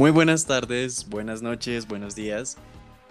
Muy 0.00 0.12
buenas 0.12 0.46
tardes, 0.46 1.06
buenas 1.10 1.42
noches, 1.42 1.86
buenos 1.86 2.14
días. 2.14 2.56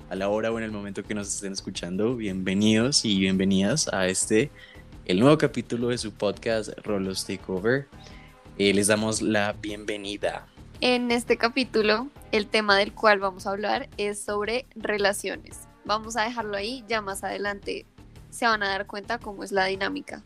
A 0.09 0.15
la 0.15 0.27
hora 0.27 0.51
o 0.51 0.57
en 0.57 0.63
el 0.63 0.71
momento 0.71 1.03
que 1.03 1.13
nos 1.13 1.27
estén 1.27 1.53
escuchando, 1.53 2.15
bienvenidos 2.15 3.05
y 3.05 3.19
bienvenidas 3.19 3.87
a 3.93 4.07
este, 4.07 4.49
el 5.05 5.19
nuevo 5.19 5.37
capítulo 5.37 5.89
de 5.89 5.99
su 5.99 6.11
podcast 6.11 6.69
Rolos 6.83 7.27
Takeover. 7.27 7.87
Eh, 8.57 8.73
les 8.73 8.87
damos 8.87 9.21
la 9.21 9.53
bienvenida. 9.53 10.47
En 10.81 11.11
este 11.11 11.37
capítulo, 11.37 12.07
el 12.31 12.47
tema 12.47 12.75
del 12.75 12.91
cual 12.91 13.19
vamos 13.19 13.45
a 13.45 13.51
hablar 13.51 13.87
es 13.97 14.19
sobre 14.19 14.65
relaciones. 14.75 15.67
Vamos 15.85 16.17
a 16.17 16.23
dejarlo 16.23 16.57
ahí, 16.57 16.83
ya 16.87 17.03
más 17.03 17.23
adelante 17.23 17.85
se 18.31 18.47
van 18.47 18.63
a 18.63 18.69
dar 18.69 18.87
cuenta 18.87 19.19
cómo 19.19 19.43
es 19.43 19.51
la 19.51 19.65
dinámica. 19.65 20.23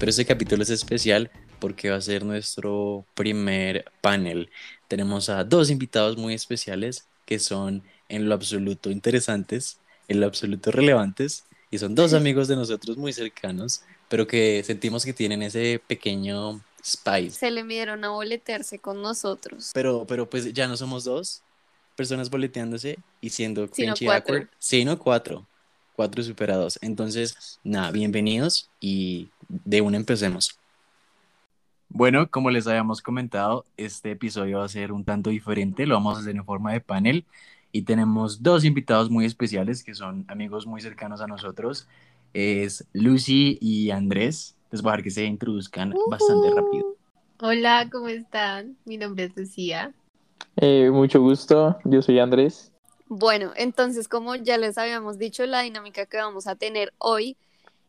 Pero 0.00 0.08
este 0.08 0.24
capítulo 0.24 0.62
es 0.62 0.70
especial 0.70 1.30
porque 1.58 1.90
va 1.90 1.96
a 1.96 2.00
ser 2.00 2.24
nuestro 2.24 3.04
primer 3.14 3.84
panel. 4.00 4.48
Tenemos 4.88 5.28
a 5.28 5.44
dos 5.44 5.68
invitados 5.68 6.16
muy 6.16 6.32
especiales 6.32 7.04
que 7.26 7.38
son 7.38 7.82
en 8.08 8.26
lo 8.26 8.34
absoluto 8.34 8.90
interesantes, 8.90 9.76
en 10.08 10.20
lo 10.20 10.26
absoluto 10.26 10.70
relevantes, 10.70 11.44
y 11.70 11.76
son 11.76 11.94
dos 11.94 12.14
amigos 12.14 12.48
de 12.48 12.56
nosotros 12.56 12.96
muy 12.96 13.12
cercanos, 13.12 13.82
pero 14.08 14.26
que 14.26 14.62
sentimos 14.64 15.04
que 15.04 15.12
tienen 15.12 15.42
ese 15.42 15.82
pequeño 15.86 16.62
spice. 16.82 17.32
Se 17.32 17.50
le 17.50 17.62
midieron 17.62 18.02
a 18.02 18.08
boletearse 18.08 18.78
con 18.78 19.02
nosotros. 19.02 19.70
Pero, 19.74 20.06
pero 20.08 20.30
pues 20.30 20.50
ya 20.54 20.66
no 20.66 20.78
somos 20.78 21.04
dos 21.04 21.42
personas 21.94 22.30
boleteándose 22.30 22.98
y 23.20 23.28
siendo 23.28 23.68
Sino 23.70 23.92
cuatro. 24.02 24.34
awkward, 24.36 24.48
sino 24.58 24.98
cuatro. 24.98 25.46
Cuatro 26.00 26.22
superados. 26.22 26.78
Entonces, 26.80 27.60
nada, 27.62 27.90
bienvenidos 27.90 28.70
y 28.80 29.28
de 29.50 29.82
una 29.82 29.98
empecemos. 29.98 30.58
Bueno, 31.90 32.30
como 32.30 32.48
les 32.48 32.66
habíamos 32.66 33.02
comentado, 33.02 33.66
este 33.76 34.12
episodio 34.12 34.60
va 34.60 34.64
a 34.64 34.68
ser 34.70 34.92
un 34.92 35.04
tanto 35.04 35.28
diferente, 35.28 35.84
lo 35.84 35.96
vamos 35.96 36.16
a 36.16 36.20
hacer 36.22 36.34
en 36.34 36.46
forma 36.46 36.72
de 36.72 36.80
panel 36.80 37.26
y 37.70 37.82
tenemos 37.82 38.42
dos 38.42 38.64
invitados 38.64 39.10
muy 39.10 39.26
especiales 39.26 39.84
que 39.84 39.94
son 39.94 40.24
amigos 40.28 40.66
muy 40.66 40.80
cercanos 40.80 41.20
a 41.20 41.26
nosotros, 41.26 41.86
es 42.32 42.86
Lucy 42.94 43.58
y 43.60 43.90
Andrés, 43.90 44.56
les 44.70 44.80
voy 44.80 44.88
a 44.88 44.92
dejar 44.92 45.04
que 45.04 45.10
se 45.10 45.26
introduzcan 45.26 45.92
bastante 46.08 46.48
rápido. 46.48 46.96
Hola, 47.42 47.90
¿cómo 47.92 48.08
están? 48.08 48.74
Mi 48.86 48.96
nombre 48.96 49.24
es 49.24 49.36
Lucía. 49.36 49.92
Eh, 50.56 50.88
mucho 50.90 51.20
gusto, 51.20 51.78
yo 51.84 52.00
soy 52.00 52.20
Andrés. 52.20 52.72
Bueno, 53.12 53.50
entonces 53.56 54.06
como 54.06 54.36
ya 54.36 54.56
les 54.56 54.78
habíamos 54.78 55.18
dicho, 55.18 55.44
la 55.44 55.62
dinámica 55.62 56.06
que 56.06 56.16
vamos 56.16 56.46
a 56.46 56.54
tener 56.54 56.94
hoy 56.98 57.36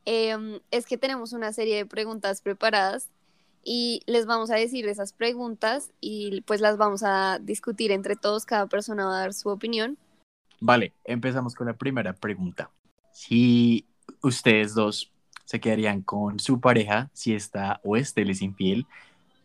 em, 0.05 0.59
es 0.71 0.87
que 0.87 0.97
tenemos 0.97 1.31
una 1.31 1.53
serie 1.53 1.75
de 1.75 1.85
preguntas 1.85 2.41
preparadas 2.41 3.07
y 3.63 4.01
les 4.07 4.25
vamos 4.25 4.49
a 4.49 4.55
decir 4.55 4.87
esas 4.87 5.13
preguntas 5.13 5.91
y 6.01 6.41
pues 6.47 6.59
las 6.59 6.77
vamos 6.77 7.03
a 7.03 7.37
discutir 7.37 7.91
entre 7.91 8.15
todos, 8.15 8.45
cada 8.45 8.65
persona 8.65 9.05
va 9.05 9.17
a 9.17 9.19
dar 9.19 9.35
su 9.35 9.49
opinión. 9.49 9.95
Vale, 10.59 10.91
empezamos 11.03 11.53
con 11.53 11.67
la 11.67 11.73
primera 11.73 12.13
pregunta. 12.13 12.71
Si 13.13 13.85
ustedes 14.23 14.73
dos 14.73 15.11
se 15.45 15.59
quedarían 15.59 16.01
con 16.01 16.39
su 16.39 16.59
pareja, 16.59 17.11
si 17.13 17.35
esta 17.35 17.79
o 17.83 17.95
este 17.95 18.25
les 18.25 18.41
infiel, 18.41 18.87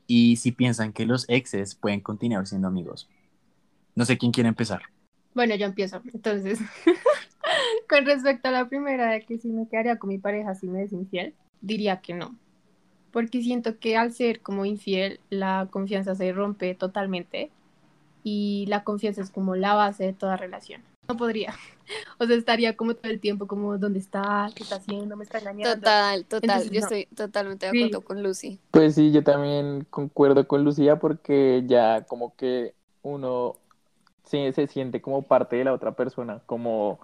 y 0.07 0.37
si 0.37 0.53
piensan 0.53 0.95
que 0.95 1.05
los 1.05 1.29
exes 1.29 1.75
pueden 1.75 2.01
continuar 2.01 2.47
siendo 2.47 2.67
amigos. 2.67 3.11
No 3.95 4.07
sé 4.07 4.17
quién 4.17 4.33
quiere 4.33 4.49
empezar. 4.49 4.96
Bueno, 5.37 5.55
yo 5.55 5.67
empiezo. 5.67 6.01
Entonces, 6.15 6.59
con 7.91 8.07
respecto 8.07 8.49
a 8.49 8.53
la 8.53 8.69
primera 8.71 9.11
de 9.11 9.21
que 9.21 9.37
si 9.37 9.49
me 9.49 9.69
quedaría 9.69 9.99
con 9.99 10.09
mi 10.09 10.17
pareja 10.17 10.55
si 10.55 10.67
me 10.67 10.83
es 10.83 10.93
infiel, 10.93 11.35
diría 11.61 12.01
que 12.01 12.15
no. 12.15 12.35
Porque 13.13 13.43
siento 13.43 13.79
que 13.79 13.99
al 13.99 14.13
ser 14.13 14.41
como 14.41 14.65
infiel, 14.65 15.21
la 15.29 15.69
confianza 15.71 16.15
se 16.15 16.33
rompe 16.33 16.75
totalmente 16.75 17.51
y 18.25 18.65
la 18.69 18.83
confianza 18.83 19.21
es 19.21 19.31
como 19.31 19.57
la 19.57 19.75
base 19.75 20.05
de 20.05 20.13
toda 20.15 20.39
relación. 20.39 20.83
No 21.09 21.17
podría. 21.17 21.55
O 22.19 22.27
sea, 22.27 22.35
estaría 22.35 22.77
como 22.77 22.95
todo 22.95 23.13
el 23.13 23.21
tiempo 23.21 23.47
como, 23.47 23.79
¿dónde 23.79 24.01
está? 24.01 24.49
¿Qué 24.57 24.65
está 24.65 24.77
haciendo? 24.77 25.17
¿Me 25.17 25.23
está 25.23 25.39
engañando? 25.39 25.77
Total, 25.77 26.25
total, 26.25 26.43
Entonces, 26.43 26.73
yo 26.73 26.81
no. 26.81 26.87
estoy 26.87 27.07
totalmente 27.15 27.67
de 27.67 27.71
Sí. 27.73 27.79
acuerdo 27.85 28.05
con 28.05 28.23
Lucy. 28.25 28.59
Pues 28.73 28.97
sí, 28.97 29.13
yo 29.13 29.23
también 29.23 29.87
concuerdo 29.89 30.49
con 30.49 30.65
Lucía 30.65 30.99
porque 30.99 31.63
ya 31.67 32.03
como 32.09 32.35
que 32.35 32.75
uno 33.03 33.55
sí, 34.27 34.53
se 34.53 34.67
siente 34.67 35.01
como 35.01 35.23
parte 35.23 35.57
de 35.57 35.65
la 35.65 35.73
otra 35.73 35.93
persona, 35.93 36.41
como 36.47 36.99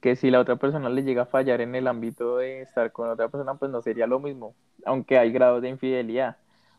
que 0.00 0.16
si 0.16 0.30
la 0.30 0.40
otra 0.40 0.56
persona 0.56 0.88
le 0.88 1.02
llega 1.02 1.22
a 1.22 1.26
fallar 1.26 1.60
en 1.60 1.74
el 1.74 1.86
ámbito 1.86 2.38
de 2.38 2.62
estar 2.62 2.90
con 2.92 3.10
otra 3.10 3.28
persona, 3.28 3.54
pues 3.54 3.70
no 3.70 3.82
sería 3.82 4.06
lo 4.06 4.18
mismo, 4.20 4.54
aunque 4.86 5.18
hay 5.18 5.30
grados 5.32 5.60
de 5.62 5.68
infidelidad. 5.68 6.36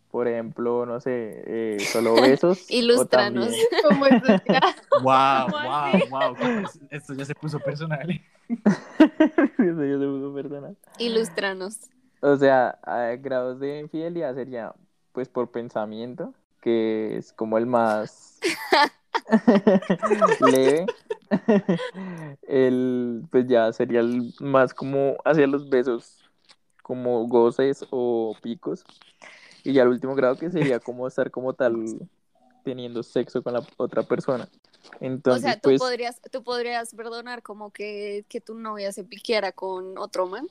Por 0.09 0.27
ejemplo, 0.27 0.85
no 0.85 0.99
sé, 0.99 1.41
eh, 1.47 1.79
solo 1.79 2.15
besos. 2.21 2.67
o 2.97 3.05
también- 3.05 3.49
ya. 4.45 4.59
Wow, 5.01 5.45
¿Cómo 5.51 5.57
así? 5.71 6.09
wow. 6.09 6.35
Esto 6.89 7.13
ya 7.13 7.25
se 7.25 7.33
puso 7.35 7.59
personal. 7.59 8.09
Eso 8.49 9.85
ya 9.85 9.97
se 9.99 10.05
puso 10.05 10.33
personal. 10.33 10.75
Ilústranos. 10.97 11.77
O 12.21 12.35
sea, 12.35 12.77
a 12.83 13.15
grados 13.15 13.59
de 13.59 13.79
infidelidad 13.79 14.35
sería 14.35 14.73
pues 15.13 15.29
por 15.29 15.49
pensamiento, 15.51 16.33
que 16.61 17.17
es 17.17 17.31
como 17.33 17.57
el 17.57 17.65
más 17.65 18.39
leve. 20.51 20.85
El 22.43 23.23
pues 23.31 23.47
ya 23.47 23.71
sería 23.73 24.01
el 24.01 24.33
más 24.39 24.73
como 24.73 25.17
hacia 25.23 25.47
los 25.47 25.69
besos, 25.69 26.19
como 26.83 27.27
goces 27.27 27.85
o 27.91 28.35
picos. 28.41 28.83
Y 29.63 29.73
ya 29.73 29.83
el 29.83 29.89
último 29.89 30.15
grado 30.15 30.35
que 30.37 30.49
sería 30.49 30.79
como 30.79 31.07
estar 31.07 31.29
como 31.31 31.53
tal 31.53 31.85
teniendo 32.63 33.03
sexo 33.03 33.43
con 33.43 33.53
la 33.53 33.65
otra 33.77 34.03
persona. 34.03 34.47
Entonces, 34.99 35.43
o 35.43 35.47
sea, 35.47 35.55
tú 35.55 35.61
pues 35.69 35.79
podrías, 35.79 36.21
tú 36.31 36.43
podrías 36.43 36.93
perdonar 36.93 37.43
como 37.43 37.71
que, 37.71 38.25
que 38.27 38.41
tu 38.41 38.55
novia 38.55 38.91
se 38.91 39.03
piqueara 39.03 39.51
con 39.51 39.97
otro 39.97 40.27
man. 40.27 40.47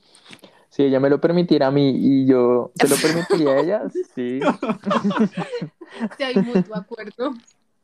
si 0.69 0.83
ella 0.83 0.99
me 0.99 1.09
lo 1.09 1.19
permitiera 1.19 1.67
a 1.67 1.71
mí 1.71 1.93
y 1.95 2.25
yo 2.25 2.71
se 2.75 2.87
lo 2.87 2.95
permitiría 2.95 3.51
a 3.51 3.59
ella, 3.59 3.83
sí. 4.15 4.39
Si 6.17 6.23
hay 6.23 6.35
mutuo 6.37 6.75
acuerdo. 6.75 7.33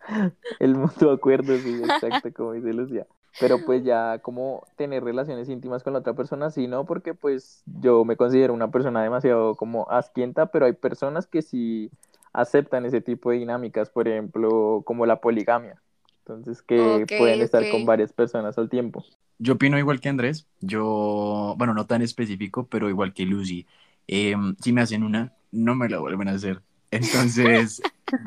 El 0.59 0.75
mutuo 0.75 1.12
acuerdo, 1.12 1.57
sí, 1.57 1.81
exacto, 1.84 2.34
como 2.34 2.53
dice 2.53 2.73
Lucía. 2.73 3.06
Pero 3.40 3.63
pues 3.66 3.84
ya 3.84 4.19
como 4.19 4.63
tener 4.78 5.03
relaciones 5.03 5.47
íntimas 5.47 5.84
con 5.84 5.94
la 5.94 6.00
otra 6.00 6.13
persona, 6.13 6.50
sí, 6.50 6.68
no, 6.68 6.85
porque 6.85 7.13
pues 7.13 7.62
yo 7.66 8.03
me 8.03 8.18
considero 8.18 8.53
una 8.53 8.72
persona 8.72 9.03
demasiado 9.03 9.56
como 9.56 9.88
asquienta, 9.91 10.47
pero 10.47 10.66
hay 10.66 10.73
personas 10.73 11.28
que 11.28 11.44
sí 11.44 11.91
aceptan 12.34 12.85
ese 12.85 13.01
tipo 13.01 13.29
de 13.29 13.38
dinámicas, 13.38 13.90
por 13.90 14.07
ejemplo, 14.07 14.81
como 14.85 15.06
la 15.06 15.22
poligamia. 15.22 15.81
Entonces 16.19 16.62
que 16.62 17.06
pueden 17.18 17.41
estar 17.41 17.69
con 17.69 17.85
varias 17.85 18.12
personas 18.12 18.57
al 18.57 18.69
tiempo. 18.69 19.06
Yo 19.39 19.53
opino 19.53 19.78
igual 19.78 20.01
que 20.01 20.09
Andrés. 20.09 20.47
Yo, 20.59 21.56
bueno, 21.57 21.74
no 21.74 21.85
tan 21.85 22.01
específico, 22.01 22.68
pero 22.68 22.89
igual 22.89 23.13
que 23.13 23.25
Lucy. 23.25 23.66
Em, 24.07 24.56
si 24.62 24.74
me 24.74 24.81
hacen 24.81 25.03
una, 25.03 25.34
no 25.51 25.75
me 25.75 25.89
la 25.89 26.00
vuelven 26.00 26.28
a 26.28 26.31
hacer. 26.31 26.62
Entonces, 26.92 27.81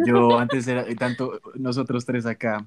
yo 0.07 0.39
antes 0.39 0.67
era, 0.69 0.85
tanto 0.97 1.41
nosotros 1.55 2.05
tres 2.05 2.27
acá, 2.27 2.67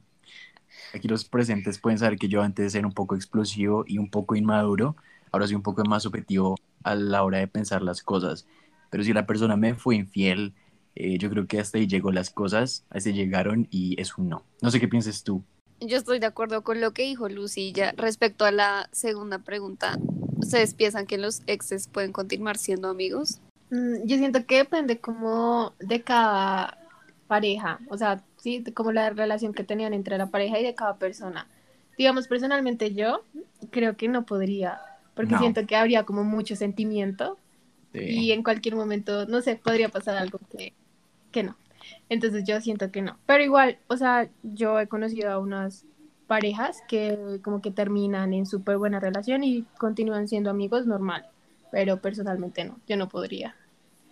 aquí 0.94 1.08
los 1.08 1.26
presentes 1.26 1.80
pueden 1.80 2.00
saber 2.00 2.18
que 2.18 2.28
yo 2.28 2.42
antes 2.42 2.74
era 2.76 2.88
un 2.88 2.94
poco 2.94 3.16
explosivo 3.16 3.84
y 3.88 3.98
un 3.98 4.10
poco 4.10 4.36
inmaduro. 4.36 4.96
Ahora 5.32 5.48
soy 5.48 5.56
un 5.56 5.64
poco 5.64 5.84
más 5.86 6.06
objetivo 6.06 6.56
a 6.84 6.96
la 6.96 7.24
hora 7.24 7.40
de 7.40 7.48
pensar 7.48 7.82
las 7.82 8.04
cosas. 8.04 8.46
Pero 8.90 9.04
si 9.04 9.14
la 9.14 9.26
persona 9.26 9.56
me 9.56 9.74
fue 9.74 9.96
infiel, 9.96 10.54
eh, 10.96 11.18
yo 11.18 11.30
creo 11.30 11.48
que 11.48 11.60
hasta 11.60 11.80
ahí 11.80 11.88
llegó 11.88 12.12
las 12.12 12.30
cosas, 12.30 12.86
hasta 12.90 13.10
ahí 13.10 13.16
llegaron 13.16 13.68
y 13.72 14.00
es 14.00 14.18
un 14.18 14.30
no. 14.30 14.46
No 14.62 14.70
sé 14.70 14.80
qué 14.80 14.88
pienses 14.88 15.24
tú. 15.24 15.44
Yo 15.80 15.98
estoy 15.98 16.20
de 16.20 16.28
acuerdo 16.28 16.64
con 16.64 16.80
lo 16.80 16.92
que 16.92 17.04
dijo 17.04 17.28
Lucy. 17.28 17.74
Ya 17.74 17.94
respecto 17.98 18.46
a 18.46 18.52
la 18.52 18.90
segunda 18.92 19.40
pregunta, 19.40 19.98
¿ustedes 20.38 20.74
piensan 20.76 21.08
que 21.08 21.18
los 21.18 21.42
exes 21.48 21.88
pueden 21.88 22.12
continuar 22.12 22.58
siendo 22.58 22.90
amigos? 22.90 23.42
Mm, 23.74 24.06
Yo 24.06 24.18
siento 24.18 24.46
que 24.46 24.58
depende 24.58 25.00
como 25.00 25.74
de 25.80 26.04
cada 26.04 26.78
pareja, 27.28 27.80
o 27.90 27.98
sea, 27.98 28.22
sí, 28.38 28.64
como 28.76 28.92
la 28.92 29.10
relación 29.10 29.54
que 29.54 29.64
tenían 29.64 29.94
entre 29.94 30.18
la 30.18 30.28
pareja 30.28 30.60
y 30.60 30.64
de 30.64 30.76
cada 30.76 30.98
persona. 30.98 31.48
Digamos, 31.98 32.28
personalmente 32.28 32.94
yo 32.94 33.24
creo 33.72 33.98
que 33.98 34.08
no 34.08 34.26
podría, 34.26 34.80
porque 35.16 35.32
No. 35.34 35.40
siento 35.40 35.66
que 35.66 35.76
habría 35.76 36.04
como 36.04 36.24
mucho 36.24 36.56
sentimiento 36.56 37.38
Sí. 37.92 38.00
y 38.00 38.32
en 38.32 38.44
cualquier 38.44 38.76
momento, 38.76 39.26
no 39.28 39.42
sé, 39.42 39.56
podría 39.56 39.90
pasar 39.90 40.18
algo 40.18 40.40
que, 40.52 40.74
que 41.32 41.44
no. 41.44 41.56
Entonces 42.10 42.44
yo 42.46 42.62
siento 42.62 42.92
que 42.92 43.02
no. 43.02 43.18
Pero 43.26 43.44
igual, 43.44 43.78
o 43.88 43.98
sea, 43.98 44.30
yo 44.44 44.80
he 44.80 44.88
conocido 44.88 45.32
a 45.32 45.40
unas 45.40 45.86
parejas 46.28 46.82
que 46.88 47.40
como 47.44 47.62
que 47.62 47.72
terminan 47.72 48.34
en 48.34 48.46
súper 48.46 48.78
buena 48.78 49.00
relación 49.00 49.44
y 49.44 49.64
continúan 49.80 50.28
siendo 50.28 50.50
amigos 50.52 50.86
normal, 50.88 51.26
pero 51.72 51.98
personalmente 52.02 52.66
no, 52.66 52.78
yo 52.88 52.98
no 52.98 53.10
podría. 53.10 53.56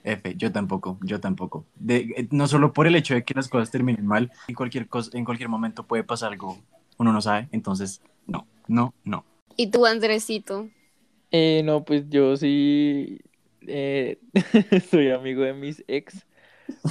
F, 0.03 0.35
yo 0.35 0.51
tampoco, 0.51 0.97
yo 1.01 1.19
tampoco. 1.19 1.65
De, 1.75 1.97
eh, 2.15 2.27
no 2.31 2.47
solo 2.47 2.73
por 2.73 2.87
el 2.87 2.95
hecho 2.95 3.13
de 3.13 3.23
que 3.23 3.33
las 3.33 3.47
cosas 3.47 3.71
terminen 3.71 4.05
mal, 4.05 4.31
en 4.47 4.55
cualquier, 4.55 4.87
cosa, 4.87 5.17
en 5.17 5.25
cualquier 5.25 5.49
momento 5.49 5.83
puede 5.83 6.03
pasar 6.03 6.31
algo, 6.31 6.57
uno 6.97 7.11
no 7.13 7.21
sabe, 7.21 7.47
entonces 7.51 8.01
no, 8.27 8.47
no, 8.67 8.93
no. 9.03 9.25
¿Y 9.57 9.67
tú, 9.67 9.85
Andresito? 9.85 10.69
Eh, 11.31 11.61
no, 11.63 11.83
pues 11.83 12.09
yo 12.09 12.35
sí 12.35 13.19
eh, 13.67 14.19
soy 14.89 15.11
amigo 15.11 15.43
de 15.43 15.53
mis 15.53 15.83
ex, 15.87 16.25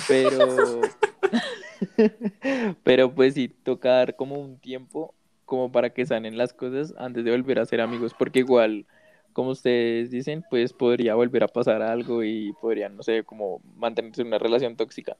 pero, 0.08 0.80
pero 2.84 3.14
pues 3.14 3.34
sí, 3.34 3.48
toca 3.48 3.90
dar 3.90 4.16
como 4.16 4.36
un 4.36 4.58
tiempo 4.58 5.14
como 5.44 5.72
para 5.72 5.90
que 5.90 6.06
sanen 6.06 6.38
las 6.38 6.52
cosas 6.52 6.94
antes 6.96 7.24
de 7.24 7.32
volver 7.32 7.58
a 7.58 7.66
ser 7.66 7.80
amigos, 7.80 8.14
porque 8.16 8.38
igual, 8.38 8.86
como 9.32 9.50
ustedes 9.50 10.10
dicen, 10.10 10.44
pues 10.50 10.72
podría 10.72 11.14
volver 11.14 11.44
a 11.44 11.48
pasar 11.48 11.82
algo 11.82 12.24
y 12.24 12.52
podrían, 12.60 12.96
no 12.96 13.02
sé, 13.02 13.24
como 13.24 13.60
mantenerse 13.76 14.22
en 14.22 14.28
una 14.28 14.38
relación 14.38 14.76
tóxica. 14.76 15.16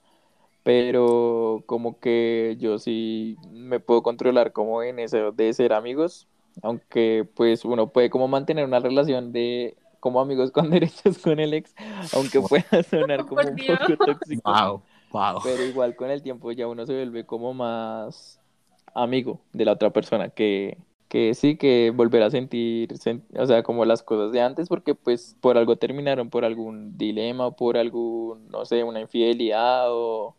Pero 0.63 1.63
como 1.65 1.99
que 1.99 2.55
yo 2.59 2.77
sí 2.77 3.37
me 3.51 3.79
puedo 3.79 4.03
controlar 4.03 4.51
como 4.51 4.83
en 4.83 4.99
eso 4.99 5.31
de 5.31 5.53
ser 5.53 5.73
amigos, 5.73 6.27
aunque 6.61 7.27
pues 7.35 7.65
uno 7.65 7.87
puede 7.91 8.09
como 8.09 8.27
mantener 8.27 8.65
una 8.65 8.79
relación 8.79 9.31
de 9.31 9.75
como 9.99 10.19
amigos 10.19 10.51
con 10.51 10.69
derechos 10.69 11.17
con 11.19 11.39
el 11.39 11.53
ex, 11.53 11.73
aunque 12.13 12.41
pueda 12.41 12.83
sonar 12.83 13.25
como 13.27 13.41
un 13.41 13.55
poco 13.55 14.05
tóxico. 14.05 14.51
Wow, 14.51 14.81
wow. 15.11 15.41
Pero 15.43 15.63
igual 15.63 15.95
con 15.95 16.11
el 16.11 16.21
tiempo 16.21 16.51
ya 16.51 16.67
uno 16.67 16.85
se 16.85 16.93
vuelve 16.93 17.25
como 17.25 17.53
más 17.53 18.39
amigo 18.93 19.41
de 19.53 19.65
la 19.65 19.71
otra 19.73 19.89
persona 19.91 20.29
que, 20.29 20.77
que 21.11 21.35
sí, 21.35 21.57
que 21.57 21.91
volver 21.95 22.23
a 22.23 22.31
sentir, 22.31 22.93
sen- 22.95 23.23
o 23.37 23.45
sea, 23.47 23.63
como 23.63 23.85
las 23.85 24.03
cosas 24.03 24.33
de 24.33 24.41
antes, 24.41 24.69
porque 24.69 24.95
pues 24.95 25.37
por 25.41 25.59
algo 25.59 25.77
terminaron, 25.77 26.31
por 26.31 26.45
algún 26.45 26.97
dilema 26.97 27.47
o 27.47 27.55
por 27.57 27.77
algún, 27.77 28.49
no 28.49 28.65
sé, 28.65 28.83
una 28.85 29.01
infidelidad 29.01 29.87
o, 29.91 30.37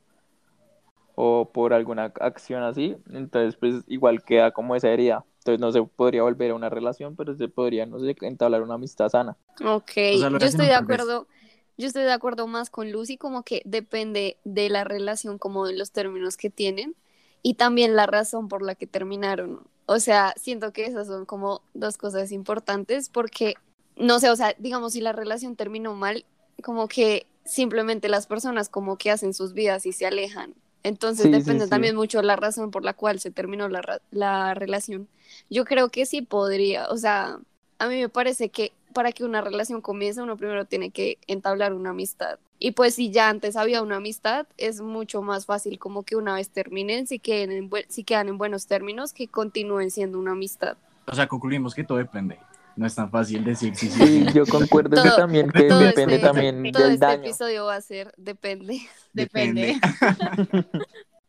o 1.14 1.50
por 1.52 1.72
alguna 1.74 2.04
acción 2.20 2.62
así, 2.62 2.96
entonces 3.12 3.56
pues 3.56 3.84
igual 3.88 4.22
queda 4.24 4.52
como 4.52 4.74
esa 4.76 4.88
herida. 4.90 5.24
Entonces 5.38 5.60
no 5.60 5.72
se 5.72 5.82
podría 5.82 6.22
volver 6.22 6.52
a 6.52 6.54
una 6.54 6.70
relación, 6.70 7.16
pero 7.16 7.34
se 7.34 7.48
podría, 7.48 7.84
no 7.86 7.98
sé, 8.00 8.14
entablar 8.22 8.62
una 8.62 8.74
amistad 8.74 9.08
sana. 9.08 9.36
Ok, 9.64 9.92
O 10.10 10.18
sea, 10.18 10.30
lo 10.30 10.38
yo 10.38 10.48
estoy 10.48 10.66
de 10.66 10.74
acuerdo, 10.74 11.28
yo 11.76 11.86
estoy 11.86 12.02
de 12.04 12.12
acuerdo 12.12 12.46
más 12.46 12.70
con 12.70 12.90
Lucy, 12.90 13.16
como 13.18 13.44
que 13.44 13.62
depende 13.64 14.38
de 14.44 14.68
la 14.70 14.84
relación, 14.84 15.38
como 15.38 15.66
de 15.66 15.74
los 15.76 15.92
términos 15.92 16.36
que 16.36 16.50
tienen 16.50 16.96
y 17.42 17.54
también 17.54 17.94
la 17.96 18.06
razón 18.06 18.48
por 18.48 18.62
la 18.62 18.74
que 18.74 18.86
terminaron. 18.86 19.66
O 19.86 19.98
sea, 20.00 20.34
siento 20.36 20.72
que 20.72 20.86
esas 20.86 21.06
son 21.08 21.26
como 21.26 21.62
dos 21.74 21.98
cosas 21.98 22.32
importantes 22.32 23.08
porque, 23.08 23.54
no 23.96 24.20
sé, 24.20 24.30
o 24.30 24.36
sea, 24.36 24.54
digamos, 24.58 24.92
si 24.94 25.00
la 25.00 25.12
relación 25.12 25.56
terminó 25.56 25.94
mal, 25.94 26.24
como 26.62 26.88
que 26.88 27.26
simplemente 27.44 28.08
las 28.08 28.26
personas 28.26 28.68
como 28.68 28.96
que 28.98 29.10
hacen 29.10 29.34
sus 29.34 29.52
vidas 29.54 29.86
y 29.86 29.92
se 29.92 30.06
alejan. 30.06 30.54
Entonces 30.84 31.28
Sí, 31.28 31.30
depende 31.30 31.66
sí. 31.66 31.70
también 31.70 31.96
mucho 31.96 32.22
la 32.22 32.36
razón 32.36 32.70
por 32.70 32.84
la 32.84 32.94
cual 32.94 33.20
se 33.20 33.30
terminó 33.30 33.68
la, 33.68 34.00
la 34.10 34.54
relación. 34.54 35.08
Yo 35.50 35.64
creo 35.64 35.90
que 35.90 36.06
sí 36.06 36.22
podría, 36.22 36.88
o 36.88 36.96
sea, 36.96 37.38
a 37.78 37.88
mí 37.88 38.00
me 38.00 38.08
parece 38.08 38.50
que 38.50 38.72
para 38.92 39.12
que 39.12 39.24
una 39.24 39.40
relación 39.40 39.80
comience, 39.80 40.22
uno 40.22 40.36
primero 40.36 40.66
tiene 40.66 40.90
que 40.90 41.18
entablar 41.26 41.72
una 41.74 41.90
amistad. 41.90 42.38
Y 42.64 42.70
pues 42.72 42.94
si 42.94 43.10
ya 43.10 43.28
antes 43.28 43.56
había 43.56 43.82
una 43.82 43.96
amistad, 43.96 44.46
es 44.56 44.80
mucho 44.80 45.20
más 45.20 45.46
fácil 45.46 45.80
como 45.80 46.04
que 46.04 46.14
una 46.14 46.34
vez 46.36 46.48
terminen, 46.48 47.08
si 47.08 47.18
queden 47.18 47.50
en, 47.50 47.70
si 47.88 48.04
quedan 48.04 48.28
en 48.28 48.38
buenos 48.38 48.66
términos, 48.68 49.12
que 49.12 49.26
continúen 49.26 49.90
siendo 49.90 50.16
una 50.20 50.30
amistad. 50.30 50.76
O 51.08 51.14
sea, 51.16 51.26
concluimos 51.26 51.74
que 51.74 51.82
todo 51.82 51.98
depende. 51.98 52.38
No 52.76 52.86
es 52.86 52.94
tan 52.94 53.10
fácil 53.10 53.42
decir 53.44 53.74
sí, 53.74 53.88
sí, 53.90 54.06
Sí, 54.06 54.26
yo 54.32 54.46
concuerdo 54.46 55.02
que 55.02 55.08
Todo- 55.08 55.16
también 55.18 55.50
que 55.50 55.64
todo 55.64 55.80
depende 55.80 56.14
este- 56.14 56.26
también 56.28 56.70
Todo 56.72 56.84
del 56.84 56.92
este 56.94 57.04
daño. 57.06 57.22
episodio 57.24 57.64
va 57.66 57.74
a 57.74 57.80
ser 57.80 58.14
depende. 58.16 58.80
Depende. 59.12 59.76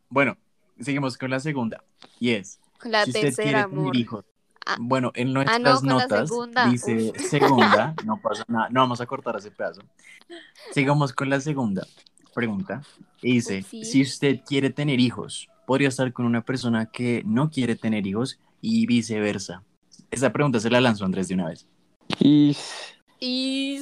Bueno, 0.10 0.38
seguimos 0.80 1.18
con 1.18 1.32
la 1.32 1.40
segunda. 1.40 1.84
Y 2.20 2.30
es, 2.34 2.60
La 2.84 3.06
si 3.06 3.10
usted 3.10 3.22
tercera, 3.22 3.44
quiere 3.44 3.60
amor. 3.60 3.92
tener 3.92 3.96
hijos. 3.96 4.26
Ah. 4.66 4.78
Bueno, 4.80 5.12
en 5.16 5.34
nuestras 5.34 5.60
no, 5.62 5.80
con 5.80 5.88
la 5.88 5.94
notas 6.04 6.30
segunda. 6.30 6.66
dice 6.70 7.12
Uf. 7.12 7.18
segunda, 7.22 7.94
no 8.06 8.18
pasa 8.22 8.44
nada, 8.48 8.70
no 8.70 8.80
vamos 8.82 9.02
a 9.02 9.06
cortar 9.06 9.36
ese 9.38 9.52
pedazo. 9.52 9.82
Sigamos 10.72 11.12
con 11.14 11.30
la 11.30 11.40
segunda 11.42 11.86
pregunta. 12.34 12.82
Y 13.22 13.34
dice, 13.36 13.62
si 13.64 14.02
usted 14.02 14.42
quiere 14.46 14.70
tener 14.70 15.00
hijos, 15.00 15.50
podría 15.66 15.88
estar 15.90 16.12
con 16.14 16.26
una 16.26 16.42
persona 16.42 16.86
que 16.88 17.22
no 17.26 17.50
quiere 17.50 17.76
tener 17.76 18.06
hijos 18.08 18.40
y 18.62 18.86
viceversa. 18.88 19.64
Esa 20.12 20.32
pregunta 20.32 20.60
se 20.60 20.70
la 20.70 20.82
lanzó 20.82 21.06
Andrés 21.06 21.28
de 21.28 21.36
una 21.36 21.48
vez. 21.50 21.68
Y 22.20 22.56
Y 23.20 23.80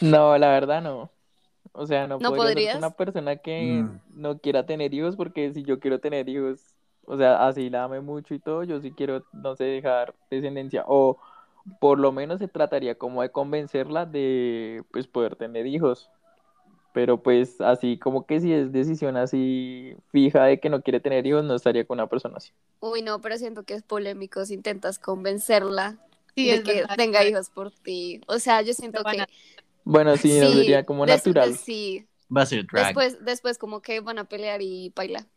no, 0.00 0.36
la 0.38 0.48
verdad 0.48 0.82
no. 0.82 1.10
O 1.72 1.86
sea, 1.86 2.06
no, 2.06 2.18
¿No 2.18 2.30
podría 2.30 2.44
ser 2.44 2.54
podrías? 2.54 2.72
con 2.74 2.78
una 2.84 2.90
persona 2.90 3.36
que 3.36 3.82
Mm. 3.82 4.00
no 4.14 4.38
quiera 4.38 4.66
tener 4.66 4.92
hijos, 4.94 5.16
porque 5.16 5.52
si 5.52 5.62
yo 5.62 5.80
quiero 5.80 6.00
tener 6.00 6.28
hijos, 6.28 6.60
o 7.06 7.16
sea, 7.18 7.46
así 7.46 7.70
la 7.70 7.84
ame 7.84 8.00
mucho 8.00 8.34
y 8.34 8.38
todo, 8.40 8.64
yo 8.64 8.80
sí 8.80 8.92
quiero, 8.92 9.24
no 9.32 9.56
sé, 9.56 9.64
dejar 9.64 10.14
descendencia. 10.30 10.84
O 10.86 11.18
por 11.80 11.98
lo 12.00 12.12
menos 12.12 12.38
se 12.40 12.48
trataría 12.48 12.96
como 12.98 13.22
de 13.22 13.30
convencerla 13.32 14.06
de, 14.06 14.84
pues, 14.92 15.06
poder 15.08 15.36
tener 15.36 15.66
hijos. 15.66 16.10
Pero 16.92 17.22
pues 17.22 17.60
así 17.60 17.98
como 17.98 18.26
que 18.26 18.40
si 18.40 18.52
es 18.52 18.72
decisión 18.72 19.16
así 19.16 19.96
fija 20.12 20.44
de 20.44 20.60
que 20.60 20.70
no 20.70 20.82
quiere 20.82 21.00
tener 21.00 21.26
hijos, 21.26 21.44
no 21.44 21.54
estaría 21.56 21.86
con 21.86 21.98
una 21.98 22.08
persona 22.08 22.36
así. 22.38 22.52
Uy, 22.80 23.02
no, 23.02 23.20
pero 23.20 23.38
siento 23.38 23.64
que 23.64 23.74
es 23.74 23.82
polémico 23.82 24.44
si 24.44 24.54
intentas 24.54 24.98
convencerla 24.98 25.98
Sí, 26.34 26.50
de 26.50 26.62
que 26.62 26.86
verdad, 26.86 26.96
tenga 26.96 27.24
hijos 27.24 27.50
por 27.50 27.70
ti. 27.70 28.20
O 28.26 28.38
sea, 28.38 28.62
yo 28.62 28.72
siento 28.74 29.04
que 29.06 29.26
Bueno, 29.84 30.16
sí, 30.16 30.38
no 30.40 30.52
sería 30.52 30.84
como 30.84 31.06
natural. 31.06 31.60
sí, 31.64 32.08
Va 32.38 32.42
a 32.42 32.46
ser 32.46 32.66
drag. 32.66 33.00
después, 33.00 33.24
después 33.24 33.58
como 33.58 33.82
que 33.82 34.00
van 34.00 34.18
a 34.18 34.28
pelear 34.28 34.62
y 34.62 34.92
baila. 34.96 35.28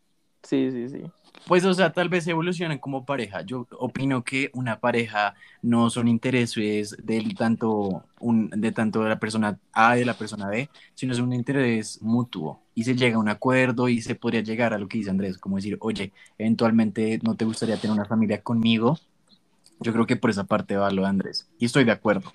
Sí, 0.43 0.71
sí, 0.71 0.87
sí. 0.89 1.11
Pues, 1.47 1.63
o 1.63 1.73
sea, 1.73 1.93
tal 1.93 2.09
vez 2.09 2.25
evolucionen 2.27 2.79
como 2.79 3.05
pareja. 3.05 3.41
Yo 3.41 3.67
opino 3.77 4.23
que 4.23 4.49
una 4.53 4.79
pareja 4.79 5.35
no 5.61 5.89
son 5.91 6.07
intereses 6.07 6.97
del 7.03 7.35
tanto 7.35 8.03
un, 8.19 8.49
de 8.49 8.71
tanto 8.71 9.03
de 9.03 9.09
la 9.09 9.19
persona 9.19 9.59
A 9.71 9.95
y 9.95 9.99
de 9.99 10.05
la 10.05 10.15
persona 10.15 10.47
B, 10.47 10.69
sino 10.95 11.13
es 11.13 11.19
un 11.19 11.33
interés 11.33 12.01
mutuo. 12.01 12.59
Y 12.73 12.83
se 12.83 12.95
llega 12.95 13.17
a 13.17 13.19
un 13.19 13.29
acuerdo 13.29 13.87
y 13.89 14.01
se 14.01 14.15
podría 14.15 14.41
llegar 14.41 14.73
a 14.73 14.79
lo 14.79 14.87
que 14.87 14.97
dice 14.97 15.11
Andrés, 15.11 15.37
como 15.37 15.57
decir, 15.57 15.77
oye, 15.81 16.11
eventualmente 16.39 17.19
no 17.21 17.35
te 17.35 17.45
gustaría 17.45 17.77
tener 17.77 17.95
una 17.95 18.05
familia 18.05 18.41
conmigo. 18.41 18.97
Yo 19.79 19.93
creo 19.93 20.07
que 20.07 20.15
por 20.15 20.31
esa 20.31 20.45
parte 20.45 20.75
va 20.75 20.89
lo 20.89 21.03
de 21.03 21.09
Andrés. 21.09 21.47
Y 21.59 21.65
estoy 21.65 21.83
de 21.83 21.91
acuerdo. 21.91 22.31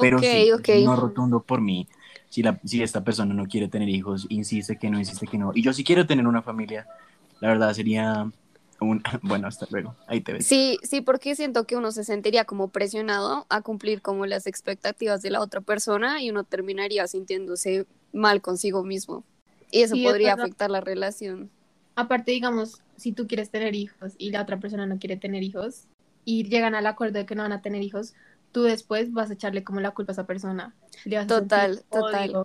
Pero 0.00 0.16
ok, 0.16 0.24
sí, 0.24 0.52
ok. 0.52 0.68
no 0.82 0.96
rotundo 0.96 1.42
por 1.42 1.60
mí. 1.60 1.86
Si, 2.30 2.42
la, 2.42 2.58
si 2.64 2.82
esta 2.82 3.04
persona 3.04 3.34
no 3.34 3.46
quiere 3.46 3.68
tener 3.68 3.88
hijos, 3.88 4.26
insiste 4.30 4.78
que 4.78 4.88
no, 4.88 4.98
insiste 4.98 5.26
que 5.26 5.36
no. 5.36 5.52
Y 5.54 5.62
yo 5.62 5.72
sí 5.72 5.84
quiero 5.84 6.06
tener 6.06 6.26
una 6.26 6.42
familia, 6.42 6.86
la 7.40 7.48
verdad 7.48 7.72
sería 7.72 8.30
un... 8.90 9.02
Bueno, 9.22 9.48
hasta 9.48 9.66
luego. 9.70 9.96
Ahí 10.06 10.20
te 10.20 10.32
ves. 10.32 10.46
Sí, 10.46 10.78
sí, 10.82 11.00
porque 11.00 11.34
siento 11.34 11.66
que 11.66 11.76
uno 11.76 11.92
se 11.92 12.04
sentiría 12.04 12.44
como 12.44 12.68
presionado 12.68 13.46
a 13.48 13.62
cumplir 13.62 14.02
como 14.02 14.26
las 14.26 14.46
expectativas 14.46 15.22
de 15.22 15.30
la 15.30 15.40
otra 15.40 15.60
persona 15.60 16.22
y 16.22 16.30
uno 16.30 16.44
terminaría 16.44 17.06
sintiéndose 17.06 17.86
mal 18.12 18.40
consigo 18.42 18.84
mismo. 18.84 19.24
Y 19.70 19.82
eso 19.82 19.94
Sí, 19.94 20.04
podría 20.04 20.34
afectar 20.34 20.70
la 20.70 20.80
relación. 20.80 21.50
Aparte, 21.94 22.32
digamos, 22.32 22.82
si 22.96 23.12
tú 23.12 23.26
quieres 23.26 23.50
tener 23.50 23.74
hijos 23.74 24.14
y 24.18 24.30
la 24.30 24.42
otra 24.42 24.58
persona 24.60 24.86
no 24.86 24.98
quiere 24.98 25.16
tener 25.16 25.42
hijos 25.42 25.88
y 26.24 26.44
llegan 26.48 26.74
al 26.74 26.86
acuerdo 26.86 27.18
de 27.18 27.26
que 27.26 27.34
no 27.34 27.42
van 27.42 27.52
a 27.52 27.62
tener 27.62 27.82
hijos, 27.82 28.14
tú 28.52 28.62
después 28.62 29.12
vas 29.12 29.30
a 29.30 29.34
echarle 29.34 29.64
como 29.64 29.80
la 29.80 29.92
culpa 29.92 30.12
a 30.12 30.14
esa 30.14 30.26
persona. 30.26 30.74
Le 31.04 31.16
vas 31.16 31.24
a 31.24 31.28
Total, 31.28 31.82
total. 31.90 32.44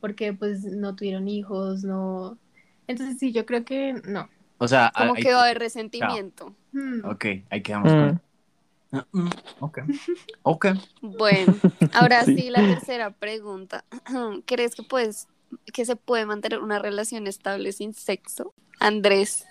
Porque 0.00 0.32
pues 0.32 0.64
no 0.64 0.94
tuvieron 0.96 1.28
hijos, 1.28 1.84
no. 1.84 2.38
Entonces 2.86 3.18
sí, 3.18 3.32
yo 3.32 3.46
creo 3.46 3.64
que 3.64 3.94
no. 4.06 4.28
O 4.58 4.68
sea, 4.68 4.92
Como 4.96 5.14
ahí- 5.14 5.22
que 5.22 5.32
va 5.32 5.40
a 5.40 5.44
haber 5.44 5.58
resentimiento. 5.58 6.54
Hmm. 6.72 7.04
Ok, 7.04 7.24
ahí 7.50 7.62
quedamos 7.62 7.92
Mm. 7.92 7.96
con... 7.96 8.22
Mm, 9.12 9.28
Ok. 9.60 9.78
Ok. 10.42 10.66
Bueno, 11.02 11.54
ahora 11.92 12.22
sí. 12.24 12.36
Sí. 12.36 12.50
la 12.50 12.60
tercera 12.60 13.10
pregunta. 13.10 13.84
¿Crees 14.46 14.74
que 14.74 14.82
puedes, 14.82 15.28
que 15.74 15.84
se 15.84 15.96
puede 15.96 16.24
mantener 16.24 16.60
una 16.60 16.78
relación 16.78 17.26
estable 17.26 17.72
sin 17.72 17.92
sexo? 17.94 18.54
Andrés. 18.80 19.44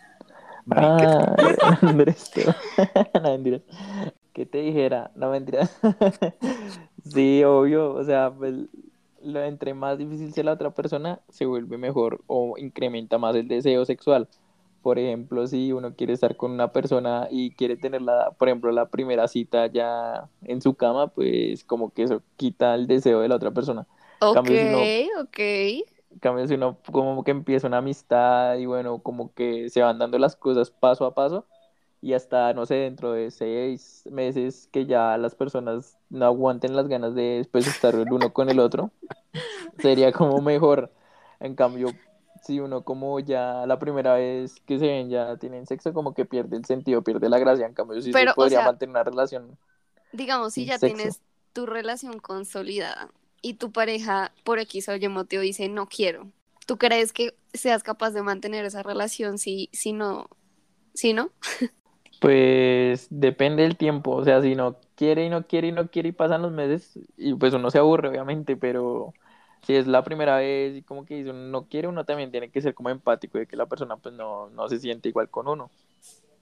Ah, 0.71 1.35
Andrés, 1.81 2.31
no, 3.13 3.21
mentira. 3.21 3.59
¿Qué 4.33 4.45
te 4.45 4.59
dijera? 4.59 5.11
No, 5.15 5.29
mentira. 5.29 5.69
Sí, 7.03 7.43
obvio, 7.43 7.93
o 7.93 8.03
sea, 8.03 8.31
pues, 8.35 8.55
lo, 9.23 9.43
entre 9.43 9.73
más 9.73 9.97
difícil 9.97 10.33
sea 10.33 10.43
la 10.43 10.53
otra 10.53 10.71
persona, 10.71 11.19
se 11.29 11.45
vuelve 11.45 11.77
mejor 11.77 12.21
o 12.27 12.57
incrementa 12.57 13.17
más 13.17 13.35
el 13.35 13.47
deseo 13.47 13.85
sexual. 13.85 14.27
Por 14.85 14.99
ejemplo, 14.99 15.47
si 15.47 15.71
uno 15.71 15.95
quiere 15.95 16.13
estar 16.13 16.37
con 16.37 16.51
una 16.51 16.71
persona 16.71 17.27
y 17.31 17.49
quiere 17.49 17.75
tener 17.75 18.03
la, 18.03 18.29
por 18.37 18.49
ejemplo, 18.49 18.71
la 18.71 18.85
primera 18.87 19.27
cita 19.27 19.65
ya 19.65 20.29
en 20.43 20.61
su 20.61 20.75
cama, 20.75 21.07
pues 21.07 21.63
como 21.63 21.91
que 21.91 22.03
eso 22.03 22.21
quita 22.37 22.75
el 22.75 22.85
deseo 22.85 23.21
de 23.21 23.27
la 23.27 23.37
otra 23.37 23.49
persona. 23.49 23.87
Ok, 24.21 24.35
Cambio 24.35 24.59
si 24.59 24.65
ok. 25.19 25.39
En 26.11 26.19
cambio, 26.19 26.47
si 26.47 26.53
uno 26.53 26.77
como 26.91 27.23
que 27.23 27.31
empieza 27.31 27.65
una 27.65 27.79
amistad 27.79 28.57
y 28.57 28.67
bueno, 28.67 28.99
como 29.01 29.33
que 29.33 29.69
se 29.71 29.81
van 29.81 29.97
dando 29.97 30.19
las 30.19 30.35
cosas 30.35 30.69
paso 30.69 31.05
a 31.05 31.15
paso 31.15 31.45
y 31.99 32.13
hasta, 32.13 32.53
no 32.53 32.67
sé, 32.67 32.75
dentro 32.75 33.13
de 33.13 33.31
seis 33.31 34.03
meses 34.11 34.69
que 34.71 34.85
ya 34.85 35.17
las 35.17 35.33
personas 35.33 35.97
no 36.11 36.25
aguanten 36.25 36.75
las 36.75 36.87
ganas 36.87 37.15
de 37.15 37.37
después 37.39 37.65
estar 37.67 37.95
el 37.95 38.11
uno 38.13 38.31
con 38.33 38.49
el 38.51 38.59
otro, 38.59 38.91
sería 39.79 40.11
como 40.11 40.41
mejor. 40.41 40.91
En 41.39 41.55
cambio, 41.55 41.89
si 42.45 42.59
uno 42.59 42.83
como 42.83 43.19
ya 43.19 43.65
la 43.67 43.79
primera 43.79 44.15
vez 44.15 44.61
que 44.65 44.79
se 44.79 44.87
ven 44.87 45.09
ya 45.09 45.37
tienen 45.37 45.65
sexo, 45.67 45.93
como 45.93 46.13
que 46.13 46.25
pierde 46.25 46.57
el 46.57 46.65
sentido, 46.65 47.03
pierde 47.03 47.29
la 47.29 47.39
gracia. 47.39 47.65
En 47.65 47.73
cambio, 47.73 48.01
sí 48.01 48.13
Pero, 48.13 48.31
se 48.31 48.33
o 48.35 48.35
podría 48.35 48.49
sea, 48.49 48.61
mantener 48.61 48.91
una 48.91 49.03
relación. 49.03 49.57
Digamos, 50.11 50.53
si 50.53 50.65
ya 50.65 50.79
sexo. 50.79 50.79
tienes 50.79 51.21
tu 51.53 51.65
relación 51.65 52.19
consolidada 52.19 53.11
y 53.41 53.55
tu 53.55 53.71
pareja 53.71 54.33
por 54.43 54.59
X 54.59 54.89
o 54.89 54.95
Y 54.95 55.07
motivo 55.09 55.41
dice 55.41 55.69
no 55.69 55.87
quiero, 55.87 56.31
¿tú 56.65 56.77
crees 56.77 57.13
que 57.13 57.35
seas 57.53 57.83
capaz 57.83 58.11
de 58.11 58.23
mantener 58.23 58.65
esa 58.65 58.83
relación 58.83 59.37
si, 59.37 59.69
si 59.73 59.93
no? 59.93 60.29
Si 60.93 61.13
no? 61.13 61.31
Pues 62.19 63.07
depende 63.11 63.63
del 63.63 63.77
tiempo, 63.77 64.11
o 64.15 64.23
sea, 64.23 64.41
si 64.41 64.55
no 64.55 64.77
quiere 64.95 65.25
y 65.25 65.29
no 65.29 65.45
quiere 65.47 65.67
y 65.67 65.71
no 65.71 65.89
quiere 65.91 66.09
y 66.09 66.11
pasan 66.13 66.41
los 66.41 66.51
meses 66.51 66.97
y 67.17 67.35
pues 67.35 67.53
uno 67.53 67.69
se 67.69 67.77
aburre 67.77 68.09
obviamente, 68.09 68.57
pero 68.57 69.13
si 69.65 69.75
es 69.75 69.87
la 69.87 70.03
primera 70.03 70.37
vez 70.37 70.77
y 70.77 70.83
como 70.83 71.05
que 71.05 71.15
dice 71.15 71.31
uno 71.31 71.39
no 71.49 71.65
quiere, 71.67 71.87
uno 71.87 72.05
también 72.05 72.31
tiene 72.31 72.49
que 72.51 72.61
ser 72.61 72.73
como 72.75 72.89
empático 72.89 73.37
de 73.37 73.47
que 73.47 73.55
la 73.57 73.65
persona 73.65 73.97
pues 73.97 74.13
no, 74.15 74.49
no 74.51 74.69
se 74.69 74.79
siente 74.79 75.09
igual 75.09 75.29
con 75.29 75.47
uno 75.47 75.71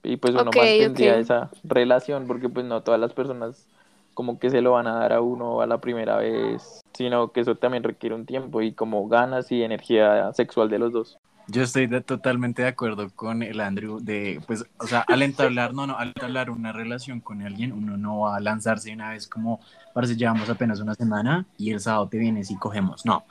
y 0.02 0.16
pues 0.18 0.34
uno 0.34 0.52
Ok, 0.52 0.56
mantendría 0.56 1.18
esa 1.18 1.50
relación 1.64 2.26
porque 2.26 2.48
pues 2.48 2.66
no 2.66 2.82
todas 2.82 3.00
las 3.00 3.14
personas 3.14 3.68
como 4.14 4.38
que 4.38 4.50
se 4.50 4.60
lo 4.60 4.72
van 4.72 4.86
a 4.86 4.94
dar 5.00 5.12
a 5.14 5.20
uno 5.22 5.60
a 5.62 5.66
la 5.66 5.80
primera 5.80 6.16
vez, 6.18 6.80
sino 6.94 7.32
que 7.32 7.40
eso 7.40 7.56
también 7.56 7.82
requiere 7.82 8.14
un 8.14 8.26
tiempo 8.26 8.62
y 8.62 8.72
como 8.74 9.08
ganas 9.08 9.50
y 9.52 9.62
energía 9.62 10.32
sexual 10.34 10.68
de 10.70 10.78
los 10.78 10.92
dos. 10.92 11.18
Yo 11.46 11.62
estoy 11.62 11.86
de- 11.86 12.00
totalmente 12.00 12.62
de 12.62 12.68
acuerdo 12.68 13.10
con 13.10 13.42
el 13.42 13.60
Andrew 13.60 14.00
de, 14.00 14.40
pues, 14.46 14.64
o 14.78 14.86
sea, 14.86 15.00
al 15.00 15.22
entablar, 15.22 15.74
no, 15.74 15.86
no, 15.86 15.98
al 15.98 16.08
entablar 16.08 16.50
una 16.50 16.72
relación 16.72 17.20
con 17.20 17.42
alguien, 17.42 17.72
uno 17.72 17.96
no 17.98 18.20
va 18.20 18.36
a 18.36 18.40
lanzarse 18.40 18.92
una 18.92 19.10
vez 19.10 19.28
como, 19.28 19.60
parece, 19.92 20.16
llevamos 20.16 20.48
apenas 20.48 20.80
una 20.80 20.94
semana 20.94 21.44
y 21.58 21.70
el 21.72 21.80
sábado 21.80 22.08
te 22.08 22.18
vienes 22.18 22.50
y 22.50 22.56
cogemos, 22.56 23.04
no. 23.04 23.24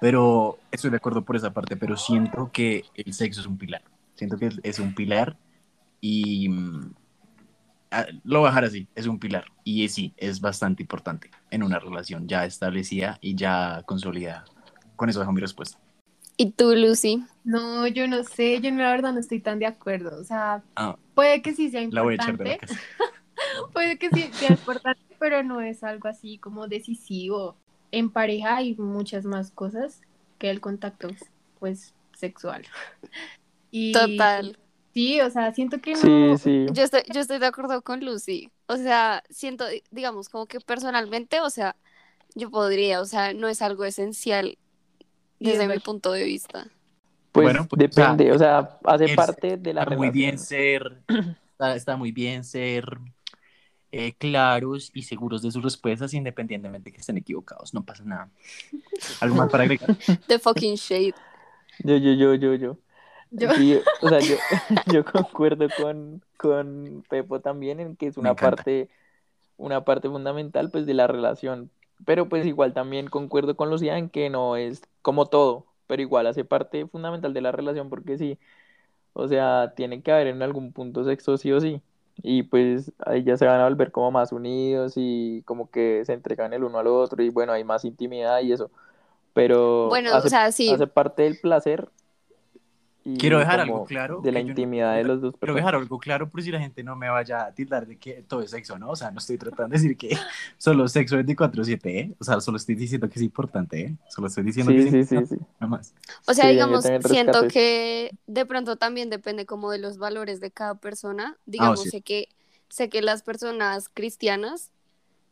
Pero 0.00 0.58
estoy 0.72 0.90
de 0.90 0.96
acuerdo 0.96 1.22
por 1.22 1.36
esa 1.36 1.52
parte, 1.52 1.76
pero 1.76 1.96
siento 1.96 2.50
que 2.52 2.84
el 2.94 3.12
sexo 3.12 3.40
es 3.40 3.46
un 3.46 3.58
pilar. 3.58 3.82
Siento 4.14 4.36
que 4.36 4.50
es 4.62 4.78
un 4.78 4.94
pilar 4.94 5.36
y 6.00 6.48
mm, 6.48 6.92
ah, 7.92 8.06
lo 8.24 8.40
voy 8.40 8.48
a 8.48 8.50
dejar 8.50 8.64
así, 8.64 8.88
es 8.94 9.06
un 9.06 9.18
pilar. 9.18 9.44
Y 9.62 9.88
sí, 9.88 10.12
es 10.16 10.40
bastante 10.40 10.82
importante 10.82 11.30
en 11.50 11.62
una 11.62 11.78
relación 11.78 12.26
ya 12.26 12.44
establecida 12.44 13.18
y 13.20 13.34
ya 13.34 13.82
consolidada. 13.86 14.44
Con 14.96 15.08
eso 15.08 15.20
dejo 15.20 15.32
mi 15.32 15.40
respuesta. 15.40 15.78
¿Y 16.40 16.52
tú, 16.52 16.74
Lucy? 16.74 17.22
No, 17.44 17.86
yo 17.86 18.08
no 18.08 18.24
sé, 18.24 18.62
yo 18.62 18.70
la 18.70 18.90
verdad 18.90 19.12
no 19.12 19.20
estoy 19.20 19.40
tan 19.40 19.58
de 19.58 19.66
acuerdo. 19.66 20.18
O 20.18 20.24
sea, 20.24 20.64
Ah, 20.74 20.96
puede 21.14 21.42
que 21.42 21.52
sí 21.52 21.68
sea 21.68 21.86
la 21.90 22.00
voy 22.00 22.14
a 22.14 22.16
echar 22.16 22.38
de 22.38 22.44
la 22.44 22.52
importante, 22.54 22.82
puede 23.74 23.98
que 23.98 24.08
sí 24.08 24.30
sea 24.32 24.52
importante, 24.52 25.02
pero 25.18 25.42
no 25.42 25.60
es 25.60 25.84
algo 25.84 26.08
así 26.08 26.38
como 26.38 26.66
decisivo. 26.66 27.56
En 27.92 28.08
pareja 28.08 28.56
hay 28.56 28.74
muchas 28.76 29.26
más 29.26 29.50
cosas 29.50 30.00
que 30.38 30.48
el 30.48 30.62
contacto, 30.62 31.08
pues, 31.58 31.94
sexual. 32.16 32.64
Y 33.72 33.92
Total. 33.92 34.58
Sí, 34.94 35.20
o 35.20 35.30
sea, 35.30 35.52
siento 35.52 35.80
que 35.80 35.92
no. 35.92 35.98
Sí, 35.98 36.42
sí. 36.42 36.66
Yo 36.72 36.82
estoy, 36.82 37.02
yo 37.14 37.20
estoy 37.20 37.38
de 37.38 37.46
acuerdo 37.46 37.82
con 37.82 38.04
Lucy. 38.04 38.50
O 38.66 38.76
sea, 38.76 39.22
siento, 39.30 39.64
digamos, 39.92 40.28
como 40.28 40.46
que 40.46 40.58
personalmente, 40.58 41.40
o 41.40 41.50
sea, 41.50 41.76
yo 42.34 42.50
podría, 42.50 43.00
o 43.00 43.04
sea, 43.04 43.32
no 43.32 43.46
es 43.46 43.62
algo 43.62 43.84
esencial 43.84 44.58
desde 45.40 45.66
mi 45.68 45.78
punto 45.78 46.12
de 46.12 46.24
vista. 46.24 46.66
Pues 47.32 47.44
Bueno, 47.46 47.66
pues, 47.68 47.88
o 47.90 47.92
sea, 47.92 48.06
depende, 48.12 48.32
o 48.32 48.38
sea, 48.38 48.78
hace 48.84 49.04
es- 49.06 49.16
parte 49.16 49.56
de 49.56 49.74
la 49.74 49.82
está 49.82 49.96
muy 49.96 50.10
bien 50.10 50.38
ser, 50.38 50.98
está, 51.52 51.74
está 51.76 51.96
muy 51.96 52.12
bien 52.12 52.44
ser 52.44 52.98
eh, 53.92 54.12
claros 54.14 54.90
y 54.94 55.02
seguros 55.02 55.42
de 55.42 55.50
sus 55.50 55.62
respuestas 55.62 56.14
independientemente 56.14 56.90
de 56.90 56.94
que 56.94 57.00
estén 57.00 57.16
equivocados, 57.16 57.74
no 57.74 57.84
pasa 57.84 58.04
nada. 58.04 58.30
¿Algo 59.20 59.36
más 59.36 59.48
para 59.50 59.64
agregar? 59.64 59.96
The 60.28 60.38
fucking 60.38 60.76
shade. 60.76 61.14
Yo, 61.84 61.96
yo, 61.96 62.12
yo, 62.12 62.34
yo, 62.34 62.54
yo. 62.54 62.78
Yo- 63.32 63.54
Sí, 63.54 63.78
o 64.02 64.08
sea, 64.08 64.20
yo, 64.20 64.34
yo 64.92 65.04
concuerdo 65.04 65.68
con, 65.76 66.22
con 66.36 67.04
Pepo 67.08 67.40
también 67.40 67.80
en 67.80 67.96
que 67.96 68.08
es 68.08 68.16
una 68.16 68.34
parte, 68.34 68.88
una 69.56 69.84
parte 69.84 70.08
fundamental 70.08 70.70
pues 70.70 70.86
de 70.86 70.94
la 70.94 71.06
relación. 71.06 71.70
Pero 72.06 72.28
pues 72.28 72.46
igual 72.46 72.72
también 72.74 73.08
concuerdo 73.08 73.56
con 73.56 73.70
Lucía 73.70 73.98
en 73.98 74.10
que 74.10 74.30
no 74.30 74.56
es 74.56 74.82
como 75.02 75.26
todo, 75.26 75.66
pero 75.86 76.02
igual 76.02 76.26
hace 76.26 76.44
parte 76.44 76.86
fundamental 76.86 77.34
de 77.34 77.40
la 77.42 77.52
relación 77.52 77.90
porque 77.90 78.18
sí, 78.18 78.38
o 79.12 79.28
sea, 79.28 79.74
tiene 79.76 80.02
que 80.02 80.12
haber 80.12 80.28
en 80.28 80.42
algún 80.42 80.72
punto 80.72 81.04
sexo 81.04 81.36
sí 81.36 81.52
o 81.52 81.60
sí. 81.60 81.82
Y 82.22 82.44
pues 82.44 82.92
ahí 83.06 83.24
ya 83.24 83.36
se 83.36 83.46
van 83.46 83.60
a 83.60 83.64
volver 83.68 83.92
como 83.92 84.10
más 84.10 84.32
unidos 84.32 84.94
y 84.96 85.42
como 85.46 85.70
que 85.70 86.04
se 86.04 86.12
entregan 86.12 86.52
el 86.52 86.64
uno 86.64 86.78
al 86.78 86.86
otro 86.88 87.22
y 87.22 87.30
bueno, 87.30 87.52
hay 87.52 87.64
más 87.64 87.84
intimidad 87.84 88.40
y 88.42 88.52
eso. 88.52 88.70
Pero 89.34 89.88
Bueno, 89.88 90.10
hace 90.14 90.28
o 90.28 90.30
sea, 90.30 90.52
sí. 90.52 90.70
hace 90.70 90.86
parte 90.86 91.22
del 91.24 91.38
placer 91.40 91.88
y 93.02 93.16
Quiero 93.16 93.38
dejar 93.38 93.60
algo 93.60 93.84
claro. 93.86 94.20
de 94.20 94.30
la 94.30 94.40
que 94.40 94.44
no- 94.44 94.50
intimidad 94.50 94.94
de 94.96 95.04
los 95.04 95.20
dos 95.22 95.34
Quiero 95.38 95.54
dejar 95.54 95.74
algo 95.74 95.98
claro 95.98 96.28
por 96.28 96.42
si 96.42 96.50
la 96.50 96.60
gente 96.60 96.82
no 96.82 96.96
me 96.96 97.08
vaya 97.08 97.46
a 97.46 97.54
tildar 97.54 97.86
de 97.86 97.98
que 97.98 98.22
todo 98.28 98.42
es 98.42 98.50
sexo, 98.50 98.78
¿no? 98.78 98.90
O 98.90 98.96
sea, 98.96 99.10
no 99.10 99.18
estoy 99.18 99.38
tratando 99.38 99.68
de 99.74 99.80
decir 99.82 99.96
que 99.96 100.10
solo 100.58 100.86
sexo 100.86 101.16
24-7, 101.16 101.80
¿eh? 101.86 102.14
O 102.18 102.24
sea, 102.24 102.40
solo 102.40 102.58
estoy 102.58 102.74
diciendo 102.74 103.08
que 103.08 103.14
es 103.18 103.22
importante, 103.22 103.80
¿eh? 103.80 103.96
Solo 104.08 104.26
estoy 104.26 104.44
diciendo 104.44 104.72
que 104.72 104.82
Sí, 104.82 104.88
es 104.88 104.92
sí, 104.92 105.04
sí, 105.04 105.14
importante, 105.14 105.36
sí. 105.44 105.50
nada 105.60 105.70
más. 105.70 105.94
O 106.26 106.34
sea, 106.34 106.48
digamos, 106.48 106.84
siento 107.06 107.48
que 107.48 108.10
de 108.26 108.46
pronto 108.46 108.76
también 108.76 109.08
depende 109.08 109.46
como 109.46 109.70
de 109.70 109.78
los 109.78 109.96
valores 109.98 110.40
de 110.40 110.50
cada 110.50 110.74
persona. 110.74 111.38
Digamos, 111.46 111.82
sí. 111.82 111.90
sé 111.90 112.02
que 112.02 112.28
sé 112.68 112.88
que 112.88 113.02
las 113.02 113.22
personas 113.22 113.88
cristianas, 113.88 114.70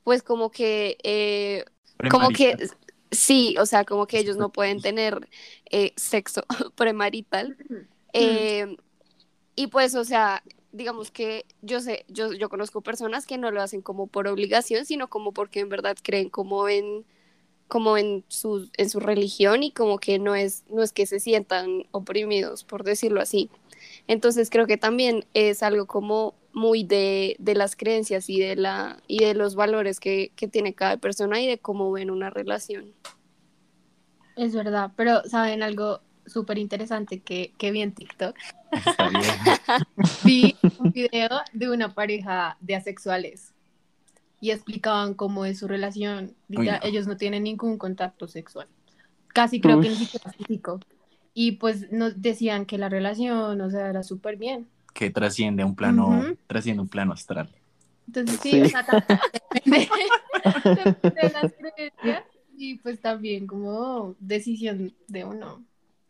pues 0.05 0.23
como 0.23 0.51
que 0.51 0.97
eh, 1.05 1.65
como 2.11 2.31
que. 2.31 2.57
Sí, 3.11 3.57
o 3.59 3.67
sea, 3.67 3.85
como 3.85 4.07
que 4.07 4.19
ellos 4.19 4.37
no 4.37 4.51
pueden 4.51 4.81
tener 4.81 5.29
eh, 5.71 5.93
sexo 5.97 6.43
premarital. 6.77 7.57
Eh, 8.13 8.77
y 9.57 9.67
pues, 9.69 9.95
o 9.95 10.05
sea, 10.05 10.43
digamos 10.73 11.11
que 11.11 11.45
yo 11.63 11.81
sé, 11.81 12.05
yo, 12.09 12.33
yo 12.33 12.49
conozco 12.49 12.81
personas 12.81 13.27
que 13.27 13.39
no 13.39 13.51
lo 13.51 13.63
hacen 13.63 13.83
como 13.83 14.07
por 14.07 14.29
obligación, 14.29 14.85
sino 14.85 15.09
como 15.09 15.33
porque 15.33 15.61
en 15.61 15.69
verdad 15.69 15.97
creen 16.03 16.31
como 16.31 16.69
en 16.69 17.05
como 17.69 17.99
en 17.99 18.25
su, 18.29 18.71
en 18.77 18.91
su 18.91 18.99
religión 18.99 19.63
y 19.63 19.71
como 19.73 19.99
que 19.99 20.19
no 20.19 20.35
es, 20.35 20.65
no 20.71 20.83
es 20.83 20.93
que 20.93 21.07
se 21.07 21.21
sientan 21.21 21.85
oprimidos, 21.91 22.65
por 22.65 22.83
decirlo 22.83 23.21
así. 23.21 23.51
Entonces 24.07 24.51
creo 24.51 24.67
que 24.67 24.79
también 24.79 25.27
es 25.35 25.63
algo 25.63 25.87
como 25.87 26.35
muy 26.53 26.85
de, 26.85 27.37
de 27.39 27.55
las 27.55 27.77
creencias 27.77 28.29
y 28.29 28.41
de 28.41 28.57
la 28.57 29.03
y 29.07 29.25
de 29.25 29.35
los 29.35 29.55
valores 29.55 30.01
que, 30.01 30.33
que 30.35 30.49
tiene 30.49 30.75
cada 30.75 30.97
persona 30.97 31.41
y 31.41 31.47
de 31.47 31.59
cómo 31.59 31.91
ven 31.93 32.11
una 32.11 32.31
relación. 32.31 32.93
Es 34.37 34.55
verdad, 34.55 34.93
pero 34.97 35.23
¿saben 35.25 35.63
algo 35.63 36.01
súper 36.27 36.59
interesante 36.59 37.21
que, 37.21 37.53
que 37.59 37.71
vi 37.73 37.83
en 37.83 37.93
TikTok? 37.93 38.37
Vi 40.25 40.57
un 40.79 40.93
video 40.93 41.41
de 41.53 41.71
una 41.71 41.95
pareja 41.95 42.57
de 42.61 42.77
asexuales 42.77 43.55
y 44.41 44.51
explicaban 44.51 45.15
cómo 45.15 45.45
es 45.45 45.59
su 45.59 45.69
relación. 45.69 46.37
Uy, 46.49 46.59
Literal, 46.59 46.81
no. 46.83 46.89
Ellos 46.89 47.07
no 47.07 47.17
tienen 47.17 47.45
ningún 47.45 47.79
contacto 47.79 48.29
sexual. 48.29 48.69
Casi 49.29 49.61
creo 49.61 49.81
que 49.81 49.89
ni 49.89 49.97
siquiera 49.97 50.31
físico. 50.33 50.81
Y 51.35 51.53
pues 51.53 51.91
nos 51.93 52.21
decían 52.21 52.67
que 52.67 52.79
la 52.79 52.89
relación, 52.89 53.61
o 53.61 53.71
sea, 53.71 53.89
era 53.89 54.03
súper 54.03 54.37
bien. 54.37 54.69
Que 54.99 55.11
trasciende 55.11 55.63
a 55.63 55.67
un 55.67 55.77
plano, 55.77 56.25
trasciende 56.49 56.83
un 56.83 56.89
plano 56.89 57.13
astral. 57.13 57.49
Entonces 58.09 58.41
sí, 58.43 58.51
Sí. 58.51 58.63
o 58.63 58.69
sea, 58.69 58.85
también 58.85 59.21
depende, 59.55 59.89
depende 60.75 61.21
de 61.23 61.31
las 61.31 61.53
creencias 61.53 62.25
y 62.57 62.79
pues 62.79 63.01
también 63.01 63.47
como 63.47 64.17
decisión 64.19 64.93
de 65.07 65.25
uno. 65.25 65.63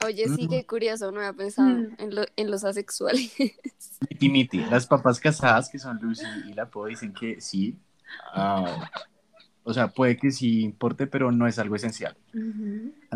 Oye, 0.07 0.25
sí, 0.35 0.47
Mm. 0.47 0.49
qué 0.49 0.64
curioso, 0.64 1.11
no 1.12 1.18
había 1.18 1.35
pensado 1.35 1.68
Mm. 1.68 1.97
en, 1.99 2.14
lo- 2.14 2.25
en 2.37 2.50
los 2.50 2.64
asexuales. 2.64 3.30
Niti 4.11 4.28
Niti, 4.30 4.59
las 4.71 4.87
papas 4.87 5.21
casadas 5.21 5.68
que 5.68 5.78
son 5.78 5.99
Lucy 6.00 6.25
y 6.49 6.54
la 6.54 6.71
Po 6.71 6.87
dicen 6.87 7.12
que 7.12 7.42
sí. 7.42 7.76
Ah, 8.33 8.88
o 9.64 9.75
sea, 9.75 9.88
puede 9.88 10.16
que 10.16 10.30
sí 10.30 10.62
importe, 10.62 11.07
pero 11.07 11.30
no 11.30 11.47
es 11.47 11.59
algo 11.59 11.76
esencial. 11.76 12.16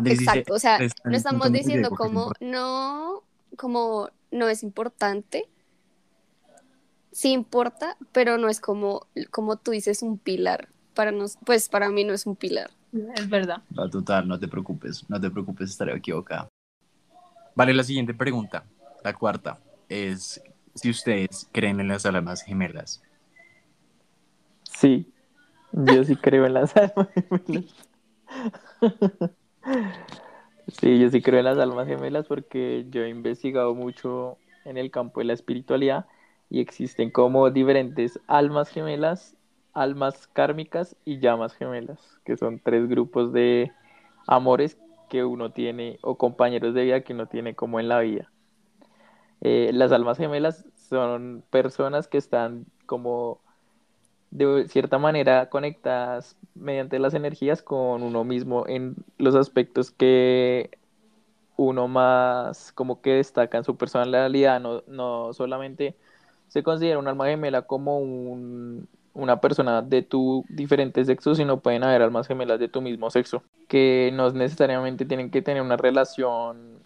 Exacto, 0.05 0.53
o 0.53 0.59
sea, 0.59 0.77
"Es 0.77 0.91
en 1.03 1.11
no 1.11 1.17
estamos 1.17 1.51
diciendo 1.51 1.89
como 1.89 2.21
importante". 2.25 2.45
no, 2.45 3.23
como 3.57 4.09
no 4.29 4.47
es 4.49 4.61
importante. 4.61 5.49
Sí 7.13 7.31
importa, 7.31 7.95
pero 8.11 8.39
no 8.39 8.49
es 8.49 8.59
como, 8.59 9.05
como 9.29 9.57
tú 9.57 9.71
dices, 9.71 10.01
un 10.01 10.17
pilar. 10.17 10.67
Para 10.95 11.11
nos, 11.11 11.37
pues 11.45 11.69
para 11.69 11.89
mí 11.89 12.03
no 12.03 12.13
es 12.13 12.25
un 12.25 12.35
pilar. 12.35 12.71
Es 13.15 13.29
verdad. 13.29 13.61
No, 13.69 13.87
total, 13.89 14.27
no 14.27 14.39
te 14.39 14.47
preocupes, 14.47 15.07
no 15.09 15.21
te 15.21 15.29
preocupes, 15.29 15.69
estaré 15.69 15.95
equivocada. 15.95 16.49
Vale, 17.55 17.73
la 17.73 17.83
siguiente 17.83 18.15
pregunta, 18.15 18.65
la 19.03 19.13
cuarta, 19.13 19.59
es 19.89 20.41
si 20.73 20.89
ustedes 20.89 21.47
creen 21.51 21.79
en 21.79 21.87
las 21.87 22.05
almas 22.07 22.41
gemelas. 22.41 23.03
Sí, 24.63 25.13
yo 25.71 26.03
sí 26.03 26.15
creo 26.15 26.47
en 26.47 26.55
las 26.55 26.75
almas 26.75 27.09
gemelas. 27.13 27.75
Sí, 30.79 30.99
yo 30.99 31.09
sí 31.09 31.21
creo 31.21 31.39
en 31.39 31.45
las 31.45 31.59
almas 31.59 31.87
gemelas 31.87 32.25
porque 32.25 32.87
yo 32.89 33.03
he 33.03 33.09
investigado 33.09 33.75
mucho 33.75 34.39
en 34.65 34.77
el 34.77 34.89
campo 34.89 35.19
de 35.19 35.25
la 35.25 35.33
espiritualidad 35.33 36.07
y 36.53 36.59
existen 36.59 37.09
como 37.09 37.49
diferentes 37.49 38.19
almas 38.27 38.69
gemelas, 38.69 39.35
almas 39.73 40.27
kármicas 40.27 40.95
y 41.03 41.17
llamas 41.17 41.55
gemelas, 41.55 41.99
que 42.23 42.37
son 42.37 42.59
tres 42.59 42.87
grupos 42.87 43.33
de 43.33 43.71
amores 44.27 44.77
que 45.09 45.23
uno 45.25 45.51
tiene 45.51 45.97
o 46.03 46.15
compañeros 46.15 46.75
de 46.75 46.83
vida 46.83 47.01
que 47.01 47.13
uno 47.13 47.25
tiene 47.25 47.55
como 47.55 47.79
en 47.79 47.87
la 47.87 48.01
vida. 48.01 48.31
Eh, 49.41 49.71
las 49.73 49.91
almas 49.91 50.19
gemelas 50.19 50.63
son 50.75 51.43
personas 51.49 52.07
que 52.07 52.19
están 52.19 52.67
como 52.85 53.41
de 54.29 54.67
cierta 54.67 54.99
manera 54.99 55.49
conectadas 55.49 56.37
mediante 56.53 56.99
las 56.99 57.15
energías 57.15 57.63
con 57.63 58.03
uno 58.03 58.23
mismo 58.23 58.65
en 58.67 58.95
los 59.17 59.33
aspectos 59.33 59.89
que 59.89 60.69
uno 61.57 61.87
más 61.87 62.71
como 62.73 63.01
que 63.01 63.15
destaca 63.15 63.57
en 63.57 63.63
su 63.63 63.75
personalidad, 63.75 64.59
no, 64.59 64.83
no 64.85 65.33
solamente 65.33 65.95
se 66.53 66.61
considera 66.61 66.99
un 66.99 67.07
alma 67.07 67.25
gemela 67.25 67.63
como 67.63 67.97
un, 67.97 68.87
una 69.15 69.41
persona 69.41 69.81
de 69.81 70.03
tu 70.03 70.45
diferente 70.49 71.03
sexo, 71.03 71.33
sino 71.33 71.61
pueden 71.61 71.83
haber 71.83 72.03
almas 72.03 72.27
gemelas 72.27 72.59
de 72.59 72.67
tu 72.67 72.79
mismo 72.79 73.09
sexo, 73.09 73.41
que 73.67 74.11
no 74.13 74.29
necesariamente 74.29 75.05
tienen 75.05 75.31
que 75.31 75.41
tener 75.41 75.63
una 75.63 75.77
relación 75.77 76.77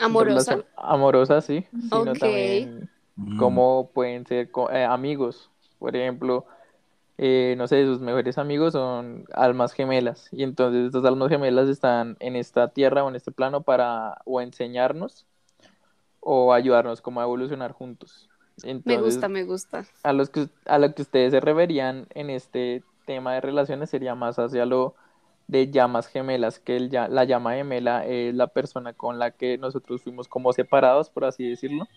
Amorosa. 0.00 0.28
relación 0.52 0.64
amorosa, 0.76 1.40
sí, 1.40 1.64
sino 1.90 2.12
también 2.14 2.88
Mm. 3.18 3.36
como 3.36 3.90
pueden 3.92 4.24
ser 4.26 4.48
eh, 4.72 4.84
amigos, 4.84 5.50
por 5.80 5.96
ejemplo, 5.96 6.46
eh, 7.18 7.56
no 7.58 7.66
sé, 7.66 7.84
sus 7.84 8.00
mejores 8.00 8.38
amigos 8.38 8.74
son 8.74 9.24
almas 9.32 9.72
gemelas 9.72 10.28
y 10.32 10.44
entonces 10.44 10.86
estas 10.86 11.04
almas 11.04 11.28
gemelas 11.28 11.68
están 11.68 12.16
en 12.20 12.36
esta 12.36 12.68
tierra 12.68 13.02
o 13.02 13.08
en 13.08 13.16
este 13.16 13.32
plano 13.32 13.62
para 13.62 14.18
o 14.24 14.40
enseñarnos 14.40 15.26
o 16.20 16.52
ayudarnos 16.52 17.00
como 17.00 17.20
a 17.20 17.24
evolucionar 17.24 17.72
juntos. 17.72 18.28
Me 18.84 19.00
gusta, 19.00 19.28
me 19.28 19.44
gusta. 19.44 19.84
a 20.02 20.12
los 20.12 20.30
que 20.30 20.48
a 20.66 20.78
lo 20.78 20.94
que 20.94 21.02
ustedes 21.02 21.32
se 21.32 21.40
referían 21.40 22.06
en 22.14 22.30
este 22.30 22.82
tema 23.06 23.34
de 23.34 23.40
relaciones 23.40 23.90
sería 23.90 24.14
más 24.14 24.38
hacia 24.38 24.66
lo 24.66 24.94
de 25.46 25.70
llamas 25.70 26.06
gemelas, 26.08 26.58
que 26.58 26.76
el, 26.76 26.90
ya- 26.90 27.08
la 27.08 27.24
llama 27.24 27.54
gemela 27.54 28.04
es 28.06 28.34
la 28.34 28.48
persona 28.48 28.92
con 28.92 29.18
la 29.18 29.30
que 29.30 29.56
nosotros 29.58 30.02
fuimos 30.02 30.28
como 30.28 30.52
separados, 30.52 31.08
por 31.08 31.24
así 31.24 31.48
decirlo, 31.48 31.88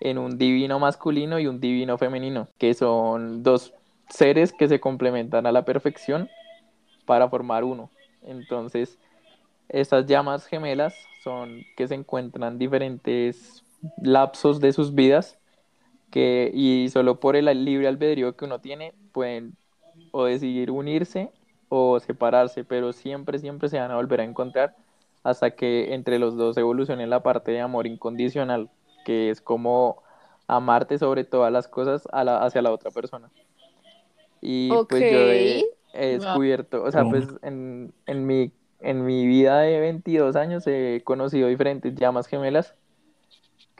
en 0.00 0.18
un 0.18 0.38
divino 0.38 0.78
masculino 0.78 1.38
y 1.38 1.46
un 1.46 1.60
divino 1.60 1.98
femenino, 1.98 2.48
que 2.58 2.72
son 2.74 3.42
dos 3.42 3.74
seres 4.08 4.52
que 4.52 4.68
se 4.68 4.80
complementan 4.80 5.46
a 5.46 5.52
la 5.52 5.64
perfección 5.64 6.28
para 7.04 7.28
formar 7.28 7.62
uno. 7.64 7.90
Entonces, 8.22 8.98
estas 9.68 10.06
llamas 10.06 10.46
gemelas 10.46 10.94
son 11.22 11.62
que 11.76 11.86
se 11.88 11.94
encuentran 11.94 12.58
diferentes 12.58 13.62
lapsos 14.02 14.60
de 14.60 14.72
sus 14.72 14.94
vidas 14.94 15.38
que 16.12 16.52
y 16.54 16.90
solo 16.90 17.20
por 17.20 17.36
el 17.36 17.46
libre 17.66 17.88
albedrío 17.88 18.36
que 18.36 18.46
uno 18.46 18.60
tiene 18.62 18.94
pueden 19.12 19.56
o 20.12 20.24
decidir 20.26 20.70
unirse 20.70 21.32
o 21.68 22.00
separarse, 22.00 22.64
pero 22.64 22.92
siempre, 22.94 23.38
siempre 23.40 23.68
se 23.70 23.78
van 23.80 23.90
a 23.92 23.96
volver 23.96 24.20
a 24.20 24.24
encontrar 24.24 24.76
hasta 25.24 25.52
que 25.56 25.94
entre 25.94 26.18
los 26.20 26.36
dos 26.36 26.56
evolucione 26.58 27.06
la 27.08 27.22
parte 27.24 27.52
de 27.52 27.60
amor 27.62 27.86
incondicional, 27.88 28.70
que 29.04 29.30
es 29.30 29.40
como 29.42 30.02
amarte 30.48 30.98
sobre 30.98 31.24
todas 31.24 31.52
las 31.52 31.68
cosas 31.68 32.08
a 32.12 32.24
la- 32.24 32.44
hacia 32.44 32.62
la 32.62 32.72
otra 32.72 32.92
persona. 32.92 33.32
Y 34.40 34.78
pues 34.78 35.06
yo 35.06 35.30
he, 35.30 35.68
he 35.92 36.06
Wow. 36.08 36.14
descubierto, 36.14 36.82
o 36.82 36.90
sea, 36.90 37.08
pues 37.08 37.28
en, 37.42 37.94
en 38.06 38.26
mi, 38.26 38.52
en 38.80 39.04
mi 39.04 39.26
vida 39.26 39.60
de 39.60 39.78
22 39.80 40.36
años 40.36 40.66
he 40.66 41.02
conocido 41.04 41.48
diferentes 41.48 41.94
llamas 41.94 42.26
gemelas 42.26 42.74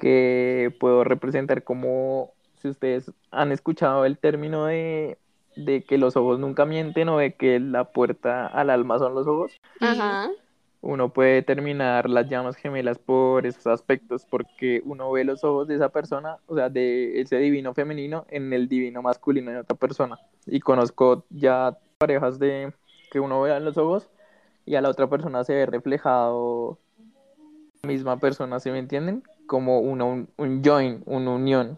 que 0.02 0.74
puedo 0.80 1.04
representar 1.04 1.62
como, 1.62 2.32
si 2.60 2.68
ustedes 2.68 3.12
han 3.30 3.52
escuchado 3.52 4.04
el 4.04 4.18
término 4.18 4.66
de, 4.66 5.16
de 5.54 5.84
que 5.84 5.96
los 5.96 6.16
ojos 6.16 6.40
nunca 6.40 6.66
mienten 6.66 7.08
o 7.08 7.18
de 7.18 7.34
que 7.34 7.60
la 7.60 7.84
puerta 7.84 8.48
al 8.48 8.70
alma 8.70 8.98
son 8.98 9.14
los 9.14 9.28
ojos, 9.28 9.60
Ajá. 9.78 10.28
uno 10.80 11.12
puede 11.12 11.34
determinar 11.34 12.10
las 12.10 12.28
llamas 12.28 12.56
gemelas 12.56 12.98
por 12.98 13.46
esos 13.46 13.68
aspectos, 13.68 14.26
porque 14.28 14.82
uno 14.84 15.08
ve 15.12 15.22
los 15.22 15.44
ojos 15.44 15.68
de 15.68 15.76
esa 15.76 15.90
persona, 15.90 16.38
o 16.48 16.56
sea, 16.56 16.68
de 16.68 17.20
ese 17.20 17.36
divino 17.36 17.72
femenino 17.72 18.26
en 18.28 18.52
el 18.52 18.68
divino 18.68 19.02
masculino 19.02 19.52
de 19.52 19.58
otra 19.58 19.76
persona. 19.76 20.18
Y 20.46 20.58
conozco 20.58 21.26
ya 21.30 21.78
parejas 21.98 22.40
de 22.40 22.72
que 23.12 23.20
uno 23.20 23.40
vea 23.40 23.56
en 23.56 23.64
los 23.64 23.78
ojos 23.78 24.10
y 24.66 24.74
a 24.74 24.80
la 24.80 24.88
otra 24.88 25.06
persona 25.06 25.44
se 25.44 25.54
ve 25.54 25.66
reflejado 25.66 26.80
misma 27.86 28.16
persona, 28.20 28.60
¿sí 28.60 28.70
me 28.70 28.78
entienden? 28.78 29.24
Como 29.48 29.80
una, 29.80 30.04
un, 30.04 30.28
un 30.36 30.62
join, 30.64 31.02
una 31.04 31.32
unión 31.32 31.76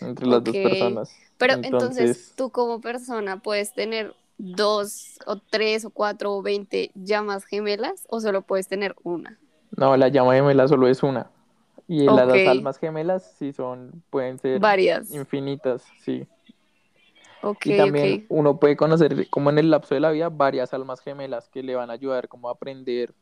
entre 0.00 0.24
las 0.28 0.44
dos 0.44 0.56
personas. 0.56 1.12
Pero 1.38 1.54
entonces, 1.64 2.32
tú 2.36 2.50
como 2.50 2.80
persona 2.80 3.40
puedes 3.40 3.72
tener 3.72 4.14
dos 4.38 5.18
o 5.26 5.38
tres 5.38 5.84
o 5.84 5.90
cuatro 5.90 6.34
o 6.34 6.42
veinte 6.42 6.92
llamas 6.94 7.44
gemelas 7.44 8.06
o 8.08 8.20
solo 8.20 8.42
puedes 8.42 8.68
tener 8.68 8.94
una. 9.02 9.40
No, 9.76 9.96
la 9.96 10.06
llama 10.06 10.34
gemela 10.34 10.68
solo 10.68 10.86
es 10.86 11.02
una. 11.02 11.30
Y 11.88 12.04
las 12.04 12.28
Ok. 12.28 12.34
dos 12.44 12.46
almas 12.46 12.78
gemelas 12.78 13.34
sí 13.36 13.52
son, 13.52 14.04
pueden 14.10 14.38
ser 14.38 14.60
Varias. 14.60 15.10
infinitas, 15.10 15.84
sí. 16.00 16.28
Ok, 17.42 17.66
Y 17.66 17.72
también 17.76 18.24
uno 18.28 18.60
puede 18.60 18.76
conocer, 18.76 19.28
como 19.30 19.50
en 19.50 19.58
el 19.58 19.70
lapso 19.70 19.94
de 19.94 20.00
la 20.00 20.12
vida, 20.12 20.28
varias 20.28 20.72
almas 20.74 21.00
gemelas 21.00 21.48
que 21.48 21.64
le 21.64 21.74
van 21.74 21.90
a 21.90 21.94
ayudar 21.94 22.28
como 22.28 22.48
a 22.48 22.52
aprender 22.52 23.14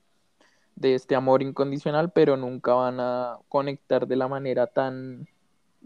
de 0.80 0.94
este 0.94 1.14
amor 1.16 1.42
incondicional, 1.42 2.12
pero 2.12 2.36
nunca 2.36 2.74
van 2.74 3.00
a 3.00 3.38
conectar 3.48 4.06
de 4.06 4.16
la 4.16 4.28
manera 4.28 4.66
tan 4.68 5.26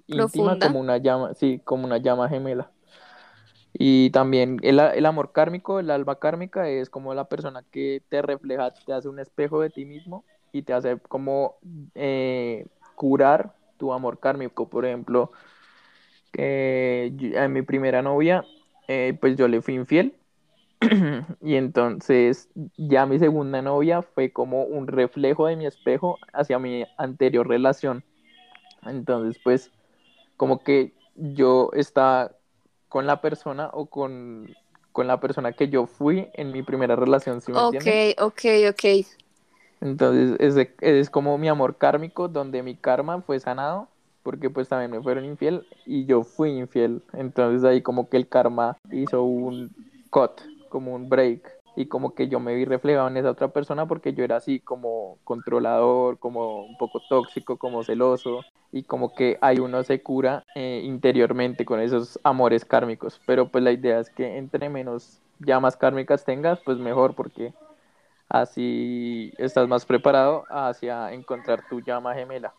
íntima 0.06 0.58
como 0.58 0.80
una 0.80 0.98
llama, 0.98 1.34
sí, 1.34 1.60
como 1.64 1.84
una 1.86 1.98
llama 1.98 2.28
gemela. 2.28 2.70
Y 3.74 4.10
también 4.10 4.58
el, 4.62 4.78
el 4.80 5.06
amor 5.06 5.32
kármico, 5.32 5.80
el 5.80 5.90
alma 5.90 6.16
kármica, 6.18 6.68
es 6.68 6.90
como 6.90 7.14
la 7.14 7.24
persona 7.28 7.62
que 7.70 8.02
te 8.08 8.20
refleja, 8.22 8.70
te 8.72 8.92
hace 8.92 9.08
un 9.08 9.18
espejo 9.18 9.60
de 9.60 9.70
ti 9.70 9.84
mismo 9.86 10.24
y 10.52 10.62
te 10.62 10.74
hace 10.74 10.98
como 10.98 11.56
eh, 11.94 12.66
curar 12.94 13.54
tu 13.78 13.92
amor 13.92 14.20
kármico. 14.20 14.68
Por 14.68 14.84
ejemplo, 14.84 15.32
que 16.32 17.12
yo- 17.16 17.40
a 17.40 17.48
mi 17.48 17.62
primera 17.62 18.02
novia, 18.02 18.44
eh, 18.88 19.16
pues 19.20 19.36
yo 19.36 19.48
le 19.48 19.62
fui 19.62 19.74
infiel. 19.74 20.14
Y 21.40 21.56
entonces 21.56 22.48
ya 22.76 23.06
mi 23.06 23.18
segunda 23.18 23.62
novia 23.62 24.02
fue 24.02 24.32
como 24.32 24.64
un 24.64 24.86
reflejo 24.86 25.46
de 25.46 25.56
mi 25.56 25.66
espejo 25.66 26.18
hacia 26.32 26.58
mi 26.58 26.84
anterior 26.96 27.46
relación. 27.48 28.04
Entonces, 28.84 29.40
pues, 29.42 29.70
como 30.36 30.62
que 30.62 30.92
yo 31.14 31.70
estaba 31.74 32.32
con 32.88 33.06
la 33.06 33.20
persona 33.20 33.70
o 33.72 33.86
con, 33.86 34.54
con 34.92 35.06
la 35.06 35.20
persona 35.20 35.52
que 35.52 35.68
yo 35.68 35.86
fui 35.86 36.28
en 36.34 36.52
mi 36.52 36.62
primera 36.62 36.96
relación, 36.96 37.40
¿sí 37.40 37.52
me 37.52 37.58
Ok, 37.58 37.86
ok, 38.18 38.44
ok. 38.70 39.06
Entonces, 39.80 40.36
ese 40.38 40.74
es 40.80 41.10
como 41.10 41.36
mi 41.38 41.48
amor 41.48 41.76
kármico, 41.76 42.28
donde 42.28 42.62
mi 42.62 42.76
karma 42.76 43.20
fue 43.22 43.40
sanado, 43.40 43.88
porque 44.22 44.48
pues 44.48 44.68
también 44.68 44.90
me 44.90 45.02
fueron 45.02 45.24
infiel 45.24 45.66
y 45.86 46.04
yo 46.04 46.22
fui 46.22 46.50
infiel. 46.50 47.02
Entonces 47.12 47.64
ahí 47.64 47.82
como 47.82 48.08
que 48.08 48.16
el 48.16 48.28
karma 48.28 48.78
hizo 48.92 49.24
un 49.24 49.74
cut, 50.10 50.40
como 50.72 50.94
un 50.94 51.10
break. 51.10 51.60
Y 51.76 51.86
como 51.86 52.14
que 52.14 52.28
yo 52.28 52.40
me 52.40 52.54
vi 52.54 52.64
reflejado 52.64 53.08
en 53.08 53.16
esa 53.18 53.30
otra 53.30 53.48
persona 53.48 53.86
porque 53.86 54.12
yo 54.12 54.24
era 54.24 54.36
así 54.36 54.60
como 54.60 55.18
controlador, 55.24 56.18
como 56.18 56.64
un 56.64 56.76
poco 56.78 57.00
tóxico, 57.08 57.58
como 57.58 57.84
celoso. 57.84 58.40
Y 58.72 58.84
como 58.84 59.14
que 59.14 59.38
ahí 59.42 59.58
uno 59.58 59.82
se 59.82 60.02
cura 60.02 60.44
eh, 60.54 60.80
interiormente 60.82 61.66
con 61.66 61.80
esos 61.80 62.18
amores 62.24 62.64
kármicos. 62.64 63.20
Pero 63.26 63.50
pues 63.50 63.62
la 63.62 63.72
idea 63.72 64.00
es 64.00 64.08
que 64.08 64.38
entre 64.38 64.70
menos 64.70 65.20
llamas 65.40 65.76
kármicas 65.76 66.24
tengas, 66.24 66.58
pues 66.60 66.78
mejor 66.78 67.14
porque 67.14 67.52
así 68.28 69.32
estás 69.36 69.68
más 69.68 69.84
preparado 69.84 70.44
hacia 70.48 71.12
encontrar 71.12 71.66
tu 71.68 71.80
llama 71.80 72.14
gemela. 72.14 72.54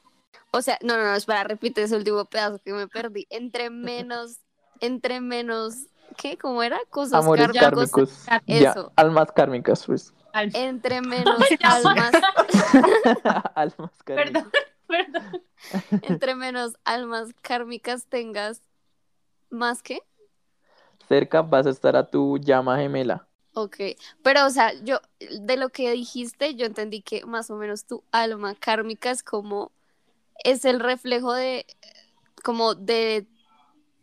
O 0.51 0.61
sea, 0.61 0.77
no, 0.83 0.97
no, 0.97 1.03
no, 1.03 1.15
espera, 1.15 1.43
repite 1.43 1.81
ese 1.81 1.95
último 1.95 2.25
pedazo 2.25 2.59
que 2.63 2.73
me 2.73 2.87
perdí. 2.87 3.25
Entre 3.31 3.71
menos, 3.71 4.39
entre 4.81 5.19
menos, 5.19 5.87
¿qué? 6.13 6.37
¿Cómo 6.37 6.63
era? 6.63 6.79
Cosas 6.89 7.23
Amores 7.23 7.47
kármicos. 7.53 8.25
kármicos. 8.25 8.43
Eso. 8.47 8.63
Ya, 8.63 8.75
almas 8.95 9.31
kármicas, 9.31 9.85
pues. 9.85 10.13
Al- 10.33 10.55
Entre 10.55 11.01
menos 11.01 11.39
almas, 11.63 12.11
almas 13.55 13.91
kármicas. 14.03 14.43
Perdón, 14.43 14.51
perdón. 14.87 15.41
entre 16.01 16.35
menos 16.35 16.73
almas 16.83 17.29
kármicas 17.41 18.05
tengas, 18.07 18.61
más 19.49 19.81
que. 19.83 19.99
Cerca 21.07 21.41
vas 21.41 21.65
a 21.67 21.69
estar 21.69 21.95
a 21.95 22.07
tu 22.07 22.37
llama 22.37 22.77
gemela. 22.77 23.27
Ok, 23.55 23.77
pero 24.23 24.45
o 24.47 24.49
sea, 24.49 24.73
yo 24.83 24.99
de 25.19 25.57
lo 25.57 25.69
que 25.69 25.91
dijiste, 25.91 26.55
yo 26.55 26.65
entendí 26.65 27.01
que 27.03 27.23
más 27.25 27.51
o 27.51 27.55
menos 27.55 27.85
tu 27.85 28.03
alma 28.11 28.55
kármica 28.55 29.11
es 29.11 29.21
como, 29.21 29.71
es 30.43 30.65
el 30.65 30.79
reflejo 30.79 31.33
de, 31.33 31.67
como 32.43 32.73
de, 32.73 33.27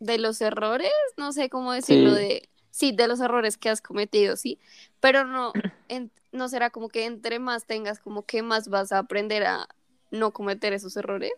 de 0.01 0.19
los 0.19 0.41
errores, 0.41 0.91
no 1.17 1.33
sé 1.33 1.49
cómo 1.49 1.73
decirlo, 1.73 2.11
Sí. 2.11 2.15
de, 2.15 2.49
sí, 2.71 2.91
de 2.93 3.07
los 3.07 3.21
errores 3.21 3.57
que 3.57 3.69
has 3.69 3.81
cometido, 3.81 4.37
sí, 4.37 4.59
pero 5.01 5.25
no, 5.25 5.59
en- 5.89 6.11
no 6.33 6.49
será 6.49 6.71
como 6.71 6.89
que 6.89 7.05
entre 7.05 7.39
más 7.39 7.65
tengas, 7.67 7.99
como 7.99 8.25
que 8.25 8.43
más 8.43 8.69
vas 8.69 8.91
a 8.93 8.99
aprender 8.99 9.45
a 9.45 9.67
no 10.11 10.33
cometer 10.33 10.73
esos 10.73 10.97
errores. 10.97 11.33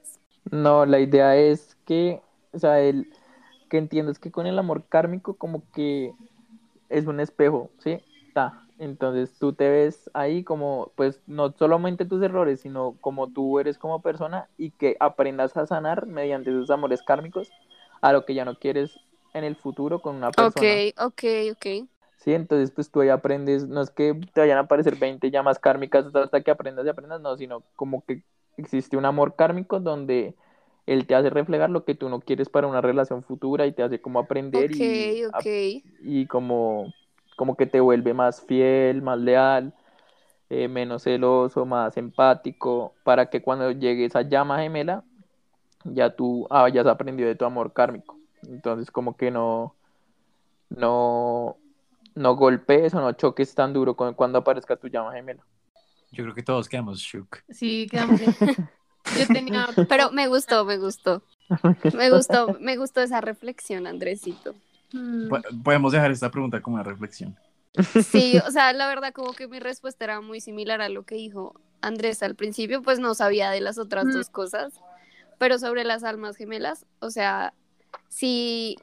No, 0.52 0.86
la 0.86 0.99
idea 0.99 1.36
es 1.38 1.78
que, 1.86 2.21
o 2.52 2.60
sea, 2.60 2.80
el, 2.82 3.08
que 3.69 3.78
entiendas 3.78 4.19
que 4.19 4.32
con 4.32 4.45
el 4.47 4.60
amor 4.60 4.86
kármico 4.89 5.36
como 5.38 5.63
que 5.73 6.13
es 6.89 7.08
un 7.08 7.19
espejo, 7.19 7.71
¿sí? 7.80 8.02
Ta. 8.34 8.65
Entonces 8.80 9.38
tú 9.39 9.54
te 9.54 9.69
ves 9.69 10.10
ahí 10.13 10.43
como, 10.43 10.91
pues, 10.95 11.21
no 11.28 11.54
solamente 11.58 12.06
tus 12.06 12.21
errores, 12.23 12.62
sino 12.62 12.97
como 13.02 13.30
tú 13.30 13.60
eres 13.60 13.78
como 13.78 14.02
persona 14.02 14.49
y 14.58 14.71
que 14.71 14.97
aprendas 14.99 15.56
a 15.58 15.67
sanar 15.67 16.08
mediante 16.08 16.52
esos 16.52 16.69
amores 16.71 17.04
kármicos 17.04 17.49
a 18.04 18.13
lo 18.13 18.26
que 18.26 18.36
ya 18.36 18.46
no 18.46 18.60
quieres 18.60 19.00
en 19.34 19.46
el 19.46 19.56
futuro 19.58 20.02
con 20.04 20.16
una 20.16 20.32
persona. 20.32 20.76
Ok, 20.76 20.94
ok, 20.98 21.24
ok. 21.52 21.66
Sí, 22.18 22.34
entonces 22.34 22.72
pues 22.72 22.89
tú 22.89 23.02
ahí 23.02 23.10
aprendes, 23.10 23.68
no 23.68 23.82
es 23.82 23.92
que 23.92 24.13
te 24.34 24.42
vayan 24.42 24.58
a 24.58 24.62
aparecer 24.62 24.96
20 24.96 25.30
llamas 25.30 25.60
kármicas 25.60 26.06
hasta- 26.16 26.42
que 26.42 26.52
aprendas 26.52 26.86
y 26.86 26.89
aprendas, 26.89 27.20
no, 27.22 27.36
sino 27.36 27.63
como 27.76 28.06
que 28.06 28.24
existe 28.58 28.96
un 28.98 29.06
amor 29.06 29.36
kármico 29.36 29.80
donde 29.80 30.36
él 30.86 31.06
te 31.08 31.16
hace 31.16 31.30
reflejar 31.30 31.70
lo 31.70 31.84
que 31.86 31.96
tú 31.96 32.10
no 32.10 32.22
quieres 32.22 32.50
para 32.50 32.68
una 32.68 32.82
relación 32.82 33.24
futura 33.24 33.66
y 33.66 33.74
te 33.74 33.84
hace 33.84 34.00
como 34.02 34.20
aprender 34.20 34.72
y, 34.72 35.20
Ok, 35.30 35.34
ok. 35.34 35.46
y 36.00 36.28
como, 36.28 36.94
como 37.38 37.58
que 37.58 37.66
te 37.68 37.82
vuelve 37.82 38.13
más 38.13 38.42
fiel, 38.42 39.02
más 39.02 39.20
leal, 39.20 39.74
eh, 40.50 40.68
menos 40.68 41.04
celoso, 41.04 41.66
más 41.66 41.98
empático, 41.98 42.94
para 43.04 43.30
que 43.30 43.42
cuando 43.42 43.72
llegue 43.72 44.06
esa 44.06 44.22
llama 44.24 44.60
gemela, 44.62 45.04
ya 45.86 46.15
tú 46.15 46.48
hayas 46.50 46.86
aprendido 46.88 47.28
de 47.30 47.36
tu 47.36 47.46
amor 47.46 47.74
kármico. 47.74 48.17
Entonces 48.43 48.91
como 48.91 49.15
que 49.15 49.32
no, 49.32 49.76
no, 50.69 51.58
no 52.15 52.36
golpees 52.36 52.93
o 52.93 53.02
no 53.02 53.12
choques 53.13 53.54
tan 53.56 53.74
duro 53.74 53.96
con, 53.96 54.13
cuando 54.13 54.39
aparezca 54.39 54.76
tu 54.76 54.88
llama 54.88 55.13
gemela. 55.13 55.43
Yo 56.12 56.24
creo 56.24 56.36
que 56.36 56.43
todos 56.43 56.69
quedamos 56.69 57.00
shook. 57.00 57.39
Sí, 57.50 57.88
quedamos 57.89 58.19
Yo 59.17 59.28
tenía... 59.28 59.67
Pero 59.89 60.12
me 60.12 60.28
gustó, 60.28 60.65
me 60.65 60.78
gustó. 60.78 61.22
Me 61.93 62.10
gustó, 62.10 62.58
me 62.60 62.78
gustó 62.78 63.02
esa 63.02 63.22
reflexión, 63.22 63.86
Andresito. 63.88 64.56
Mm, 64.93 65.28
Po- 65.28 65.41
Podemos 65.63 65.91
dejar 65.91 66.12
esta 66.12 66.32
pregunta 66.32 66.62
como 66.62 66.76
una 66.76 66.84
reflexión. 66.84 67.36
Sí, 68.02 68.38
o 68.48 68.52
sea, 68.52 68.72
la 68.74 68.88
verdad 68.88 69.12
como 69.13 69.34
que 69.34 69.48
mi 69.48 69.60
respuesta 69.60 70.06
era 70.06 70.22
muy 70.22 70.39
similar 70.39 70.82
a 70.82 70.89
lo 70.89 71.04
que 71.04 71.15
dijo 71.15 71.54
Andrés 71.82 72.24
al 72.24 72.36
principio, 72.36 72.82
pues 72.82 73.00
no 73.00 73.13
sabía 73.15 73.50
de 73.50 73.62
las 73.62 73.78
otras 73.78 74.06
Mm. 74.06 74.12
dos 74.13 74.30
cosas, 74.30 74.74
pero 75.39 75.60
sobre 75.60 75.84
las 75.84 76.04
almas 76.04 76.36
gemelas, 76.38 76.86
o 77.00 77.10
sea, 77.12 77.54
si, 78.10 78.78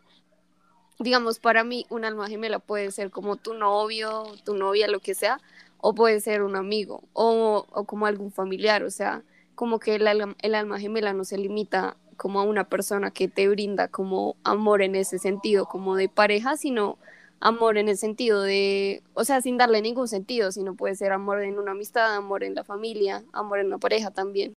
digamos, 0.98 1.38
para 1.38 1.64
mí 1.64 1.86
un 1.90 2.04
alma 2.04 2.28
gemela 2.28 2.58
puede 2.58 2.90
ser 2.90 3.10
como 3.10 3.36
tu 3.36 3.54
novio, 3.54 4.24
tu 4.44 4.56
novia, 4.56 4.88
lo 4.88 5.00
que 5.00 5.14
sea, 5.14 5.40
o 5.78 5.94
puede 5.94 6.20
ser 6.20 6.42
un 6.42 6.56
amigo, 6.56 7.02
o, 7.14 7.66
o 7.70 7.84
como 7.84 8.06
algún 8.06 8.32
familiar, 8.32 8.82
o 8.82 8.90
sea, 8.90 9.22
como 9.54 9.78
que 9.78 9.94
el, 9.94 10.06
alma- 10.06 10.36
el 10.42 10.54
alma 10.54 10.78
gemela 10.78 11.12
no 11.12 11.24
se 11.24 11.38
limita 11.38 11.96
como 12.16 12.40
a 12.40 12.44
una 12.44 12.64
persona 12.68 13.10
que 13.12 13.28
te 13.28 13.48
brinda 13.48 13.88
como 13.88 14.36
amor 14.44 14.82
en 14.82 14.94
ese 14.94 15.18
sentido, 15.18 15.64
como 15.66 15.96
de 15.96 16.08
pareja, 16.10 16.56
sino 16.58 16.98
amor 17.40 17.78
en 17.78 17.88
el 17.88 17.96
sentido 17.96 18.42
de, 18.42 19.02
o 19.14 19.24
sea, 19.24 19.40
sin 19.40 19.56
darle 19.56 19.80
ningún 19.80 20.06
sentido, 20.08 20.52
sino 20.52 20.74
puede 20.74 20.94
ser 20.96 21.12
amor 21.12 21.42
en 21.42 21.58
una 21.58 21.70
amistad, 21.72 22.14
amor 22.14 22.44
en 22.44 22.54
la 22.54 22.64
familia, 22.64 23.24
amor 23.32 23.60
en 23.60 23.68
una 23.68 23.78
pareja 23.78 24.10
también. 24.10 24.52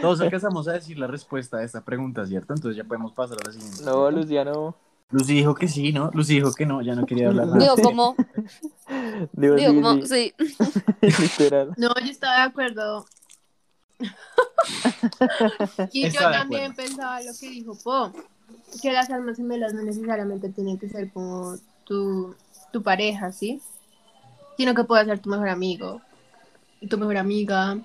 Todos 0.00 0.20
alcanzamos 0.20 0.66
a 0.68 0.72
decir 0.72 0.98
la 0.98 1.06
respuesta 1.06 1.58
a 1.58 1.64
esta 1.64 1.84
pregunta, 1.84 2.26
¿cierto? 2.26 2.54
Entonces 2.54 2.76
ya 2.76 2.84
podemos 2.84 3.12
pasar 3.12 3.38
a 3.42 3.46
la 3.46 3.52
siguiente. 3.52 3.84
No, 3.84 4.10
Luciano. 4.10 4.76
Lucy 5.10 5.34
dijo 5.34 5.54
que 5.54 5.68
sí, 5.68 5.92
¿no? 5.92 6.10
Lucy 6.12 6.34
dijo 6.34 6.52
que 6.52 6.66
no, 6.66 6.82
ya 6.82 6.94
no 6.94 7.06
quería 7.06 7.28
hablar 7.28 7.46
nada. 7.46 7.58
Digo, 7.58 7.76
como, 7.76 8.16
Digo, 9.32 9.54
digo, 9.54 9.70
sí, 9.70 9.74
como, 9.74 10.06
sí, 10.06 10.34
literal. 11.22 11.74
No, 11.76 11.94
yo 12.00 12.10
estaba 12.10 12.36
de 12.36 12.42
acuerdo. 12.42 13.06
y 15.92 16.10
yo 16.10 16.20
también 16.20 16.72
acuerdo. 16.72 16.74
pensaba 16.74 17.20
lo 17.20 17.32
que 17.38 17.48
dijo 17.48 17.78
Po, 17.84 18.12
que 18.82 18.92
las 18.92 19.10
almas 19.10 19.36
gemelas 19.36 19.72
no 19.74 19.82
necesariamente 19.82 20.48
tienen 20.48 20.78
que 20.78 20.88
ser 20.88 21.12
como 21.12 21.56
tu, 21.84 22.34
tu 22.72 22.82
pareja, 22.82 23.30
¿sí? 23.30 23.60
Sino 24.56 24.74
que 24.74 24.84
puede 24.84 25.04
ser 25.04 25.20
tu 25.20 25.30
mejor 25.30 25.48
amigo, 25.48 26.00
tu 26.88 26.98
mejor 26.98 27.18
amiga, 27.18 27.78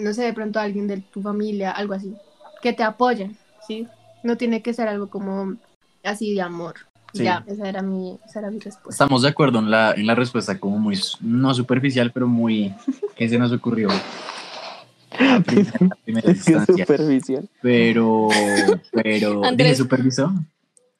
no 0.00 0.12
sé, 0.14 0.22
de 0.22 0.32
pronto 0.32 0.58
alguien 0.58 0.86
de 0.86 0.98
tu 0.98 1.22
familia, 1.22 1.70
algo 1.70 1.94
así, 1.94 2.14
que 2.62 2.72
te 2.72 2.82
apoyen, 2.82 3.36
¿sí? 3.66 3.86
No 4.22 4.36
tiene 4.36 4.62
que 4.62 4.74
ser 4.74 4.88
algo 4.88 5.08
como 5.08 5.56
así 6.04 6.34
de 6.34 6.42
amor. 6.42 6.74
Sí. 7.12 7.24
Ya, 7.24 7.44
esa 7.48 7.68
era 7.68 7.82
mi, 7.82 8.18
esa 8.24 8.38
era 8.38 8.50
mi 8.50 8.60
respuesta. 8.60 8.90
Estamos 8.90 9.22
de 9.22 9.28
acuerdo 9.28 9.58
en 9.58 9.70
la, 9.70 9.92
en 9.92 10.06
la 10.06 10.14
respuesta, 10.14 10.60
como 10.60 10.78
muy, 10.78 10.98
no 11.20 11.54
superficial, 11.54 12.12
pero 12.12 12.28
muy, 12.28 12.72
que 13.16 13.28
se 13.28 13.38
nos 13.38 13.50
ocurrió 13.52 13.88
a 15.18 15.40
primera, 15.40 15.78
a 15.90 15.96
primera 16.04 16.30
Es 16.30 16.44
que 16.44 16.60
superficial. 16.60 17.48
Pero, 17.62 18.28
pero, 18.92 19.44
Andrés. 19.44 19.70
¿dije 19.70 19.82
supervisó? 19.82 20.32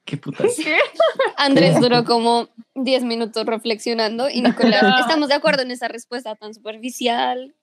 ¿Qué 0.04 0.16
puta? 0.16 0.44
Andrés 1.36 1.80
duró 1.80 2.04
como 2.04 2.48
10 2.74 3.04
minutos 3.04 3.46
reflexionando 3.46 4.28
y 4.28 4.42
Nicolás, 4.42 4.82
estamos 5.00 5.28
de 5.28 5.34
acuerdo 5.34 5.62
en 5.62 5.70
esa 5.70 5.88
respuesta 5.88 6.34
tan 6.34 6.52
superficial. 6.52 7.54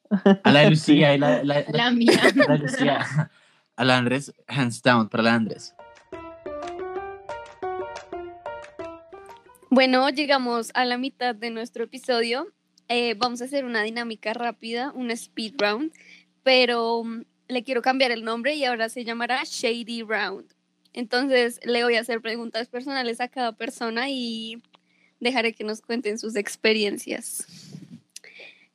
A 0.43 0.51
la 0.51 0.61
de 0.61 0.69
Lucía, 0.71 1.15
y 1.15 1.17
la, 1.17 1.43
la, 1.43 1.61
la, 1.61 1.65
La 1.71 1.91
mía. 1.91 2.19
la 2.35 2.47
de 2.47 2.57
Lucía. 2.59 3.31
A 3.75 3.85
la 3.85 3.97
Andrés, 3.97 4.33
hands 4.47 4.81
down 4.81 5.09
para 5.09 5.23
la 5.23 5.35
Andrés. 5.35 5.73
Bueno, 9.69 10.09
llegamos 10.09 10.71
a 10.73 10.85
la 10.85 10.97
mitad 10.97 11.35
de 11.35 11.51
nuestro 11.51 11.83
episodio. 11.83 12.47
Eh, 12.87 13.15
vamos 13.15 13.41
a 13.41 13.45
hacer 13.45 13.65
una 13.65 13.83
dinámica 13.83 14.33
rápida, 14.33 14.91
un 14.95 15.11
speed 15.11 15.55
round, 15.59 15.91
pero 16.41 17.03
mm, 17.03 17.23
le 17.49 17.63
quiero 17.63 17.81
cambiar 17.81 18.11
el 18.11 18.23
nombre 18.23 18.55
y 18.55 18.63
ahora 18.65 18.89
se 18.89 19.03
llamará 19.03 19.43
Shady 19.43 20.03
Round. 20.03 20.45
Entonces 20.93 21.59
le 21.63 21.83
voy 21.83 21.95
a 21.95 21.99
hacer 21.99 22.21
preguntas 22.21 22.69
personales 22.69 23.21
a 23.21 23.27
cada 23.27 23.51
persona 23.51 24.09
y 24.09 24.61
dejaré 25.19 25.53
que 25.53 25.63
nos 25.63 25.81
cuenten 25.81 26.17
sus 26.17 26.35
experiencias. 26.35 27.66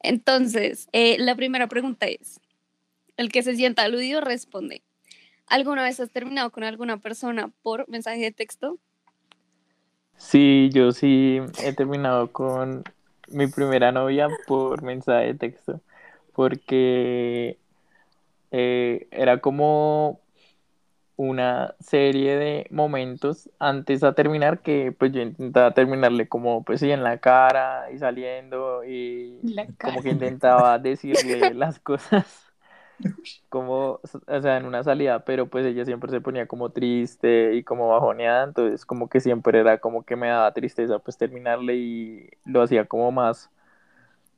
Entonces, 0.02 0.88
eh, 0.92 1.16
la 1.18 1.36
primera 1.36 1.68
pregunta 1.68 2.06
es, 2.06 2.40
el 3.16 3.30
que 3.30 3.42
se 3.42 3.54
sienta 3.54 3.82
aludido 3.82 4.20
responde. 4.20 4.82
¿Alguna 5.46 5.82
vez 5.82 6.00
has 6.00 6.10
terminado 6.10 6.50
con 6.50 6.64
alguna 6.64 6.96
persona 6.98 7.52
por 7.62 7.88
mensaje 7.88 8.20
de 8.20 8.32
texto? 8.32 8.78
Sí, 10.16 10.70
yo 10.72 10.92
sí 10.92 11.40
he 11.62 11.72
terminado 11.72 12.32
con 12.32 12.84
mi 13.28 13.46
primera 13.48 13.92
novia 13.92 14.28
por 14.46 14.82
mensaje 14.82 15.26
de 15.26 15.34
texto, 15.34 15.80
porque 16.32 17.58
eh, 18.50 19.08
era 19.10 19.40
como 19.40 20.21
una 21.16 21.75
serie 21.81 22.37
de 22.37 22.66
momentos 22.70 23.51
antes 23.59 24.03
a 24.05 24.14
terminar 24.14 24.61
que 24.62 24.92
pues 24.92 25.12
yo 25.12 25.20
intentaba 25.22 25.75
terminarle 25.75 26.29
como 26.29 26.64
pues 26.64 26.81
sí 26.81 26.90
en 26.90 27.03
la 27.05 27.18
cara 27.18 27.90
y 27.92 27.98
saliendo 27.98 28.85
y 28.85 29.44
como 29.81 30.03
que 30.03 30.11
intentaba 30.11 30.79
decirle 30.79 31.55
las 31.55 31.79
cosas 31.81 32.53
como, 33.48 34.01
o 34.27 34.40
sea, 34.40 34.57
en 34.57 34.64
una 34.66 34.83
salida, 34.83 35.25
pero 35.25 35.48
pues 35.48 35.66
ella 35.66 35.85
siempre 35.85 36.11
se 36.11 36.20
ponía 36.20 36.46
como 36.46 36.70
triste 36.70 37.55
y 37.55 37.64
como 37.64 37.88
bajoneada, 37.88 38.44
entonces 38.44 38.87
como 38.87 39.09
que 39.09 39.20
siempre 39.20 39.61
era 39.61 39.79
como 39.79 40.05
que 40.05 40.16
me 40.16 40.29
daba 40.29 40.53
tristeza 40.55 40.98
pues 41.01 41.18
terminarle 41.18 41.77
y 41.77 42.31
lo 42.44 42.62
hacía 42.62 42.87
como 42.87 43.12
más 43.12 43.51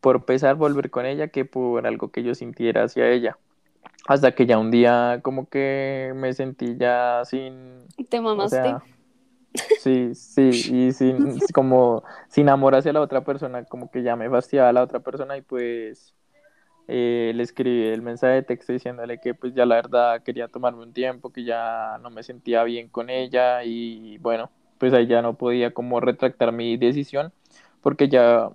por 0.01 0.25
pesar 0.27 0.57
volver 0.57 0.91
con 0.91 1.07
ella 1.07 1.29
que 1.29 1.45
por 1.45 1.87
algo 1.87 2.11
que 2.13 2.23
yo 2.23 2.35
sintiera 2.35 2.85
hacia 2.85 3.11
ella. 3.11 3.39
Hasta 4.07 4.35
que 4.35 4.47
ya 4.47 4.59
un 4.59 4.71
día 4.71 5.21
como 5.23 5.49
que 5.49 6.13
me 6.17 6.33
sentí 6.35 6.77
ya 6.79 7.23
sin, 7.25 7.87
¿Te 8.09 8.21
o 8.37 8.47
mamaste? 8.47 8.49
sea, 8.49 8.85
sí, 9.75 10.15
sí, 10.15 10.63
y 10.67 10.93
sin, 10.93 11.41
como 11.55 12.05
sin 12.29 12.49
amor 12.49 12.75
hacia 12.75 12.93
la 12.93 13.01
otra 13.01 13.25
persona, 13.25 13.65
como 13.65 13.91
que 13.91 14.03
ya 14.03 14.17
me 14.17 14.31
fastidiaba 14.31 14.73
la 14.73 14.83
otra 14.83 15.01
persona 15.01 15.37
y 15.37 15.43
pues 15.43 16.15
eh, 16.89 17.33
le 17.35 17.43
escribí 17.43 17.87
el 17.89 18.03
mensaje 18.03 18.35
de 18.35 18.43
texto 18.43 18.73
diciéndole 18.73 19.19
que 19.21 19.35
pues 19.35 19.55
ya 19.55 19.67
la 19.67 19.77
verdad 19.77 20.23
quería 20.23 20.49
tomarme 20.49 20.83
un 20.83 20.93
tiempo, 20.93 21.33
que 21.33 21.45
ya 21.45 21.99
no 22.03 22.11
me 22.11 22.23
sentía 22.23 22.63
bien 22.65 22.89
con 22.89 23.11
ella 23.11 23.65
y 23.65 24.19
bueno, 24.19 24.51
pues 24.79 24.93
ahí 24.93 25.07
ya 25.07 25.23
no 25.23 25.35
podía 25.37 25.73
como 25.73 26.01
retractar 26.01 26.53
mi 26.53 26.77
decisión 26.77 27.33
porque 27.83 28.09
ya 28.09 28.51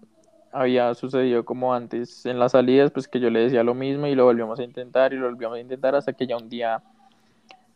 había 0.52 0.94
sucedido 0.96 1.46
como 1.46 1.74
antes 1.74 2.26
en 2.26 2.40
las 2.40 2.54
salidas, 2.54 2.92
pues 2.92 3.08
que 3.08 3.20
yo 3.20 3.30
le 3.30 3.42
decía 3.42 3.64
lo 3.64 3.74
mismo 3.74 4.08
y 4.08 4.16
lo 4.16 4.26
volvíamos 4.26 4.60
a 4.60 4.64
intentar 4.64 5.14
y 5.14 5.18
lo 5.18 5.30
volvíamos 5.30 5.58
a 5.58 5.62
intentar 5.62 5.96
hasta 5.96 6.14
que 6.14 6.28
ya 6.28 6.38
un 6.38 6.50
día 6.50 6.82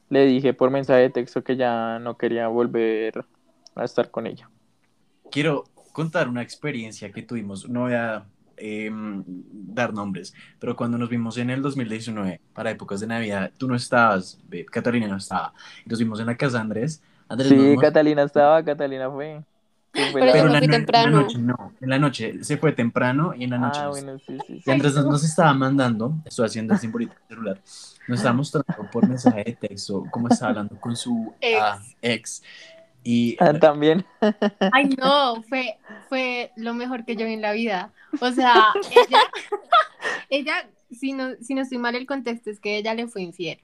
le 0.09 0.25
dije 0.25 0.53
por 0.53 0.69
mensaje 0.69 1.01
de 1.01 1.09
texto 1.09 1.43
que 1.43 1.55
ya 1.55 1.99
no 1.99 2.17
quería 2.17 2.47
volver 2.47 3.25
a 3.75 3.83
estar 3.83 4.11
con 4.11 4.27
ella. 4.27 4.49
Quiero 5.31 5.65
contar 5.91 6.27
una 6.27 6.41
experiencia 6.41 7.11
que 7.11 7.23
tuvimos. 7.23 7.67
No 7.67 7.81
voy 7.81 7.93
a 7.93 8.25
eh, 8.57 8.91
dar 8.93 9.93
nombres, 9.93 10.33
pero 10.59 10.75
cuando 10.75 10.97
nos 10.97 11.09
vimos 11.09 11.37
en 11.37 11.49
el 11.49 11.61
2019, 11.61 12.39
para 12.53 12.71
épocas 12.71 12.99
de 12.99 13.07
Navidad, 13.07 13.51
tú 13.57 13.67
no 13.67 13.75
estabas, 13.75 14.39
Catalina 14.71 15.07
no 15.07 15.17
estaba. 15.17 15.53
Y 15.85 15.89
nos 15.89 15.99
vimos 15.99 16.19
en 16.19 16.27
la 16.27 16.37
casa 16.37 16.57
de 16.57 16.61
Andrés. 16.61 17.01
Andrés 17.27 17.49
Sí, 17.49 17.55
nos 17.55 17.81
Catalina 17.81 18.23
estaba, 18.23 18.63
Catalina 18.63 19.09
fue. 19.09 19.41
Pero 19.93 20.15
me 20.49 20.57
fui 20.59 20.67
no- 20.67 20.73
temprano. 20.73 21.07
en 21.07 21.13
la 21.13 21.21
noche 21.21 21.37
no. 21.37 21.73
En 21.81 21.89
la 21.89 21.99
noche 21.99 22.43
se 22.43 22.57
fue 22.57 22.71
temprano 22.71 23.33
y 23.37 23.43
en 23.43 23.51
la 23.51 23.57
noche. 23.59 23.79
Ah, 23.81 23.85
nos- 23.85 23.99
bueno, 24.01 24.19
sí, 24.19 24.37
sí, 24.47 24.53
sí. 24.57 24.63
Y 24.65 24.71
Andrés 24.71 24.95
nos, 24.95 25.05
nos 25.05 25.23
estaba 25.23 25.53
mandando, 25.53 26.15
estoy 26.25 26.47
haciendo 26.47 26.73
el 26.73 26.79
simbolito 26.79 27.13
del 27.13 27.27
celular, 27.37 27.61
nos 28.07 28.17
estaba 28.19 28.35
mostrando 28.35 28.89
por 28.91 29.07
mensaje 29.07 29.43
de 29.43 29.53
texto 29.53 30.03
cómo 30.11 30.29
estaba 30.29 30.49
hablando 30.49 30.79
con 30.79 30.95
su 30.95 31.33
Ex. 31.39 31.59
ah, 31.61 31.79
ex. 32.01 32.43
Y 33.05 33.35
Ah, 33.39 33.53
también. 33.53 34.05
Ay, 34.71 34.89
no, 34.97 35.43
fue, 35.43 35.77
fue 36.09 36.51
lo 36.55 36.73
mejor 36.73 37.03
que 37.05 37.15
yo 37.15 37.25
vi 37.25 37.33
en 37.33 37.41
la 37.41 37.51
vida. 37.51 37.91
O 38.21 38.31
sea, 38.31 38.67
ella, 38.91 39.19
ella, 40.29 40.69
si 40.91 41.13
no, 41.13 41.31
si 41.41 41.53
no 41.53 41.61
estoy 41.61 41.77
mal, 41.77 41.95
el 41.95 42.05
contexto 42.05 42.49
es 42.49 42.59
que 42.59 42.77
ella 42.77 42.93
le 42.93 43.07
fue 43.07 43.21
infiel. 43.21 43.59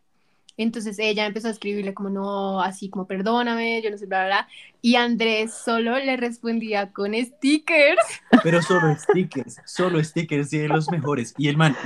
Entonces 0.59 0.99
ella 0.99 1.25
empezó 1.25 1.47
a 1.47 1.51
escribirle 1.51 1.93
como 1.93 2.09
no, 2.09 2.61
así 2.61 2.89
como 2.89 3.07
perdóname, 3.07 3.81
yo 3.81 3.91
no 3.91 3.97
sé, 3.97 4.07
bla, 4.07 4.25
bla, 4.25 4.27
bla. 4.27 4.47
Y 4.81 4.95
Andrés 4.95 5.53
solo 5.53 5.97
le 5.97 6.17
respondía 6.17 6.91
con 6.91 7.13
stickers. 7.13 8.01
Pero 8.43 8.61
solo 8.61 8.93
stickers, 8.93 9.61
solo 9.63 10.03
stickers 10.03 10.51
y 10.51 10.57
de 10.57 10.67
los 10.67 10.91
mejores. 10.91 11.33
Y 11.37 11.47
el 11.47 11.55
man, 11.55 11.77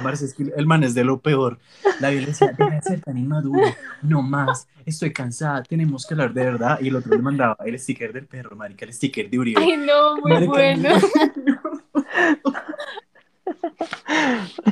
el 0.58 0.66
man 0.66 0.84
es 0.84 0.96
de 0.96 1.04
lo 1.04 1.20
peor. 1.20 1.60
La 2.00 2.10
violencia 2.10 2.48
deja 2.48 2.72
de 2.72 2.82
ser 2.82 3.02
tan 3.02 3.16
inmaduro, 3.16 3.62
no 4.02 4.24
más, 4.24 4.68
estoy 4.88 5.14
cansada, 5.14 5.62
tenemos 5.62 6.08
que 6.08 6.16
hablar 6.16 6.34
de 6.34 6.44
verdad. 6.44 6.80
Y 6.82 6.88
el 6.88 6.96
otro 6.96 7.16
le 7.16 7.22
mandaba 7.22 7.56
el 7.64 7.78
sticker 7.78 8.12
del 8.12 8.26
perro, 8.26 8.56
marica, 8.56 8.86
el 8.86 8.94
sticker 8.94 9.30
de 9.30 9.38
Uribe. 9.38 9.62
Ay, 9.62 9.78
no, 9.78 10.18
muy 10.18 10.32
Marica, 10.32 10.52
bueno. 10.52 10.90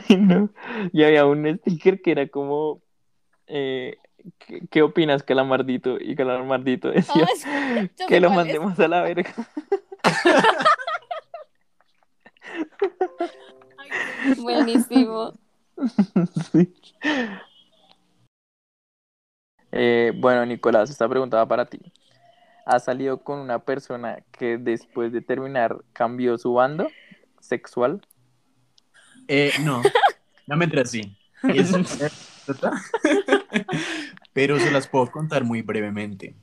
Ay, 0.10 0.18
no. 0.18 0.50
Y 0.92 1.04
había 1.04 1.28
un 1.28 1.60
sticker 1.60 2.02
que 2.02 2.14
era 2.14 2.28
como, 2.28 2.82
eh, 3.52 3.98
¿qué, 4.40 4.62
qué 4.70 4.82
opinas, 4.82 5.24
Calamardito? 5.24 5.98
Y 6.00 6.16
Calamardito 6.16 6.90
decía 6.90 7.26
Ah, 7.46 7.88
ya 7.98 8.06
que 8.08 8.20
lo 8.20 8.30
es. 8.30 8.36
mandemos 8.36 8.80
a 8.80 8.88
la 8.88 9.02
verga. 9.02 9.34
Buenísimo. 14.38 15.38
Sí. 16.52 16.72
Eh, 19.72 20.12
bueno, 20.16 20.46
Nicolás, 20.46 20.92
esta 20.92 21.10
pregunta 21.10 21.38
va 21.38 21.48
para 21.48 21.66
ti. 21.66 21.80
¿Has 22.68 22.84
salido 22.86 23.24
con 23.24 23.40
una 23.40 23.58
persona 23.60 24.20
que 24.32 24.60
después 24.60 25.12
de 25.12 25.22
terminar 25.22 25.78
cambió 25.94 26.38
su 26.38 26.54
bando 26.54 26.88
sexual? 27.40 28.06
Eh, 29.28 29.54
no, 29.62 29.82
no 30.46 30.58
me 30.58 30.66
entré 30.66 30.82
así. 30.82 31.18
Pero 34.34 34.60
se 34.60 34.72
las 34.72 34.88
puedo 34.88 35.12
contar 35.12 35.44
muy 35.44 35.62
brevemente. 35.62 36.36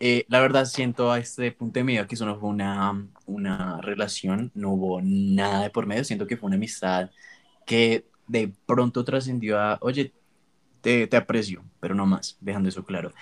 Eh, 0.00 0.24
la 0.28 0.40
verdad, 0.40 0.64
siento 0.64 1.12
a 1.12 1.18
este 1.18 1.52
punto 1.52 1.78
de 1.78 1.84
mi 1.84 1.92
vida 1.92 2.06
que 2.06 2.16
eso 2.16 2.26
no 2.26 2.38
fue 2.38 2.48
una, 2.50 3.06
una 3.26 3.80
relación, 3.80 4.50
no 4.54 4.72
hubo 4.72 5.00
nada 5.02 5.62
de 5.62 5.70
por 5.70 5.86
medio. 5.86 6.04
Siento 6.04 6.26
que 6.26 6.36
fue 6.36 6.48
una 6.48 6.56
amistad 6.56 7.10
que 7.66 8.06
de 8.26 8.52
pronto 8.66 9.04
trascendió 9.04 9.60
a, 9.60 9.78
oye, 9.80 10.12
te, 10.80 11.06
te 11.06 11.16
aprecio, 11.16 11.64
pero 11.80 11.94
no 11.94 12.06
más, 12.06 12.36
dejando 12.40 12.68
eso 12.68 12.84
claro. 12.84 13.12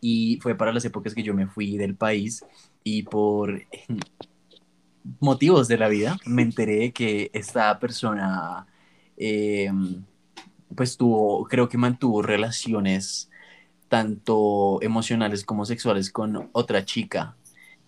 Y 0.00 0.38
fue 0.42 0.54
para 0.54 0.72
las 0.72 0.84
épocas 0.84 1.14
que 1.14 1.22
yo 1.22 1.34
me 1.34 1.46
fui 1.46 1.76
del 1.78 1.96
país 1.96 2.44
y 2.84 3.02
por 3.04 3.62
motivos 5.20 5.68
de 5.68 5.78
la 5.78 5.88
vida 5.88 6.16
me 6.26 6.42
enteré 6.42 6.92
que 6.92 7.30
esta 7.32 7.78
persona 7.78 8.66
eh, 9.16 9.70
pues 10.76 10.96
tuvo, 10.98 11.46
creo 11.48 11.68
que 11.70 11.78
mantuvo 11.78 12.22
relaciones 12.22 13.30
tanto 13.88 14.80
emocionales 14.82 15.44
como 15.44 15.64
sexuales 15.66 16.10
con 16.12 16.50
otra 16.52 16.84
chica. 16.84 17.38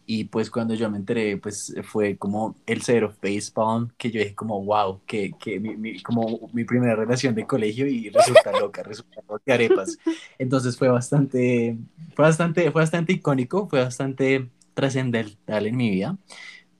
Y 0.06 0.24
pues 0.24 0.50
cuando 0.50 0.74
yo 0.74 0.90
me 0.90 0.96
enteré, 0.98 1.36
pues 1.38 1.74
fue 1.84 2.16
como 2.18 2.56
el 2.66 2.82
cero 2.82 3.12
facepalm, 3.22 3.90
que 3.98 4.10
yo 4.10 4.20
dije 4.20 4.34
como, 4.34 4.62
wow, 4.64 5.02
que, 5.06 5.36
que 5.38 5.60
mi, 5.60 5.76
mi- 5.76 6.00
como 6.02 6.48
mi 6.54 6.64
primera 6.64 6.96
relación 6.96 7.34
de 7.34 7.46
colegio 7.46 7.86
y 7.86 8.08
resulta 8.10 8.54
loca, 8.54 8.82
resulta 8.82 9.20
loca 9.28 9.54
arepas. 9.54 10.00
Entonces 10.38 10.78
fue 10.78 10.88
bastante, 10.88 11.78
fue 12.16 12.24
bastante, 12.24 12.70
fue 12.72 12.82
bastante 12.82 13.12
icónico, 13.14 13.68
fue 13.68 13.80
bastante 13.82 14.50
trascendental 14.74 15.66
en 15.66 15.76
mi 15.76 15.90
vida, 15.90 16.18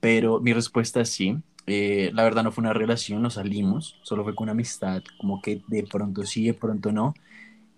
pero 0.00 0.40
mi 0.40 0.52
respuesta 0.52 1.00
es 1.02 1.10
sí. 1.10 1.36
Eh, 1.68 2.10
la 2.14 2.22
verdad 2.24 2.42
no 2.42 2.52
fue 2.52 2.62
una 2.62 2.72
relación, 2.72 3.22
no 3.22 3.30
salimos, 3.30 3.96
solo 4.02 4.24
fue 4.24 4.34
con 4.34 4.44
una 4.44 4.52
amistad, 4.52 5.02
como 5.18 5.40
que 5.42 5.62
de 5.68 5.82
pronto 5.84 6.24
sí, 6.24 6.46
de 6.46 6.54
pronto 6.54 6.92
no. 6.92 7.14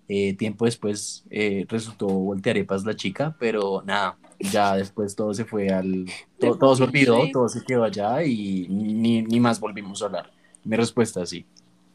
Eh, 0.07 0.33
tiempo 0.35 0.65
después 0.65 1.23
eh, 1.29 1.65
resultó 1.69 2.07
voltearepas 2.07 2.83
la 2.83 2.95
chica, 2.95 3.35
pero 3.39 3.81
nada, 3.85 4.17
ya 4.39 4.75
después 4.75 5.15
todo 5.15 5.33
se 5.33 5.45
fue 5.45 5.69
al... 5.69 6.05
to- 6.39 6.57
todo, 6.57 6.75
se 6.75 6.83
olvidó, 6.83 7.29
todo 7.31 7.47
se 7.47 7.63
quedó 7.63 7.83
allá 7.83 8.23
y 8.23 8.67
ni, 8.69 9.21
ni 9.21 9.39
más 9.39 9.59
volvimos 9.59 10.01
a 10.01 10.05
hablar. 10.05 10.31
Mi 10.63 10.75
respuesta 10.75 11.23
es 11.23 11.29
sí. 11.29 11.45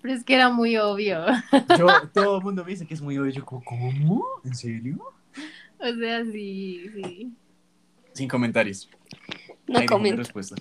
Pero 0.00 0.14
es 0.14 0.24
que 0.24 0.34
era 0.34 0.50
muy 0.50 0.76
obvio. 0.76 1.24
Yo, 1.76 1.86
todo 2.14 2.38
el 2.38 2.44
mundo 2.44 2.64
me 2.64 2.70
dice 2.70 2.86
que 2.86 2.94
es 2.94 3.02
muy 3.02 3.18
obvio. 3.18 3.32
Yo, 3.32 3.44
como, 3.44 3.64
¿cómo? 3.64 4.24
¿En 4.44 4.54
serio? 4.54 4.98
O 5.78 5.94
sea, 5.98 6.24
sí, 6.24 6.86
sí. 6.94 7.32
Sin 8.12 8.28
comentarios. 8.28 8.88
No 9.66 9.84
comento. 9.86 10.16
respuesta. 10.16 10.56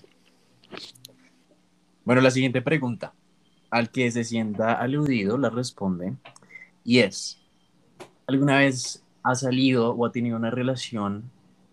Bueno, 2.05 2.21
la 2.21 2.29
siguiente 2.29 2.61
pregunta. 2.61 3.13
Al 3.71 3.89
que 3.89 4.09
se 4.11 4.23
sienta 4.23 4.73
aludido 4.73 5.37
la 5.37 5.49
responde 5.49 6.13
y 6.83 6.99
es, 6.99 7.39
¿alguna 8.27 8.59
vez 8.59 9.03
ha 9.23 9.33
salido 9.33 9.89
o 9.89 10.05
ha 10.05 10.11
tenido 10.11 10.37
una 10.37 10.51
relación 10.51 11.23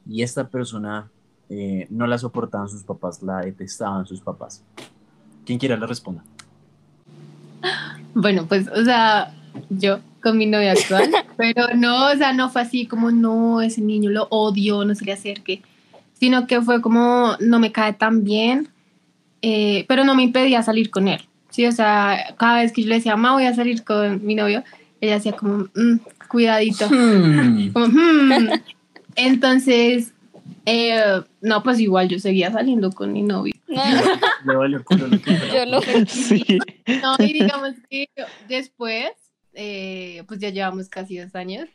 y 0.09 0.23
esta 0.23 0.49
persona 0.49 1.11
eh, 1.51 1.87
no 1.91 2.07
la 2.07 2.17
soportaban 2.17 2.69
sus 2.69 2.83
papás, 2.83 3.23
la 3.23 3.41
detestaban 3.41 4.07
sus 4.07 4.23
papás? 4.23 4.65
Quien 5.45 5.59
quiera 5.59 5.77
la 5.77 5.87
responda. 5.87 6.25
Bueno, 8.15 8.47
pues, 8.49 8.69
o 8.69 8.85
sea, 8.85 9.35
yo 9.69 10.01
con 10.23 10.39
mi 10.39 10.47
novia 10.47 10.73
actual, 10.73 11.11
pero 11.37 11.75
no, 11.75 12.11
o 12.11 12.17
sea, 12.17 12.33
no 12.33 12.49
fue 12.49 12.63
así 12.63 12.87
como, 12.87 13.11
no, 13.11 13.61
ese 13.61 13.83
niño 13.83 14.11
lo 14.11 14.29
odio, 14.31 14.85
no 14.85 14.95
se 14.95 15.05
le 15.05 15.13
acerque, 15.13 15.63
sino 16.15 16.47
que 16.47 16.63
fue 16.63 16.81
como, 16.81 17.37
no 17.39 17.59
me 17.59 17.71
cae 17.71 17.93
tan 17.93 18.25
bien, 18.25 18.71
eh, 19.43 19.85
pero 19.89 20.05
no 20.05 20.15
me 20.15 20.23
impedía 20.23 20.63
salir 20.63 20.91
con 20.91 21.09
él, 21.09 21.21
¿sí? 21.51 21.67
O 21.67 21.73
sea, 21.73 22.35
cada 22.39 22.61
vez 22.63 22.73
que 22.73 22.83
yo 22.83 22.89
le 22.89 22.97
decía, 22.97 23.17
mamá, 23.17 23.35
voy 23.35 23.45
a 23.47 23.55
salir 23.55 23.85
con 23.85 24.25
mi 24.25 24.35
novio, 24.35 24.63
ella 25.01 25.17
hacía 25.17 25.33
como, 25.33 25.69
"Mm, 25.75 25.99
cuidadito. 26.29 26.89
Hmm. 26.89 27.69
Como, 27.73 27.87
"Hmm". 27.87 28.49
Entonces, 29.17 30.13
eh, 30.65 31.21
no, 31.41 31.63
pues 31.63 31.81
igual 31.81 32.09
yo 32.09 32.19
seguía 32.19 32.51
saliendo 32.51 32.91
con 32.93 33.13
mi 33.13 33.23
novio. 33.23 33.53
No, 33.69 33.83
Le 34.47 34.57
valió 34.57 34.77
el 34.79 34.85
culo 34.85 35.09
lo 35.09 35.21
que 35.21 35.37
fuera. 35.37 35.55
yo 35.55 35.67
lo 35.67 35.81
Sí. 36.07 36.59
No, 37.03 37.17
y 37.19 37.33
digamos 37.33 37.73
que 37.91 38.07
después, 38.49 39.11
eh, 39.55 40.23
pues 40.29 40.41
ya 40.41 40.51
llevamos 40.51 40.89
casi 40.89 41.19
dos 41.19 41.35
años, 41.35 41.69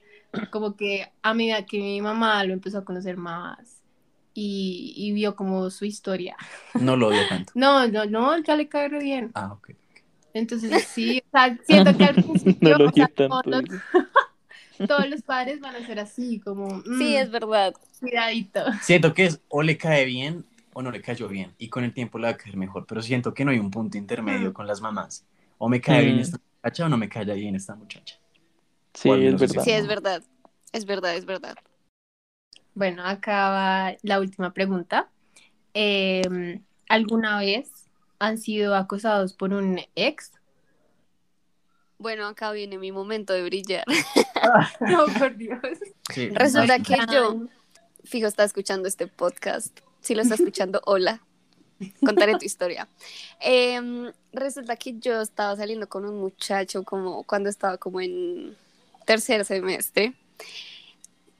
como 0.51 0.75
que 0.75 1.07
a 1.21 1.33
medida 1.33 1.65
que 1.65 1.79
mi 1.79 2.01
mamá 2.01 2.43
lo 2.43 2.53
empezó 2.53 2.79
a 2.79 2.85
conocer 2.85 3.17
más 3.17 3.76
y, 4.39 4.93
y 4.95 5.13
vio 5.13 5.35
como 5.35 5.67
su 5.71 5.83
historia. 5.85 6.37
No 6.75 6.95
lo 6.95 7.07
odio 7.07 7.25
tanto. 7.29 7.51
No, 7.55 7.87
no, 7.87 8.05
no, 8.05 8.37
ya 8.37 8.55
le 8.55 8.67
cae 8.69 8.87
re 8.87 8.99
bien. 8.99 9.31
Ah, 9.33 9.53
ok. 9.53 9.71
Entonces 10.35 10.83
sí, 10.93 11.23
o 11.25 11.29
sea, 11.31 11.57
siento 11.65 11.97
que 11.97 12.03
al 12.03 12.13
principio 12.13 12.69
No 12.77 12.77
lo 12.77 12.89
o 12.89 12.93
sea, 12.93 13.07
todos, 13.07 13.45
los, 13.47 13.63
todos 14.87 15.09
los 15.09 15.23
padres 15.23 15.59
van 15.59 15.75
a 15.75 15.83
ser 15.87 15.99
así, 15.99 16.39
como, 16.39 16.67
mm, 16.67 16.97
Sí, 16.99 17.15
es 17.15 17.31
verdad. 17.31 17.73
cuidadito. 17.99 18.61
Siento 18.83 19.15
que 19.15 19.25
es 19.25 19.41
o 19.49 19.63
le 19.63 19.75
cae 19.75 20.05
bien 20.05 20.45
o 20.73 20.83
no 20.83 20.91
le 20.91 21.01
cayó 21.01 21.27
bien 21.27 21.55
y 21.57 21.69
con 21.69 21.83
el 21.83 21.91
tiempo 21.91 22.19
le 22.19 22.25
va 22.25 22.33
a 22.33 22.37
caer 22.37 22.57
mejor, 22.57 22.85
pero 22.85 23.01
siento 23.01 23.33
que 23.33 23.43
no 23.43 23.49
hay 23.49 23.57
un 23.57 23.71
punto 23.71 23.97
intermedio 23.97 24.53
con 24.53 24.67
las 24.67 24.81
mamás. 24.81 25.25
O 25.57 25.67
me 25.67 25.81
cae 25.81 26.03
bien 26.03 26.17
Mm. 26.17 26.21
esta 26.21 26.37
muchacha 26.61 26.85
o 26.85 26.89
no 26.89 26.97
me 26.97 27.09
cae 27.09 27.25
bien 27.25 27.55
esta 27.55 27.73
muchacha. 27.73 28.19
Sí, 28.93 29.09
es 29.09 29.39
verdad. 29.39 29.63
Sí, 29.63 29.71
es 29.71 29.87
verdad. 29.87 30.23
Es 30.71 30.85
verdad, 30.85 31.15
es 31.15 31.25
verdad. 31.25 31.55
Bueno, 32.77 33.03
acá 33.03 33.49
va 33.49 33.97
la 34.03 34.19
última 34.19 34.53
pregunta. 34.53 35.09
Eh, 35.73 36.61
¿Alguna 36.87 37.39
vez 37.39 37.71
han 38.19 38.37
sido 38.37 38.75
acosados 38.75 39.33
por 39.33 39.51
un 39.51 39.79
ex? 39.95 40.31
Bueno, 41.97 42.27
acá 42.27 42.51
viene 42.51 42.77
mi 42.77 42.91
momento 42.91 43.33
de 43.33 43.43
brillar. 43.43 43.83
No, 44.79 45.07
por 45.17 45.35
Dios. 45.35 45.59
Sí, 46.13 46.29
Resulta 46.29 46.77
no, 46.77 46.83
que 46.83 46.95
yo, 47.11 47.47
fijo, 48.03 48.27
está 48.27 48.43
escuchando 48.43 48.87
este 48.87 49.07
podcast. 49.07 49.79
Si 49.99 50.13
lo 50.13 50.21
está 50.21 50.35
escuchando, 50.35 50.79
hola. 50.85 51.21
Contaré 52.05 52.37
tu 52.37 52.45
historia. 52.45 52.87
Em, 53.39 54.11
resulta 54.31 54.75
que 54.75 54.99
yo 54.99 55.19
estaba 55.19 55.55
saliendo 55.55 55.89
con 55.89 56.05
un 56.05 56.19
muchacho 56.19 56.83
como 56.83 57.23
cuando 57.23 57.49
estaba 57.49 57.77
como 57.77 57.99
en 57.99 58.55
tercer 59.05 59.43
semestre. 59.45 60.13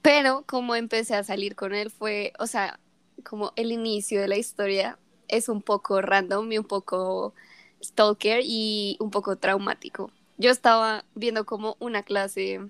Pero 0.08 0.46
como 0.48 0.74
empecé 0.74 1.16
a 1.16 1.24
salir 1.26 1.58
con 1.58 1.76
él 1.76 1.92
fue, 1.92 2.32
o 2.40 2.48
sea, 2.48 2.80
como 3.26 3.52
el 3.58 3.74
inicio 3.74 4.22
de 4.22 4.30
la 4.30 4.38
historia 4.38 4.98
es 5.28 5.50
un 5.50 5.62
poco 5.62 6.02
random 6.02 6.50
y 6.50 6.58
un 6.58 6.64
poco 6.64 7.34
stalker 7.84 8.40
y 8.42 8.96
un 9.02 9.12
poco 9.12 9.36
traumático. 9.36 10.10
Yo 10.38 10.50
estaba 10.50 11.04
viendo 11.14 11.46
como 11.46 11.76
una 11.80 12.04
clase 12.04 12.62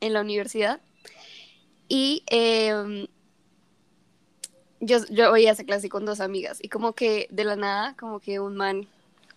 en 0.00 0.12
la 0.12 0.20
universidad 0.20 0.80
y 1.88 2.22
em, 2.28 3.08
yo, 4.78 4.98
yo 5.10 5.34
esa 5.34 5.64
clase 5.64 5.88
con 5.88 6.06
dos 6.06 6.20
amigas 6.20 6.58
y 6.62 6.68
como 6.68 6.92
que 6.92 7.26
de 7.32 7.42
la 7.42 7.56
nada, 7.56 7.96
como 7.96 8.20
que 8.20 8.38
un 8.38 8.54
man 8.54 8.86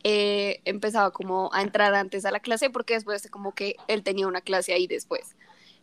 eh, 0.03 0.61
empezaba 0.65 1.09
como 1.09 1.51
a 1.51 1.63
entrar 1.63 1.95
antes 1.95 2.25
a 2.25 2.31
la 2.31 2.41
clase 2.41 2.69
porque 2.69 2.93
después 2.93 3.27
como 3.31 3.55
que 3.55 3.77
él 3.87 4.03
tenía 4.03 4.27
una 4.27 4.41
clase 4.41 4.73
ahí 4.73 4.85
después. 4.85 5.35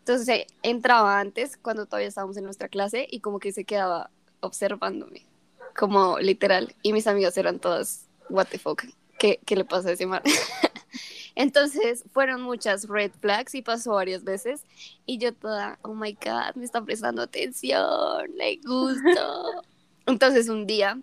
Entonces 0.09 0.29
eh, 0.35 0.47
entraba 0.63 1.21
antes 1.21 1.59
cuando 1.59 1.85
todavía 1.85 2.09
estábamos 2.09 2.39
en 2.39 2.45
nuestra 2.45 2.69
clase 2.69 3.07
y 3.11 3.21
como 3.21 3.39
que 3.39 3.53
se 3.53 3.65
quedaba 3.65 4.11
observándome, 4.41 5.27
como 5.77 6.19
literal. 6.19 6.75
Y 6.81 6.95
mis 6.95 7.07
amigas 7.07 7.37
eran 7.37 7.59
todas, 7.59 8.07
what 8.31 8.47
the 8.47 8.59
fuck, 8.59 8.85
¿qué, 9.19 9.39
qué 9.45 9.55
le 9.55 9.67
pasa 9.67 9.91
a 9.91 9.93
ese 9.93 10.07
man? 10.07 10.23
Entonces 11.35 12.05
fueron 12.11 12.41
muchas 12.41 12.89
red 12.89 13.11
flags 13.21 13.55
y 13.55 13.61
pasó 13.61 13.93
varias 13.93 14.25
veces 14.25 14.63
y 15.05 15.19
yo 15.19 15.35
toda, 15.35 15.79
oh 15.83 15.93
my 15.93 16.15
god, 16.15 16.55
me 16.55 16.65
está 16.65 16.83
prestando 16.83 17.21
atención, 17.21 18.35
le 18.35 18.57
gusto. 18.65 19.63
Entonces 20.07 20.49
un 20.49 20.67
día 20.67 20.99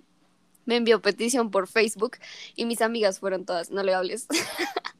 me 0.65 0.77
envió 0.77 0.99
petición 0.99 1.51
por 1.51 1.67
Facebook 1.67 2.17
y 2.55 2.65
mis 2.65 2.81
amigas 2.81 3.19
fueron 3.19 3.45
todas, 3.45 3.69
no 3.69 3.83
le 3.83 3.93
hables. 3.93 4.25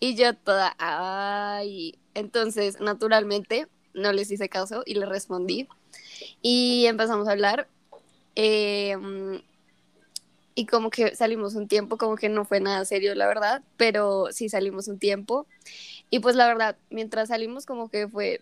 y 0.00 0.14
yo 0.14 0.34
toda, 0.34 0.74
ay. 0.78 1.98
Entonces, 2.14 2.80
naturalmente, 2.80 3.68
no 3.94 4.12
les 4.12 4.30
hice 4.30 4.48
caso 4.48 4.82
y 4.86 4.94
le 4.94 5.06
respondí. 5.06 5.68
Y 6.42 6.86
empezamos 6.86 7.28
a 7.28 7.32
hablar. 7.32 7.68
Em, 8.34 9.40
y 10.54 10.66
como 10.66 10.90
que 10.90 11.14
salimos 11.14 11.54
un 11.54 11.68
tiempo, 11.68 11.98
como 11.98 12.16
que 12.16 12.28
no 12.28 12.44
fue 12.44 12.60
nada 12.60 12.84
serio, 12.84 13.14
la 13.14 13.28
verdad, 13.28 13.62
pero 13.76 14.28
sí 14.32 14.48
salimos 14.48 14.88
un 14.88 14.98
tiempo. 14.98 15.46
Y 16.10 16.20
pues 16.20 16.34
la 16.36 16.46
verdad, 16.48 16.76
mientras 16.90 17.28
salimos 17.28 17.66
como 17.66 17.88
que 17.88 18.08
fue, 18.08 18.40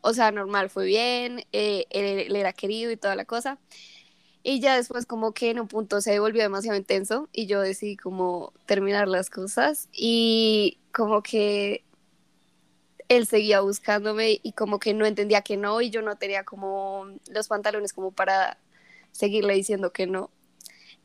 o 0.00 0.14
sea, 0.14 0.30
normal, 0.30 0.70
fue 0.70 0.86
bien, 0.86 1.44
eh, 1.52 1.86
él, 1.90 2.36
era 2.36 2.52
querido 2.52 2.90
y 2.92 2.96
toda 2.96 3.16
la 3.16 3.24
cosa. 3.24 3.58
Y 4.42 4.60
ya 4.60 4.76
después 4.76 5.04
como 5.04 5.32
que 5.32 5.50
en 5.50 5.60
un 5.60 5.68
punto 5.68 6.00
se 6.00 6.18
volvió 6.18 6.42
demasiado 6.42 6.78
intenso 6.78 7.28
y 7.32 7.46
yo 7.46 7.60
decidí 7.60 7.96
como 7.96 8.52
terminar 8.66 9.06
las 9.06 9.28
cosas 9.28 9.88
y 9.92 10.78
como 10.92 11.22
que 11.22 11.84
él 13.08 13.26
seguía 13.26 13.60
buscándome 13.60 14.40
y 14.42 14.52
como 14.52 14.78
que 14.78 14.94
no 14.94 15.04
entendía 15.04 15.42
que 15.42 15.56
no 15.56 15.80
y 15.80 15.90
yo 15.90 16.00
no 16.00 16.16
tenía 16.16 16.44
como 16.44 17.06
los 17.28 17.48
pantalones 17.48 17.92
como 17.92 18.12
para 18.12 18.56
seguirle 19.12 19.54
diciendo 19.54 19.92
que 19.92 20.06
no. 20.06 20.30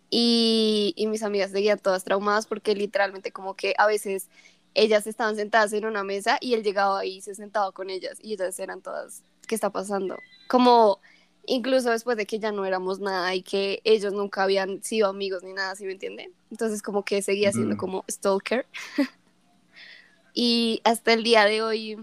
Y, 0.10 0.94
y 0.96 1.08
mis 1.08 1.24
amigas 1.24 1.52
seguían 1.52 1.80
todas 1.80 2.04
traumadas 2.04 2.46
porque 2.46 2.76
literalmente 2.76 3.32
como 3.32 3.56
que 3.56 3.74
a 3.78 3.88
veces 3.88 4.30
ellas 4.76 5.08
estaban 5.08 5.36
sentadas 5.36 5.74
en 5.74 5.86
una 5.86 6.04
mesa 6.04 6.38
y 6.40 6.54
él 6.54 6.64
llegaba 6.64 7.00
ahí 7.00 7.18
y 7.18 7.22
se 7.22 7.34
sentaba 7.34 7.72
con 7.72 7.90
ellas 7.90 8.20
y 8.22 8.34
ellas 8.34 8.60
eran 8.60 8.82
todas, 8.82 9.24
¿qué 9.48 9.56
está 9.56 9.72
pasando? 9.72 10.18
Como 10.48 11.00
incluso 11.48 11.92
después 11.92 12.18
de 12.18 12.26
que 12.26 12.40
ya 12.40 12.52
no 12.52 12.66
éramos 12.66 13.00
nada 13.00 13.34
y 13.36 13.42
que 13.42 13.82
ellos 13.84 14.14
nunca 14.14 14.44
habían 14.44 14.84
sido 14.84 15.08
amigos 15.08 15.44
ni 15.44 15.54
nada, 15.54 15.76
¿sí 15.76 15.86
me 15.86 15.94
entienden? 15.94 16.34
Entonces 16.52 16.82
como 16.82 17.04
que 17.04 17.22
seguía 17.22 17.52
siendo 17.52 17.78
como 17.78 18.04
stalker. 18.10 18.68
y 20.34 20.82
hasta 20.84 21.14
el 21.14 21.24
día 21.24 21.46
de 21.46 21.62
hoy, 21.62 21.98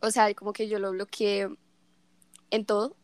o 0.00 0.10
sea, 0.10 0.32
como 0.34 0.52
que 0.52 0.68
yo 0.68 0.78
lo 0.78 0.92
bloqueé 0.92 1.48
en 2.50 2.64
todo. 2.64 2.96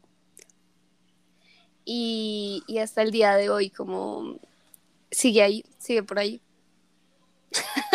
Y, 1.85 2.63
y 2.67 2.79
hasta 2.79 3.03
el 3.03 3.11
día 3.11 3.35
de 3.35 3.51
hoy 3.51 3.71
como 3.71 4.39
sigue 5.11 5.43
ahí, 5.43 5.65
sigue 5.79 6.03
por 6.03 6.19
ahí. 6.19 6.41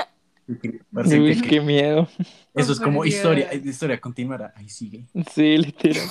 Uy, 0.48 1.42
qué 1.42 1.60
miedo. 1.60 2.08
Eso 2.54 2.74
es 2.74 2.80
como 2.80 3.04
historia, 3.06 3.54
historia 3.54 4.00
continuará, 4.00 4.54
ahí 4.56 4.70
sigue. 4.70 5.06
Sí, 5.34 5.58
literal. 5.58 6.08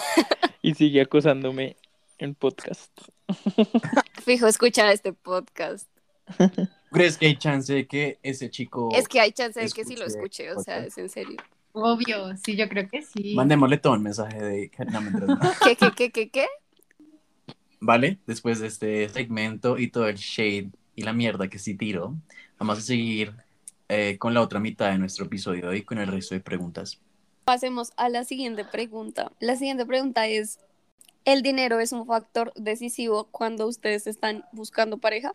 y 0.63 0.75
sigue 0.75 1.01
acosándome 1.03 1.77
en 2.19 2.35
podcast. 2.35 2.91
Fijo, 4.25 4.47
escuchar 4.47 4.91
este 4.91 5.13
podcast. 5.13 5.89
¿Crees 6.91 7.19
que 7.19 7.27
hay 7.27 7.37
chance 7.37 7.73
de 7.73 7.87
que 7.87 8.19
ese 8.23 8.51
chico... 8.51 8.91
Es 8.95 9.09
que 9.09 9.21
hay 9.21 9.33
chance 9.33 9.61
de 9.61 9.69
que 9.69 9.85
sí 9.85 9.97
lo 9.97 10.05
escuche, 10.05 10.53
o 10.53 10.61
sea, 10.63 10.85
es 10.85 10.97
en 10.99 11.09
serio. 11.09 11.37
Obvio, 11.73 12.37
sí, 12.37 12.57
yo 12.57 12.69
creo 12.69 12.89
que 12.89 13.03
sí. 13.03 13.35
Mandémosle 13.35 13.79
todo 13.79 13.95
un 13.95 14.03
mensaje 14.03 14.41
de... 14.41 14.71
¿Qué, 15.65 15.77
qué, 15.77 15.91
qué, 15.97 16.11
qué, 16.11 16.31
qué? 16.31 16.47
Vale, 17.81 18.19
después 18.27 18.61
de 18.61 18.69
este 18.69 19.09
segmento 19.09 19.77
y 19.79 19.89
todo 19.89 20.09
el 20.09 20.17
shade 20.17 20.71
y 20.95 21.03
la 21.03 21.13
mierda 21.13 21.49
que 21.49 21.59
sí 21.59 21.75
tiro, 21.75 22.15
vamos 22.59 22.79
a 22.79 22.81
seguir 22.81 23.35
eh, 23.89 24.17
con 24.19 24.35
la 24.35 24.41
otra 24.41 24.61
mitad 24.61 24.91
de 24.91 24.99
nuestro 24.99 25.27
episodio 25.27 25.73
y 25.75 25.83
con 25.83 25.99
el 25.99 26.09
resto 26.09 26.35
de 26.35 26.41
preguntas. 26.41 27.01
Pasemos 27.45 27.93
a 27.97 28.09
la 28.09 28.25
siguiente 28.25 28.65
pregunta. 28.65 29.33
La 29.41 29.57
siguiente 29.57 29.85
pregunta 29.85 30.27
es, 30.27 30.59
¿el 31.25 31.43
dinero 31.43 31.79
es 31.81 31.93
un 31.93 32.07
factor 32.07 32.53
decisivo 32.55 33.29
cuando 33.31 33.67
ustedes 33.67 34.07
están 34.07 34.45
buscando 34.53 34.99
pareja? 34.99 35.35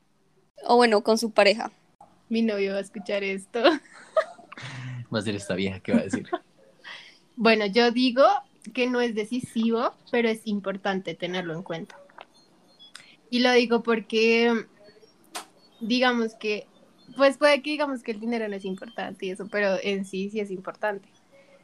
O 0.66 0.76
bueno, 0.76 1.04
con 1.04 1.18
su 1.18 1.32
pareja. 1.32 1.72
Mi 2.28 2.42
novio 2.42 2.74
va 2.74 2.80
a 2.80 2.82
escuchar 2.82 3.24
esto. 3.24 3.62
Va 5.14 5.20
a 5.20 5.22
ser 5.22 5.36
esta 5.36 5.56
vieja 5.56 5.80
que 5.80 5.94
va 5.94 6.00
a 6.00 6.04
decir. 6.04 6.28
bueno, 7.36 7.66
yo 7.66 7.92
digo 7.92 8.26
que 8.74 8.88
no 8.88 9.02
es 9.02 9.16
decisivo, 9.16 9.94
pero 10.12 10.30
es 10.30 10.42
importante 10.46 11.16
tenerlo 11.16 11.54
en 11.54 11.64
cuenta. 11.64 11.98
Y 13.30 13.40
lo 13.40 13.52
digo 13.54 13.84
porque, 13.84 14.66
digamos 15.80 16.34
que, 16.36 16.68
pues 17.16 17.38
puede 17.38 17.62
que 17.62 17.72
digamos 17.72 18.04
que 18.04 18.12
el 18.12 18.20
dinero 18.20 18.48
no 18.48 18.56
es 18.56 18.66
importante 18.66 19.26
y 19.26 19.32
eso, 19.32 19.48
pero 19.50 19.78
en 19.82 20.06
sí 20.06 20.30
sí 20.30 20.40
es 20.40 20.52
importante 20.52 21.10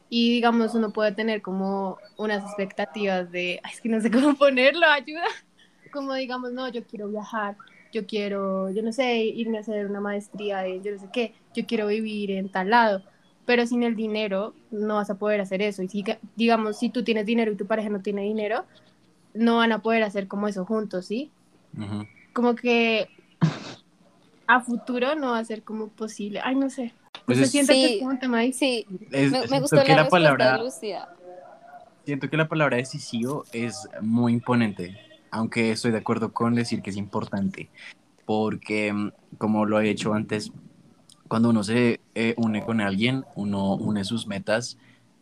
y 0.10 0.31
digamos 0.31 0.75
uno 0.75 0.91
puede 0.91 1.12
tener 1.12 1.41
como 1.41 1.97
unas 2.17 2.43
expectativas 2.43 3.31
de, 3.31 3.62
es 3.71 3.81
que 3.81 3.89
no 3.89 3.99
sé 4.01 4.12
cómo 4.12 4.36
ponerlo, 4.38 4.86
ayuda, 4.86 5.25
como 5.91 6.13
digamos, 6.13 6.51
no, 6.51 6.69
yo 6.69 6.84
quiero 6.84 7.08
viajar, 7.08 7.58
yo 7.91 8.05
quiero, 8.05 8.69
yo 8.69 8.84
no 8.84 8.91
sé, 8.91 9.17
irme 9.25 9.58
a 9.58 9.62
hacer 9.62 9.86
una 9.88 10.01
maestría 10.01 10.60
de 10.60 10.81
yo 10.81 10.91
no 10.91 10.99
sé 10.99 11.08
qué, 11.12 11.34
yo 11.53 11.65
quiero 11.65 11.88
vivir 11.88 12.31
en 12.31 12.49
tal 12.49 12.69
lado, 12.69 13.01
pero 13.45 13.65
sin 13.65 13.84
el 13.84 13.95
dinero 13.95 14.53
no 14.71 14.95
vas 14.95 15.10
a 15.10 15.17
poder 15.17 15.39
hacer 15.39 15.62
eso. 15.62 15.84
Y 15.84 15.88
si, 15.88 16.03
digamos, 16.36 16.79
si 16.79 16.89
tú 16.89 17.03
tienes 17.03 17.25
dinero 17.25 17.51
y 17.51 17.55
tu 17.55 17.67
pareja 17.67 17.89
no 17.89 18.01
tiene 18.01 18.23
dinero, 18.23 18.65
no 19.34 19.58
van 19.58 19.71
a 19.71 19.79
poder 19.79 20.03
hacer 20.03 20.27
como 20.27 20.47
eso 20.47 20.65
juntos, 20.65 21.05
¿sí? 21.05 21.31
Como 22.34 22.55
que 22.55 23.08
a 24.47 24.62
futuro 24.62 25.15
no 25.15 25.31
va 25.31 25.39
a 25.39 25.45
ser 25.45 25.63
como 25.63 25.89
posible. 25.89 26.41
Ay, 26.43 26.55
no 26.55 26.69
sé. 26.69 26.93
Pues 27.25 27.39
¿Se 27.39 27.47
siente 27.47 27.73
que 27.73 27.93
es 27.95 27.99
como 27.99 28.12
un 28.12 28.19
tema 28.19 28.39
ahí? 28.39 28.53
Sí, 28.53 28.86
me, 29.10 29.60
gustó 29.60 29.77
la, 29.77 29.95
la 29.95 30.08
palabra, 30.08 30.58
de 30.58 30.63
Lucía. 30.63 31.08
Siento 32.05 32.29
que 32.29 32.38
la 32.38 32.47
palabra 32.47 32.77
decisivo 32.77 33.45
es 33.51 33.88
muy 34.01 34.34
imponente, 34.34 34.95
aunque 35.31 35.71
estoy 35.71 35.91
de 35.91 35.97
acuerdo 35.97 36.31
con 36.34 36.53
decir 36.53 36.81
que 36.84 36.91
es 36.91 36.97
importante, 36.97 37.69
porque 38.25 38.93
mm, 38.93 39.12
como 39.39 39.65
lo 39.65 39.79
he 39.79 39.89
hecho 39.89 40.13
antes, 40.13 40.51
cuando 41.27 41.49
uno 41.49 41.63
se 41.63 41.99
eh, 42.13 42.36
une 42.38 42.63
con 42.63 42.79
alguien, 42.79 43.25
uno 43.36 43.73
une 43.73 44.03
sus 44.03 44.27
metas 44.27 44.77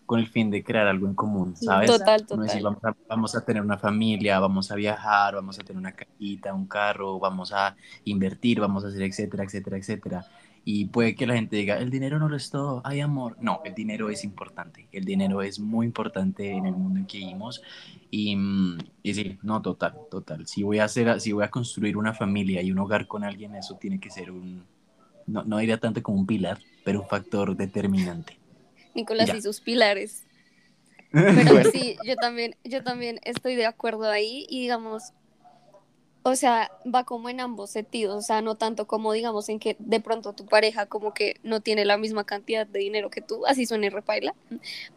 con 0.05 0.19
el 0.19 0.27
fin 0.27 0.49
de 0.51 0.63
crear 0.63 0.87
algo 0.87 1.07
en 1.07 1.15
común, 1.15 1.55
¿sabes? 1.55 1.89
Total, 1.89 2.25
total. 2.25 2.61
vamos, 2.61 2.83
a, 2.83 2.95
vamos, 3.07 3.35
a, 3.35 3.45
tener 3.45 3.61
una 3.61 3.77
familia, 3.77 4.39
vamos 4.39 4.71
a 4.71 4.75
viajar, 4.75 5.35
vamos 5.35 5.57
a 5.59 5.63
tener 5.63 5.77
una 5.79 5.93
casita, 5.93 6.53
un 6.53 6.67
carro, 6.67 7.19
vamos 7.19 7.53
a 7.53 7.75
invertir, 8.05 8.59
vamos 8.59 8.83
a 8.83 8.89
hacer, 8.89 9.03
etcétera, 9.03 9.43
etcétera, 9.43 9.77
etcétera. 9.77 10.25
Y 10.65 10.85
puede 10.85 11.15
que 11.15 11.27
la 11.27 11.35
gente 11.35 11.57
diga, 11.57 11.77
el 11.77 11.89
dinero 11.89 12.19
no 12.19 12.29
lo 12.29 12.37
es 12.37 12.49
todo, 12.49 12.81
hay 12.85 13.01
amor. 13.01 13.35
No, 13.41 13.61
el 13.65 13.73
dinero 13.73 14.09
es 14.09 14.23
importante. 14.23 14.87
El 14.93 15.03
dinero 15.03 15.41
es 15.41 15.59
muy 15.59 15.85
importante 15.85 16.51
en 16.51 16.65
el 16.65 16.73
mundo 16.73 16.99
en 16.99 17.05
que 17.05 17.17
vivimos. 17.17 17.61
Y, 18.09 18.35
mm, 18.35 18.77
y 19.03 19.13
sí, 19.13 19.39
no, 19.41 19.61
total, 19.61 19.95
total. 20.09 20.47
Si 20.47 20.63
voy 20.63 20.79
a 20.79 20.85
hacer, 20.85 21.19
si 21.19 21.33
voy 21.33 21.43
a 21.43 21.49
construir 21.49 21.97
una 21.97 22.13
familia 22.13 22.61
y 22.61 22.71
un 22.71 22.79
hogar 22.79 23.07
con 23.07 23.25
alguien, 23.25 23.55
eso 23.55 23.75
tiene 23.75 23.99
que 23.99 24.09
ser 24.09 24.31
un, 24.31 24.63
no, 25.27 25.43
no 25.43 25.57
diría 25.57 25.79
tanto 25.79 26.01
como 26.01 26.19
un 26.19 26.25
pilar, 26.25 26.59
pero 26.85 27.01
un 27.01 27.07
factor 27.07 27.57
determinante. 27.57 28.37
Nicolás 28.93 29.33
y 29.33 29.41
sus 29.41 29.61
pilares. 29.61 30.23
Pero 31.11 31.69
sí, 31.71 31.97
yo 32.03 32.15
también, 32.15 32.55
yo 32.63 32.83
también 32.83 33.19
estoy 33.23 33.55
de 33.55 33.67
acuerdo 33.67 34.09
ahí 34.09 34.47
y 34.49 34.61
digamos, 34.61 35.13
o 36.23 36.35
sea, 36.35 36.71
va 36.83 37.03
como 37.03 37.29
en 37.29 37.39
ambos 37.39 37.69
sentidos, 37.69 38.15
o 38.15 38.21
sea, 38.21 38.41
no 38.41 38.55
tanto 38.55 38.87
como 38.87 39.13
digamos 39.13 39.49
en 39.49 39.59
que 39.59 39.75
de 39.77 39.99
pronto 39.99 40.33
tu 40.33 40.45
pareja 40.45 40.85
como 40.85 41.13
que 41.13 41.35
no 41.43 41.59
tiene 41.59 41.85
la 41.85 41.97
misma 41.97 42.23
cantidad 42.23 42.65
de 42.65 42.79
dinero 42.79 43.09
que 43.09 43.21
tú, 43.21 43.45
así 43.45 43.65
suena 43.65 43.85
y 43.85 43.89
repaila, 43.89 44.33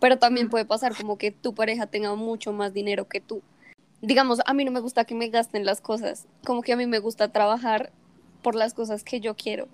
pero 0.01 0.19
también 0.19 0.49
puede 0.49 0.65
pasar 0.65 0.97
como 0.97 1.19
que 1.19 1.33
tu 1.33 1.55
pareja 1.55 1.87
tenga 1.87 2.15
mucho 2.15 2.53
más 2.53 2.73
dinero 2.73 3.09
que 3.09 3.21
tú. 3.21 3.43
Digamos, 4.01 4.41
a 4.47 4.55
mí 4.55 4.65
no 4.65 4.71
me 4.71 4.81
gusta 4.81 5.05
que 5.05 5.15
me 5.15 5.29
gasten 5.29 5.67
las 5.67 5.81
cosas, 5.81 6.27
como 6.45 6.63
que 6.63 6.73
a 6.73 6.77
mí 6.77 6.87
me 6.87 7.01
gusta 7.01 7.33
trabajar 7.33 7.93
por 8.41 8.55
las 8.55 8.73
cosas 8.73 9.03
que 9.03 9.21
yo 9.21 9.35
quiero 9.35 9.69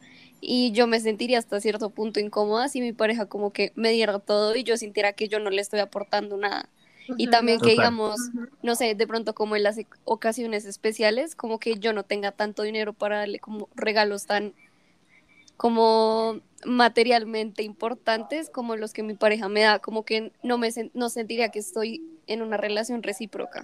y 0.45 0.73
yo 0.73 0.89
me 0.89 0.99
sentiría 0.99 1.39
hasta 1.39 1.61
cierto 1.61 1.91
punto 1.91 2.19
incómoda 2.19 2.69
si 2.69 2.81
mi 2.81 2.93
pareja 2.93 3.27
como 3.27 3.53
que 3.53 3.73
me 3.77 3.91
diera 3.91 4.19
todo 4.19 4.57
y 4.57 4.65
yo 4.65 4.77
sintiera 4.77 5.13
que 5.13 5.29
yo 5.29 5.39
no 5.39 5.51
le 5.51 5.63
estoy 5.63 5.79
aportando 5.79 6.37
nada. 6.37 6.69
Y 7.17 7.29
también 7.29 7.61
que 7.61 7.71
digamos, 7.71 8.19
no 8.61 8.75
sé, 8.75 8.97
de 8.97 9.07
pronto 9.07 9.35
como 9.35 9.55
en 9.55 9.63
las 9.63 9.77
ocasiones 10.05 10.65
especiales, 10.65 11.37
como 11.37 11.61
que 11.61 11.79
yo 11.79 11.93
no 11.93 12.03
tenga 12.03 12.33
tanto 12.33 12.65
dinero 12.65 12.93
para 12.93 13.19
darle 13.19 13.39
como 13.39 13.69
regalos 13.77 14.27
tan 14.27 14.53
como 15.57 16.41
materialmente 16.65 17.63
importantes 17.63 18.51
como 18.51 18.75
los 18.75 18.93
que 18.93 19.05
mi 19.05 19.15
pareja 19.15 19.49
me 19.49 19.61
da, 19.61 19.79
como 19.79 20.05
que 20.05 20.33
no 20.43 20.59
me 20.59 20.71
no 20.93 21.09
sentiría 21.09 21.51
que 21.51 21.61
estoy 21.61 22.03
en 22.27 22.43
una 22.43 22.57
relación 22.57 23.05
recíproca. 23.05 23.63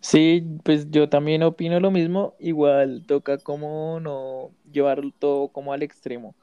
Sí, 0.00 0.44
pues 0.64 0.90
yo 0.90 1.08
también 1.08 1.42
opino 1.42 1.80
lo 1.80 1.90
mismo, 1.90 2.34
igual 2.38 3.04
toca 3.06 3.38
como 3.38 3.98
no 4.00 4.50
llevar 4.72 5.02
todo 5.18 5.48
como 5.48 5.72
al 5.72 5.82
extremo. 5.82 6.34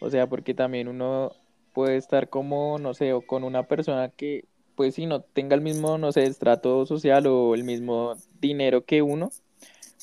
O 0.00 0.10
sea, 0.10 0.28
porque 0.28 0.54
también 0.54 0.88
uno 0.88 1.32
puede 1.72 1.96
estar 1.98 2.30
como, 2.30 2.78
no 2.78 2.94
sé, 2.94 3.12
o 3.14 3.22
con 3.22 3.44
una 3.44 3.64
persona 3.68 4.10
que 4.10 4.46
pues 4.76 4.94
si 4.96 5.06
no 5.06 5.22
tenga 5.22 5.54
el 5.56 5.62
mismo, 5.62 5.98
no 5.98 6.12
sé, 6.12 6.26
estrato 6.26 6.86
social 6.86 7.26
o 7.28 7.54
el 7.54 7.64
mismo 7.64 8.16
dinero 8.40 8.84
que 8.86 9.02
uno, 9.02 9.30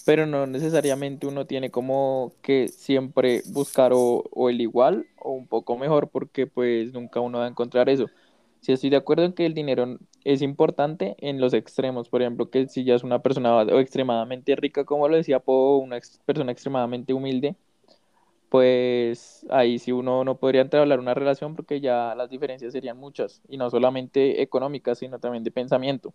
pero 0.06 0.26
no 0.26 0.46
necesariamente 0.48 1.28
uno 1.28 1.46
tiene 1.48 1.72
como 1.72 2.34
que 2.42 2.68
siempre 2.68 3.42
buscar 3.46 3.94
o, 3.94 4.24
o 4.32 4.50
el 4.50 4.62
igual 4.62 5.08
o 5.18 5.32
un 5.32 5.48
poco 5.48 5.78
mejor, 5.78 6.10
porque 6.10 6.48
pues 6.48 6.92
nunca 6.94 7.20
uno 7.22 7.40
va 7.40 7.46
a 7.46 7.50
encontrar 7.50 7.90
eso. 7.90 8.08
Sí 8.62 8.72
estoy 8.74 8.90
de 8.90 8.98
acuerdo 8.98 9.26
en 9.26 9.34
que 9.34 9.46
el 9.46 9.54
dinero 9.54 9.98
es 10.26 10.42
importante 10.42 11.16
en 11.20 11.40
los 11.42 11.54
extremos, 11.54 12.10
por 12.10 12.22
ejemplo, 12.22 12.50
que 12.50 12.68
si 12.68 12.84
ya 12.84 12.96
es 12.96 13.04
una 13.04 13.22
persona 13.22 13.56
o 13.58 13.80
extremadamente 13.80 14.56
rica, 14.56 14.86
como 14.86 15.08
lo 15.08 15.16
decía 15.18 15.40
Po, 15.40 15.78
una 15.78 15.98
ex- 15.98 16.20
persona 16.26 16.52
extremadamente 16.52 17.14
humilde, 17.14 17.56
pues 18.50 19.46
ahí 19.50 19.80
sí 19.80 19.92
uno 19.92 20.24
no 20.24 20.38
podría 20.38 20.62
entablar 20.62 21.00
una 21.00 21.14
relación 21.14 21.56
porque 21.56 21.82
ya 21.82 22.14
las 22.16 22.30
diferencias 22.30 22.74
serían 22.74 22.98
muchas, 22.98 23.42
y 23.50 23.58
no 23.58 23.70
solamente 23.70 24.42
económicas, 24.42 25.00
sino 25.00 25.20
también 25.20 25.44
de 25.44 25.52
pensamiento. 25.52 26.14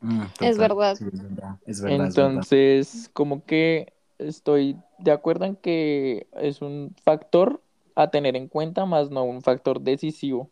Mm, 0.00 0.22
Es 0.40 0.58
verdad. 0.58 0.96
Sí, 0.96 1.04
es 1.12 1.22
verdad. 1.22 1.58
Es 1.66 1.80
verdad, 1.80 2.06
es 2.08 2.16
verdad. 2.16 2.30
Entonces, 2.40 3.10
como 3.12 3.44
que 3.44 3.92
estoy 4.18 4.76
de 4.98 5.10
acuerdo 5.12 5.44
en 5.44 5.56
que 5.56 6.26
es 6.32 6.62
un 6.62 6.94
factor 7.04 7.62
a 7.94 8.10
tener 8.10 8.36
en 8.36 8.48
cuenta, 8.48 8.86
más 8.86 9.10
no 9.10 9.24
un 9.24 9.42
factor 9.42 9.80
decisivo. 9.80 10.50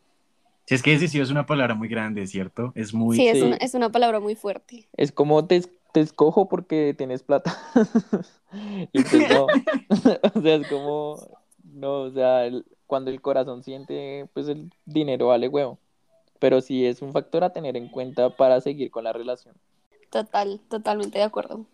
Si 0.65 0.75
es 0.75 0.83
que 0.83 0.91
decisivo 0.91 1.23
es 1.23 1.31
una 1.31 1.45
palabra 1.45 1.75
muy 1.75 1.87
grande, 1.87 2.25
¿cierto? 2.27 2.71
Es 2.75 2.93
muy... 2.93 3.17
Sí, 3.17 3.27
es, 3.27 3.37
Sí. 3.39 3.43
Una, 3.43 3.55
es 3.57 3.73
una 3.73 3.91
palabra 3.91 4.19
muy 4.19 4.35
fuerte. 4.35 4.87
Es 4.95 5.11
como 5.11 5.45
te, 5.45 5.61
te 5.93 5.99
escojo 5.99 6.47
porque 6.47 6.93
tienes 6.97 7.23
plata. 7.23 7.57
Y 8.91 9.01
pues 9.03 9.29
no. 9.29 9.47
O 10.35 10.41
sea, 10.41 10.55
es 10.55 10.67
como, 10.67 11.15
no, 11.63 12.01
o 12.01 12.11
sea, 12.11 12.45
el- 12.45 12.65
cuando 12.85 13.09
el 13.11 13.21
corazón 13.21 13.63
siente, 13.63 14.27
pues 14.33 14.47
el 14.49 14.73
dinero 14.85 15.27
vale 15.27 15.47
huevo. 15.47 15.79
Pero 16.39 16.59
sí 16.59 16.85
es 16.85 17.01
un 17.01 17.13
factor 17.13 17.43
a 17.45 17.53
tener 17.53 17.77
en 17.77 17.87
cuenta 17.87 18.29
para 18.35 18.59
seguir 18.59 18.91
con 18.91 19.03
la 19.05 19.13
relación. 19.13 19.55
Total, 20.09 20.59
totalmente 20.69 21.17
de 21.19 21.23
acuerdo. 21.23 21.65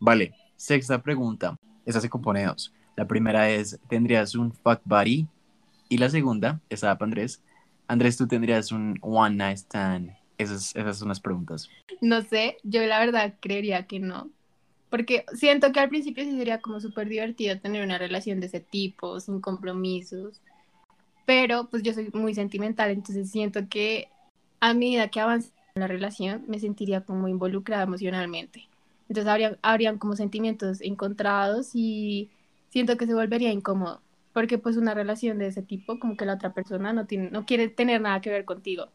Vale, 0.00 0.32
sexta 0.56 1.00
pregunta. 1.02 1.56
Esa 1.86 2.00
se 2.00 2.08
compone 2.10 2.40
de 2.40 2.46
dos. 2.46 2.72
La 2.96 3.06
primera 3.06 3.48
es, 3.50 3.78
¿tendrías 3.88 4.34
un 4.34 4.52
fuck 4.52 4.80
buddy? 4.84 5.28
Y 5.88 5.98
la 5.98 6.08
segunda, 6.10 6.60
esa 6.68 6.96
para 6.98 7.06
Andrés. 7.06 7.40
Andrés, 7.94 8.16
¿tú 8.16 8.26
tendrías 8.26 8.72
un 8.72 8.98
one 9.00 9.36
night 9.36 9.56
stand? 9.56 10.10
Esas, 10.36 10.74
esas 10.74 10.98
son 10.98 11.08
las 11.08 11.20
preguntas. 11.20 11.70
No 12.00 12.22
sé, 12.22 12.56
yo 12.64 12.82
la 12.82 12.98
verdad 12.98 13.34
creería 13.40 13.86
que 13.86 14.00
no. 14.00 14.30
Porque 14.90 15.24
siento 15.32 15.70
que 15.70 15.78
al 15.78 15.90
principio 15.90 16.24
sí 16.24 16.36
sería 16.36 16.60
como 16.60 16.80
súper 16.80 17.08
divertido 17.08 17.56
tener 17.60 17.84
una 17.84 17.96
relación 17.96 18.40
de 18.40 18.46
ese 18.46 18.58
tipo, 18.58 19.20
sin 19.20 19.40
compromisos. 19.40 20.40
Pero 21.24 21.68
pues 21.70 21.84
yo 21.84 21.92
soy 21.92 22.10
muy 22.12 22.34
sentimental, 22.34 22.90
entonces 22.90 23.30
siento 23.30 23.68
que 23.68 24.08
a 24.58 24.74
medida 24.74 25.06
que 25.06 25.20
avance 25.20 25.52
la 25.76 25.86
relación 25.86 26.44
me 26.48 26.58
sentiría 26.58 27.02
como 27.02 27.28
involucrada 27.28 27.84
emocionalmente. 27.84 28.68
Entonces 29.08 29.30
habría, 29.30 29.56
habrían 29.62 29.98
como 29.98 30.16
sentimientos 30.16 30.80
encontrados 30.80 31.70
y 31.74 32.28
siento 32.70 32.96
que 32.96 33.06
se 33.06 33.14
volvería 33.14 33.52
incómodo. 33.52 34.00
Porque 34.34 34.58
pues 34.58 34.76
una 34.76 34.92
relación 34.92 35.38
de 35.38 35.46
ese 35.46 35.62
tipo, 35.62 35.98
como 35.98 36.18
que 36.18 36.26
la 36.26 36.34
otra 36.34 36.52
persona 36.52 36.92
no, 36.92 37.06
tiene, 37.06 37.30
no 37.30 37.46
quiere 37.46 37.68
tener 37.68 38.02
nada 38.02 38.20
que 38.20 38.28
ver 38.28 38.44
contigo 38.44 38.90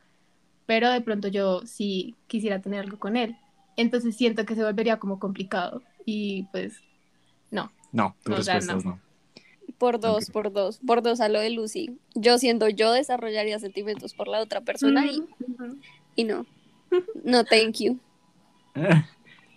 pero 0.70 0.92
de 0.92 1.02
pronto 1.02 1.28
yo 1.30 1.62
sí 1.66 2.14
quisiera 2.28 2.62
tener 2.62 2.82
algo 2.82 3.00
con 3.00 3.18
él. 3.18 3.36
Entonces 3.76 4.16
siento 4.16 4.46
que 4.46 4.54
se 4.54 4.64
volvería 4.64 5.00
como 5.00 5.18
complicado 5.18 5.82
y 6.06 6.44
pues 6.52 6.84
no. 7.50 7.72
No, 7.92 8.16
tu 8.24 8.34
O 8.34 8.44
sea, 8.44 8.60
respuesta 8.60 8.78
es 8.78 8.86
no. 8.86 9.00
Por 9.80 10.00
dos, 10.00 10.30
por 10.30 10.54
dos, 10.54 10.78
por 10.86 11.02
dos 11.02 11.22
a 11.22 11.28
lo 11.28 11.40
de 11.40 11.50
Lucy. 11.50 11.98
Yo 12.14 12.38
siendo 12.38 12.70
yo 12.70 12.92
desarrollaría 12.92 13.58
sentimientos 13.58 14.14
por 14.14 14.28
la 14.28 14.42
otra 14.42 14.62
persona 14.62 15.08
y, 15.08 15.24
y 16.16 16.26
no. 16.26 16.46
No, 17.24 17.44
thank 17.46 17.78
you. 17.80 18.00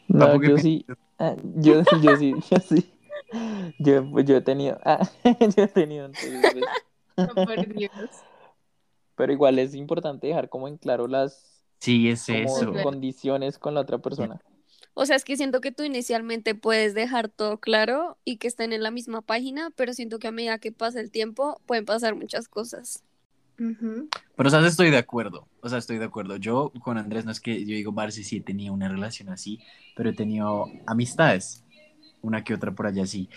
No, 0.08 0.42
yo 0.42 0.56
sí, 0.58 0.84
ah, 1.18 1.36
yo, 1.56 1.82
yo 2.02 2.16
sí, 2.16 2.34
yo 2.50 2.58
sí. 2.58 2.91
Yo, 3.78 4.10
pues, 4.10 4.26
yo 4.26 4.36
he 4.36 4.40
tenido, 4.40 4.78
ah, 4.84 5.08
yo 5.56 5.62
he 5.64 5.68
tenido 5.68 6.10
pues, 6.10 6.54
No, 7.16 7.34
por 7.34 7.74
Dios. 7.74 7.90
pero 9.14 9.32
igual 9.32 9.58
es 9.58 9.74
importante 9.74 10.26
dejar 10.26 10.48
como 10.48 10.68
en 10.68 10.76
claro 10.76 11.06
las 11.08 11.52
Sí, 11.82 12.08
es 12.08 12.28
eso. 12.28 12.72
Condiciones 12.84 13.58
con 13.58 13.74
la 13.74 13.80
otra 13.80 13.98
persona. 13.98 14.40
O 14.94 15.04
sea, 15.04 15.16
es 15.16 15.24
que 15.24 15.36
siento 15.36 15.60
que 15.60 15.72
tú 15.72 15.82
inicialmente 15.82 16.54
puedes 16.54 16.94
dejar 16.94 17.28
todo 17.28 17.58
claro 17.58 18.18
y 18.24 18.36
que 18.36 18.46
estén 18.46 18.72
en 18.72 18.84
la 18.84 18.92
misma 18.92 19.20
página, 19.20 19.70
pero 19.74 19.92
siento 19.92 20.20
que 20.20 20.28
a 20.28 20.32
medida 20.32 20.58
que 20.58 20.70
pasa 20.70 21.00
el 21.00 21.10
tiempo 21.10 21.60
pueden 21.66 21.84
pasar 21.84 22.14
muchas 22.14 22.46
cosas. 22.46 23.02
Pero, 23.56 24.48
o 24.48 24.50
sea, 24.50 24.64
estoy 24.64 24.90
de 24.90 24.98
acuerdo. 24.98 25.48
O 25.60 25.68
sea, 25.68 25.78
estoy 25.78 25.98
de 25.98 26.04
acuerdo. 26.04 26.36
Yo 26.36 26.72
con 26.82 26.98
Andrés 26.98 27.24
no 27.24 27.32
es 27.32 27.40
que 27.40 27.64
yo 27.64 27.74
digo, 27.74 27.90
Barcy 27.90 28.22
sí 28.22 28.36
he 28.36 28.42
tenido 28.42 28.72
una 28.72 28.88
relación 28.88 29.28
así, 29.28 29.58
pero 29.96 30.10
he 30.10 30.12
tenido 30.12 30.66
amistades, 30.86 31.61
una 32.22 32.44
que 32.44 32.54
otra 32.54 32.72
por 32.72 32.86
allá 32.86 33.06
sí. 33.06 33.28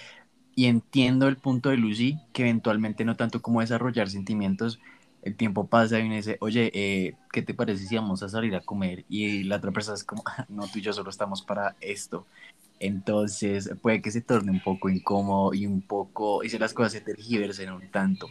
Y 0.56 0.66
entiendo 0.68 1.28
el 1.28 1.38
punto 1.38 1.70
de 1.70 1.78
Lucy, 1.78 2.20
que 2.34 2.44
eventualmente 2.44 3.06
no 3.06 3.16
tanto 3.18 3.42
como 3.42 3.62
desarrollar 3.62 4.10
sentimientos, 4.10 4.80
el 5.22 5.36
tiempo 5.38 5.68
pasa 5.68 6.00
y 6.00 6.04
uno 6.06 6.16
dice, 6.16 6.38
oye, 6.42 6.72
eh, 6.74 7.18
¿qué 7.34 7.42
te 7.42 7.54
parece 7.54 7.86
si 7.88 7.96
vamos 7.96 8.24
a 8.24 8.30
salir 8.30 8.56
a 8.56 8.62
comer? 8.62 9.06
Y 9.10 9.44
la 9.44 9.58
otra 9.58 9.72
persona 9.72 9.96
es 9.98 10.04
como, 10.06 10.24
"Ah, 10.28 10.46
no, 10.50 10.68
tú 10.68 10.80
y 10.80 10.82
yo 10.82 10.94
solo 10.94 11.10
estamos 11.10 11.42
para 11.44 11.76
esto. 11.82 12.28
Entonces 12.80 13.72
puede 13.82 14.02
que 14.02 14.12
se 14.12 14.22
torne 14.22 14.52
un 14.52 14.62
poco 14.62 14.90
incómodo 14.90 15.54
y 15.54 15.66
un 15.68 15.82
poco, 15.82 16.44
y 16.44 16.50
si 16.50 16.58
las 16.60 16.74
cosas 16.74 16.94
se 16.94 17.02
tergiversen 17.02 17.72
un 17.74 17.90
tanto. 17.92 18.30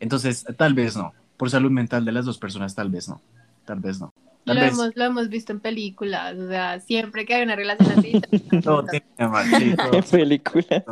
Entonces, 0.00 0.44
tal 0.58 0.74
vez 0.74 0.96
no. 0.96 1.14
Por 1.36 1.50
salud 1.50 1.70
mental 1.70 2.04
de 2.04 2.12
las 2.12 2.24
dos 2.26 2.38
personas, 2.38 2.74
tal 2.74 2.90
vez 2.90 3.08
no. 3.08 3.22
Tal 3.64 3.80
vez 3.80 4.00
no. 4.00 4.11
Lo 4.44 4.54
hemos, 4.54 4.96
lo 4.96 5.04
hemos 5.04 5.28
visto 5.28 5.52
en 5.52 5.60
películas, 5.60 6.36
o 6.36 6.48
sea, 6.48 6.80
siempre 6.80 7.24
que 7.24 7.34
hay 7.34 7.42
una 7.42 7.56
relación 7.56 7.98
así. 7.98 8.20
todo 8.62 8.84
termina 8.84 9.28
mal. 9.28 9.46
Sí, 9.46 9.74
todo- 9.76 9.92
En 9.94 10.02
película. 10.04 10.84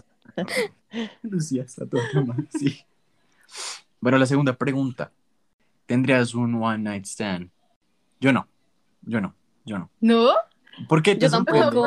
Lucía 1.22 1.62
está 1.64 1.86
todo 1.86 2.00
mal, 2.26 2.48
sí. 2.56 2.80
Bueno, 4.00 4.18
la 4.18 4.26
segunda 4.26 4.52
pregunta. 4.54 5.10
¿Tendrías 5.86 6.34
un 6.34 6.62
one 6.62 6.78
night 6.78 7.04
stand? 7.06 7.50
Yo 8.20 8.32
no. 8.32 8.46
Yo 9.02 9.20
no. 9.20 9.34
Yo 9.64 9.78
no. 9.78 9.90
¿No? 10.00 10.28
¿Por 10.88 11.02
qué 11.02 11.14
te 11.16 11.26
Yo 11.26 11.30
tampoco. 11.30 11.86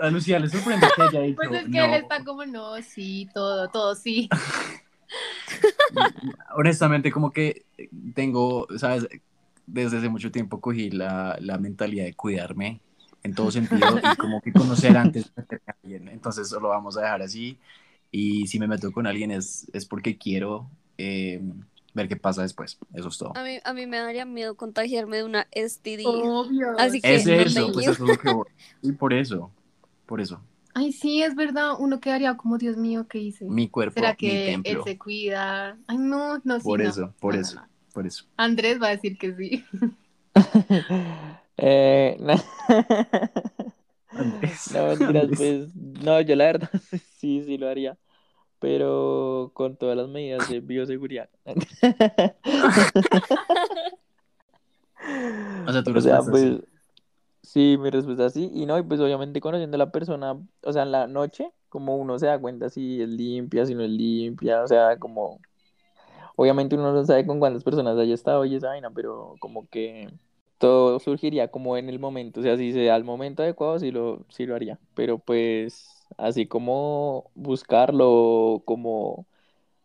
A 0.00 0.10
Lucía 0.10 0.38
le 0.38 0.48
sorprende 0.48 0.86
que 0.94 1.02
haya 1.02 1.20
dicho 1.22 1.36
Pues 1.36 1.50
es 1.52 1.64
que 1.64 1.78
no. 1.78 1.84
él 1.84 1.94
está 1.94 2.22
como, 2.24 2.44
no, 2.44 2.80
sí, 2.82 3.28
todo, 3.34 3.68
todo 3.68 3.94
sí. 3.94 4.28
honestamente, 6.56 7.10
como 7.10 7.30
que 7.32 7.64
tengo, 8.14 8.66
¿sabes? 8.78 9.08
Desde 9.66 9.98
hace 9.98 10.08
mucho 10.08 10.30
tiempo 10.30 10.60
cogí 10.60 10.90
la, 10.90 11.36
la 11.40 11.58
mentalidad 11.58 12.04
de 12.04 12.14
cuidarme 12.14 12.80
en 13.22 13.34
todo 13.34 13.50
sentido 13.50 13.98
y 14.02 14.16
como 14.16 14.40
que 14.40 14.52
conocer 14.52 14.96
antes 14.96 15.24
de 15.24 15.30
meterme 15.36 15.64
a 15.68 15.76
alguien. 15.82 16.08
Entonces, 16.08 16.48
solo 16.48 16.68
vamos 16.68 16.96
a 16.96 17.02
dejar 17.02 17.22
así. 17.22 17.58
Y 18.10 18.46
si 18.46 18.58
me 18.60 18.68
meto 18.68 18.92
con 18.92 19.06
alguien 19.06 19.30
es, 19.30 19.66
es 19.72 19.86
porque 19.86 20.16
quiero 20.18 20.70
eh, 20.98 21.42
ver 21.94 22.06
qué 22.08 22.16
pasa 22.16 22.42
después. 22.42 22.78
Eso 22.92 23.08
es 23.08 23.18
todo. 23.18 23.32
A 23.36 23.42
mí, 23.42 23.58
a 23.64 23.72
mí 23.72 23.86
me 23.86 23.96
daría 23.98 24.24
miedo 24.24 24.54
contagiarme 24.56 25.16
de 25.16 25.24
una 25.24 25.48
STD. 25.50 26.02
Obvio. 26.06 26.78
Así 26.78 27.00
que- 27.00 27.14
Es 27.14 27.26
no 27.26 27.32
eso, 27.32 27.60
thank 27.62 27.72
pues 27.74 27.86
you. 27.86 27.92
eso 27.92 28.04
es 28.04 28.10
lo 28.10 28.18
que 28.18 28.28
voy. 28.30 28.46
Y 28.82 28.92
por 28.92 29.12
eso, 29.12 29.50
por 30.06 30.20
eso. 30.20 30.40
Ay, 30.74 30.92
sí, 30.92 31.22
es 31.22 31.34
verdad. 31.36 31.74
Uno 31.78 32.00
quedaría 32.00 32.36
como, 32.36 32.58
Dios 32.58 32.76
mío, 32.76 33.06
¿qué 33.08 33.18
hice? 33.18 33.44
Mi 33.46 33.68
cuerpo, 33.68 33.94
¿Será 33.94 34.10
mi 34.10 34.16
que 34.18 34.60
él 34.64 34.78
se 34.84 34.98
cuida? 34.98 35.78
Ay, 35.86 35.98
no, 35.98 36.40
no, 36.44 36.58
sí, 36.58 36.64
Por 36.64 36.82
no. 36.82 36.88
eso, 36.90 37.14
por 37.20 37.34
No, 37.34 37.40
no, 37.40 37.46
eso, 37.46 37.54
no. 37.56 37.68
Por 37.94 38.06
eso. 38.06 38.26
Andrés 38.36 38.80
va 38.82 38.88
a 38.88 38.90
decir 38.90 39.18
que 39.18 39.34
sí. 39.34 39.64
Eh, 41.56 42.16
no. 42.20 42.34
Andrés. 44.14 44.70
No, 44.70 44.88
mentiras, 44.88 45.30
Andrés. 45.30 45.36
pues, 45.36 45.74
no, 45.76 46.20
yo 46.20 46.36
la 46.36 46.46
verdad 46.46 46.70
sí, 47.18 47.42
sí 47.44 47.58
lo 47.58 47.68
haría, 47.68 47.98
pero 48.60 49.52
con 49.54 49.76
todas 49.76 49.96
las 49.96 50.08
medidas 50.08 50.46
de 50.48 50.60
bioseguridad. 50.60 51.30
O 55.64 55.72
sea, 55.72 55.82
tu 55.82 55.92
O 55.92 56.00
sea, 56.00 56.22
respuesta 56.22 56.30
pues, 56.30 56.42
sí. 56.44 56.64
sí, 57.42 57.76
mi 57.78 57.90
respuesta 57.90 58.30
sí, 58.30 58.50
y 58.54 58.66
no, 58.66 58.78
y 58.78 58.82
pues 58.82 59.00
obviamente 59.00 59.40
conociendo 59.40 59.76
a 59.76 59.78
la 59.78 59.92
persona, 59.92 60.38
o 60.62 60.72
sea, 60.72 60.82
en 60.84 60.92
la 60.92 61.06
noche, 61.06 61.52
como 61.68 61.96
uno 61.96 62.18
se 62.18 62.26
da 62.26 62.38
cuenta 62.40 62.70
si 62.70 63.02
es 63.02 63.08
limpia, 63.08 63.66
si 63.66 63.74
no 63.74 63.82
es 63.84 63.90
limpia, 63.90 64.62
o 64.62 64.68
sea, 64.68 64.98
como, 64.98 65.40
obviamente 66.36 66.74
uno 66.76 66.92
no 66.92 67.04
sabe 67.04 67.26
con 67.26 67.38
cuántas 67.40 67.64
personas 67.64 67.98
haya 67.98 68.14
estado 68.14 68.44
y 68.44 68.54
esa 68.54 68.68
vaina, 68.68 68.90
pero 68.90 69.36
como 69.40 69.68
que 69.68 70.10
todo 70.58 70.98
surgiría 71.00 71.50
como 71.50 71.76
en 71.76 71.88
el 71.88 71.98
momento, 71.98 72.40
o 72.40 72.42
sea, 72.42 72.56
si 72.56 72.72
se 72.72 72.84
da 72.84 72.96
el 72.96 73.04
momento 73.04 73.42
adecuado, 73.42 73.78
sí 73.78 73.90
lo, 73.90 74.24
sí 74.28 74.46
lo 74.46 74.54
haría, 74.54 74.78
pero 74.94 75.18
pues 75.18 76.06
así 76.16 76.46
como 76.46 77.30
buscarlo, 77.34 78.62
como 78.64 79.26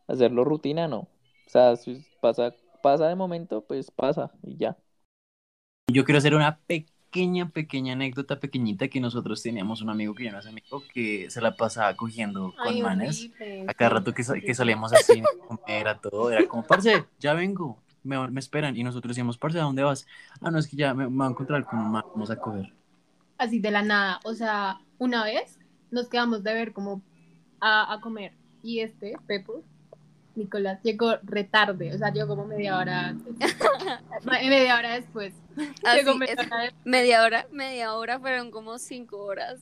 hacerlo 0.07 0.43
rutina, 0.45 0.87
no, 0.87 1.01
o 1.01 1.09
sea, 1.49 1.75
si 1.75 2.03
pasa, 2.21 2.53
pasa 2.83 3.07
de 3.07 3.15
momento, 3.15 3.61
pues 3.65 3.91
pasa 3.91 4.31
y 4.43 4.57
ya. 4.57 4.77
Yo 5.91 6.05
quiero 6.05 6.19
hacer 6.19 6.35
una 6.35 6.59
pequeña, 6.67 6.98
pequeña 7.51 7.93
anécdota 7.93 8.39
pequeñita 8.39 8.87
que 8.87 8.99
nosotros 8.99 9.41
teníamos 9.41 9.81
un 9.81 9.89
amigo 9.89 10.13
que 10.13 10.25
ya 10.25 10.31
no 10.31 10.39
es 10.39 10.45
amigo 10.45 10.83
que 10.93 11.29
se 11.29 11.41
la 11.41 11.55
pasaba 11.55 11.95
cogiendo 11.95 12.53
con 12.55 12.67
Ay, 12.67 12.81
manes. 12.81 13.29
A 13.67 13.73
cada 13.73 13.89
rato 13.89 14.13
que, 14.13 14.23
que 14.41 14.53
salíamos 14.53 14.93
así, 14.93 15.19
a 15.19 15.47
comer, 15.47 15.87
a 15.87 15.97
todo, 15.97 16.31
era 16.31 16.47
como, 16.47 16.63
parce, 16.63 17.05
ya 17.19 17.33
vengo, 17.33 17.77
me, 18.03 18.27
me 18.29 18.39
esperan. 18.39 18.77
Y 18.77 18.83
nosotros 18.83 19.11
decíamos, 19.11 19.37
parce, 19.37 19.59
¿a 19.59 19.63
dónde 19.63 19.83
vas? 19.83 20.05
Ah, 20.41 20.51
no, 20.51 20.59
es 20.59 20.67
que 20.67 20.77
ya 20.77 20.93
me, 20.93 21.09
me 21.09 21.17
voy 21.17 21.27
a 21.27 21.29
encontrar 21.29 21.65
con 21.65 21.79
un 21.79 21.91
man, 21.91 22.03
vamos 22.13 22.29
a 22.29 22.35
coger. 22.35 22.73
Así 23.37 23.59
de 23.59 23.71
la 23.71 23.81
nada. 23.81 24.19
O 24.23 24.33
sea, 24.33 24.79
una 24.97 25.23
vez 25.23 25.59
nos 25.91 26.09
quedamos 26.09 26.43
de 26.43 26.53
ver 26.53 26.73
como 26.73 27.01
a, 27.59 27.93
a 27.93 28.01
comer. 28.01 28.33
Y 28.61 28.79
este, 28.79 29.15
Pepo, 29.27 29.63
Nicolás, 30.39 30.79
llegó 30.83 31.17
retarde, 31.23 31.93
o 31.93 31.97
sea, 31.97 32.11
llegó 32.11 32.27
como 32.29 32.45
media 32.47 32.77
hora, 32.77 33.15
media 34.25 34.77
hora 34.77 34.93
después. 34.95 35.33
Así 35.83 35.97
llegó 35.97 36.11
es. 36.13 36.17
media 36.19 36.33
hora 36.41 36.61
después. 36.63 36.85
Media 36.85 37.23
hora, 37.23 37.47
media 37.51 37.93
hora, 37.93 38.19
fueron 38.19 38.49
como 38.51 38.77
cinco 38.79 39.17
horas. 39.23 39.59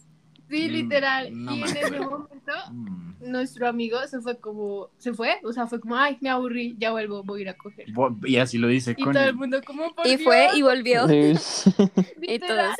Sí, 0.49 0.69
Mm, 0.69 0.71
literal. 0.71 1.27
no 1.45 1.55
y 1.55 1.61
en 1.63 1.67
ese 1.77 1.99
momento, 1.99 2.53
Mm. 2.71 3.13
nuestro 3.31 3.67
amigo 3.67 3.99
se 4.07 4.21
fue 4.21 4.37
como, 4.39 4.89
se 4.97 5.13
fue, 5.13 5.39
o 5.43 5.51
sea, 5.51 5.67
fue 5.67 5.81
como, 5.81 5.97
ay, 5.97 6.17
me 6.21 6.29
aburrí, 6.29 6.75
ya 6.79 6.91
vuelvo, 6.91 7.21
voy 7.23 7.39
a 7.39 7.43
ir 7.43 7.49
a 7.49 7.57
coger. 7.57 7.85
Y 8.23 8.37
así 8.37 8.57
lo 8.57 8.67
dice 8.69 8.95
Y 8.97 9.03
con 9.03 9.13
todo 9.13 9.23
el 9.25 9.35
mundo 9.35 9.59
como, 9.65 9.93
por 9.93 10.07
Y 10.07 10.11
Dios, 10.15 10.21
fue 10.23 10.47
y 10.55 10.61
volvió. 10.61 11.05
Y 12.21 12.39
todos. 12.39 12.75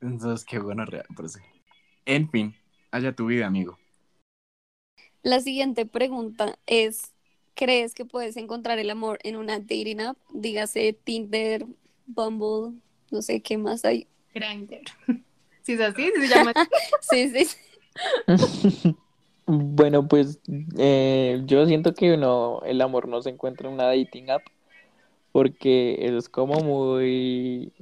Entonces, 0.00 0.44
qué 0.44 0.58
bueno 0.58 0.84
real, 0.84 1.06
por 1.14 1.26
eso. 1.26 1.38
En 2.04 2.28
fin, 2.28 2.52
haya 2.90 3.12
tu 3.14 3.26
vida, 3.26 3.46
amigo. 3.46 3.78
La 5.22 5.40
siguiente 5.40 5.86
pregunta 5.86 6.58
es, 6.66 7.12
¿crees 7.54 7.94
que 7.94 8.04
puedes 8.04 8.36
encontrar 8.36 8.78
el 8.78 8.90
amor 8.90 9.18
en 9.22 9.36
una 9.36 9.58
dating 9.60 10.00
app? 10.00 10.16
Dígase 10.30 10.92
Tinder, 11.04 11.64
Bumble, 12.06 12.78
no 13.10 13.22
sé 13.22 13.40
qué 13.40 13.56
más 13.56 13.84
hay. 13.84 14.06
Grindr. 14.34 14.82
Si 15.62 15.74
es 15.74 15.80
así, 15.80 16.10
se 16.18 16.26
llama. 16.34 16.52
Sí, 17.00 17.28
sí, 17.30 17.44
sí. 17.44 18.96
Bueno, 19.46 20.06
pues 20.06 20.40
eh, 20.78 21.42
yo 21.46 21.66
siento 21.66 21.94
que 21.94 22.14
uno, 22.14 22.62
el 22.64 22.80
amor 22.80 23.08
no 23.08 23.20
se 23.22 23.30
encuentra 23.30 23.68
en 23.68 23.74
una 23.74 23.84
dating 23.86 24.30
app 24.30 24.42
porque 25.32 25.98
eso 26.00 26.16
es 26.16 26.28
como 26.28 26.60
muy, 26.60 27.72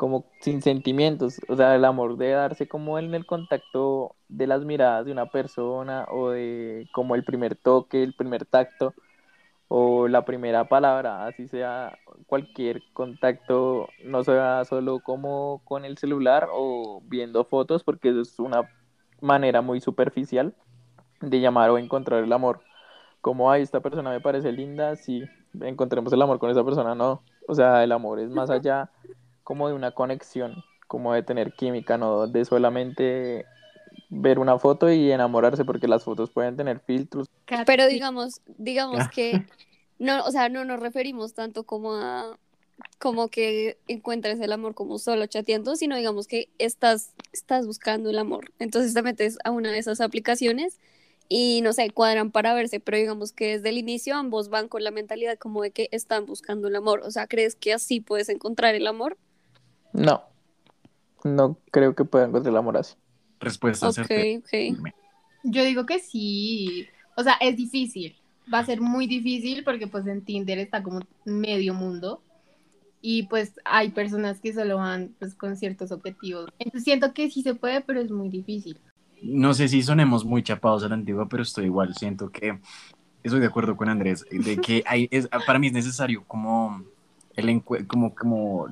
como 0.00 0.24
sin 0.40 0.62
sentimientos, 0.62 1.42
o 1.46 1.56
sea, 1.56 1.74
el 1.76 1.84
amor 1.84 2.16
debe 2.16 2.32
darse 2.32 2.66
como 2.66 2.98
en 2.98 3.14
el 3.14 3.26
contacto 3.26 4.16
de 4.30 4.46
las 4.46 4.64
miradas 4.64 5.04
de 5.04 5.12
una 5.12 5.26
persona 5.26 6.06
o 6.10 6.30
de 6.30 6.88
como 6.94 7.16
el 7.16 7.22
primer 7.22 7.54
toque, 7.54 8.02
el 8.02 8.14
primer 8.14 8.46
tacto 8.46 8.94
o 9.68 10.08
la 10.08 10.24
primera 10.24 10.66
palabra, 10.70 11.26
así 11.26 11.48
sea 11.48 11.98
cualquier 12.26 12.82
contacto, 12.94 13.90
no 14.02 14.24
sea 14.24 14.64
solo 14.64 15.00
como 15.00 15.60
con 15.64 15.84
el 15.84 15.98
celular 15.98 16.48
o 16.50 17.02
viendo 17.04 17.44
fotos 17.44 17.84
porque 17.84 18.08
eso 18.08 18.22
es 18.22 18.38
una 18.38 18.70
manera 19.20 19.60
muy 19.60 19.82
superficial 19.82 20.54
de 21.20 21.40
llamar 21.40 21.68
o 21.68 21.76
encontrar 21.76 22.24
el 22.24 22.32
amor. 22.32 22.62
Como, 23.20 23.50
ay, 23.50 23.60
esta 23.60 23.80
persona 23.80 24.08
me 24.08 24.22
parece 24.22 24.50
linda, 24.50 24.96
sí, 24.96 25.24
encontremos 25.60 26.10
el 26.14 26.22
amor 26.22 26.38
con 26.38 26.48
esa 26.48 26.64
persona, 26.64 26.94
no. 26.94 27.22
O 27.46 27.54
sea, 27.54 27.84
el 27.84 27.92
amor 27.92 28.18
es 28.18 28.30
más 28.30 28.48
allá 28.50 28.90
como 29.50 29.66
de 29.66 29.74
una 29.74 29.90
conexión, 29.90 30.62
como 30.86 31.12
de 31.12 31.24
tener 31.24 31.52
química, 31.54 31.98
no 31.98 32.28
de 32.28 32.44
solamente 32.44 33.46
ver 34.08 34.38
una 34.38 34.60
foto 34.60 34.88
y 34.92 35.10
enamorarse, 35.10 35.64
porque 35.64 35.88
las 35.88 36.04
fotos 36.04 36.30
pueden 36.30 36.56
tener 36.56 36.78
filtros. 36.78 37.26
Pero 37.66 37.88
digamos, 37.88 38.42
digamos 38.58 39.00
Ah. 39.00 39.10
que 39.12 39.44
no, 39.98 40.24
o 40.24 40.30
sea, 40.30 40.48
no 40.48 40.64
nos 40.64 40.78
referimos 40.78 41.34
tanto 41.34 41.64
como 41.64 41.94
a 41.96 42.38
como 43.00 43.26
que 43.26 43.76
encuentres 43.88 44.38
el 44.38 44.52
amor 44.52 44.76
como 44.76 44.98
solo 44.98 45.26
chateando, 45.26 45.74
sino 45.74 45.96
digamos 45.96 46.28
que 46.28 46.48
estás, 46.58 47.10
estás 47.32 47.66
buscando 47.66 48.08
el 48.10 48.20
amor. 48.20 48.52
Entonces 48.60 48.94
te 48.94 49.02
metes 49.02 49.36
a 49.42 49.50
una 49.50 49.72
de 49.72 49.78
esas 49.78 50.00
aplicaciones 50.00 50.78
y 51.28 51.60
no 51.62 51.72
sé, 51.72 51.90
cuadran 51.90 52.30
para 52.30 52.54
verse, 52.54 52.78
pero 52.78 52.98
digamos 52.98 53.32
que 53.32 53.56
desde 53.56 53.70
el 53.70 53.78
inicio 53.78 54.14
ambos 54.14 54.48
van 54.48 54.68
con 54.68 54.84
la 54.84 54.92
mentalidad 54.92 55.36
como 55.38 55.62
de 55.62 55.72
que 55.72 55.88
están 55.90 56.24
buscando 56.24 56.68
el 56.68 56.76
amor. 56.76 57.00
O 57.04 57.10
sea, 57.10 57.26
¿crees 57.26 57.56
que 57.56 57.72
así 57.72 57.98
puedes 58.00 58.28
encontrar 58.28 58.76
el 58.76 58.86
amor? 58.86 59.18
No, 59.92 60.22
no 61.24 61.58
creo 61.70 61.94
que 61.94 62.04
pueda 62.04 62.26
encontrar 62.26 62.52
el 62.52 62.58
amor 62.58 62.76
así. 62.76 62.94
Respuesta 63.40 63.88
Ok, 63.88 63.94
certera. 63.94 64.38
ok. 64.38 64.78
Yo 65.44 65.64
digo 65.64 65.86
que 65.86 65.98
sí. 65.98 66.86
O 67.16 67.22
sea, 67.22 67.34
es 67.40 67.56
difícil. 67.56 68.16
Va 68.52 68.58
a 68.58 68.66
ser 68.66 68.80
muy 68.80 69.06
difícil 69.06 69.64
porque 69.64 69.86
pues 69.86 70.06
en 70.06 70.22
Tinder 70.22 70.58
está 70.58 70.82
como 70.82 71.00
medio 71.24 71.74
mundo. 71.74 72.22
Y 73.02 73.22
pues 73.24 73.54
hay 73.64 73.90
personas 73.90 74.40
que 74.40 74.52
solo 74.52 74.76
van 74.76 75.14
pues 75.18 75.34
con 75.34 75.56
ciertos 75.56 75.90
objetivos. 75.90 76.50
Entonces 76.58 76.84
siento 76.84 77.14
que 77.14 77.30
sí 77.30 77.42
se 77.42 77.54
puede, 77.54 77.80
pero 77.80 78.00
es 78.00 78.10
muy 78.10 78.28
difícil. 78.28 78.78
No 79.22 79.54
sé 79.54 79.68
si 79.68 79.82
sonemos 79.82 80.24
muy 80.24 80.42
chapados 80.42 80.84
a 80.84 80.88
la 80.88 80.94
antigua, 80.94 81.28
pero 81.28 81.42
estoy 81.42 81.66
igual. 81.66 81.94
Siento 81.94 82.30
que 82.30 82.58
estoy 83.22 83.40
de 83.40 83.46
acuerdo 83.46 83.76
con 83.76 83.88
Andrés, 83.88 84.26
de 84.30 84.58
que 84.58 84.82
hay, 84.86 85.08
es, 85.10 85.28
para 85.46 85.58
mí 85.58 85.68
es 85.68 85.72
necesario 85.72 86.24
como 86.26 86.84
el 87.40 87.62
como, 87.86 88.14
como 88.14 88.66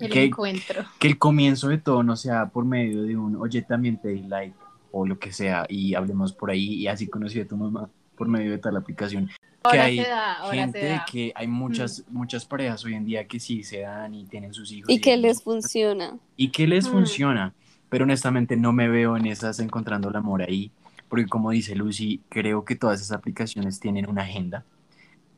El 0.00 0.10
que, 0.10 0.24
encuentro. 0.24 0.84
que 0.98 1.08
el 1.08 1.18
comienzo 1.18 1.68
de 1.68 1.78
todo 1.78 2.02
no 2.02 2.16
sea 2.16 2.46
por 2.50 2.64
medio 2.64 3.02
de 3.02 3.16
un, 3.16 3.36
oye, 3.36 3.62
también 3.62 3.98
te 4.00 4.08
di 4.08 4.22
like 4.22 4.54
o 4.92 5.06
lo 5.06 5.18
que 5.18 5.32
sea 5.32 5.66
y 5.68 5.94
hablemos 5.94 6.32
por 6.32 6.50
ahí 6.50 6.74
y 6.74 6.86
así 6.86 7.06
conocí 7.08 7.40
a 7.40 7.46
tu 7.48 7.56
mamá 7.56 7.88
por 8.16 8.28
medio 8.28 8.50
de 8.52 8.58
tal 8.58 8.76
aplicación. 8.76 9.26
que 9.28 9.34
Ahora 9.64 9.84
hay 9.84 9.96
se 9.96 10.08
da, 10.08 10.32
ahora 10.34 10.56
gente 10.56 10.80
se 10.80 10.88
da. 10.88 11.06
que 11.10 11.32
hay 11.34 11.46
muchas 11.48 12.04
muchas 12.10 12.44
parejas 12.44 12.84
hoy 12.84 12.94
en 12.94 13.04
día 13.04 13.26
que 13.26 13.40
sí 13.40 13.62
se 13.64 13.80
dan 13.80 14.14
y 14.14 14.24
tienen 14.26 14.52
sus 14.54 14.70
hijos 14.70 14.88
Y 14.90 15.00
que 15.00 15.10
hijos, 15.10 15.22
les 15.22 15.42
funciona. 15.42 16.16
y 16.36 16.48
que 16.48 16.66
les 16.68 16.86
Mm. 16.86 16.90
funciona, 16.92 17.54
pero 17.88 18.04
honestamente 18.04 18.56
no 18.56 18.72
me 18.72 18.88
veo 18.88 19.16
en 19.16 19.26
esas 19.26 19.58
encontrando 19.60 20.10
el 20.10 20.16
amor 20.16 20.42
ahí, 20.42 20.70
porque 21.08 21.26
como 21.26 21.50
dice 21.50 21.74
Lucy, 21.74 22.20
creo 22.28 22.64
que 22.64 22.76
todas 22.76 23.00
esas 23.00 23.16
aplicaciones 23.16 23.80
tienen 23.80 24.08
una 24.08 24.22
agenda, 24.22 24.64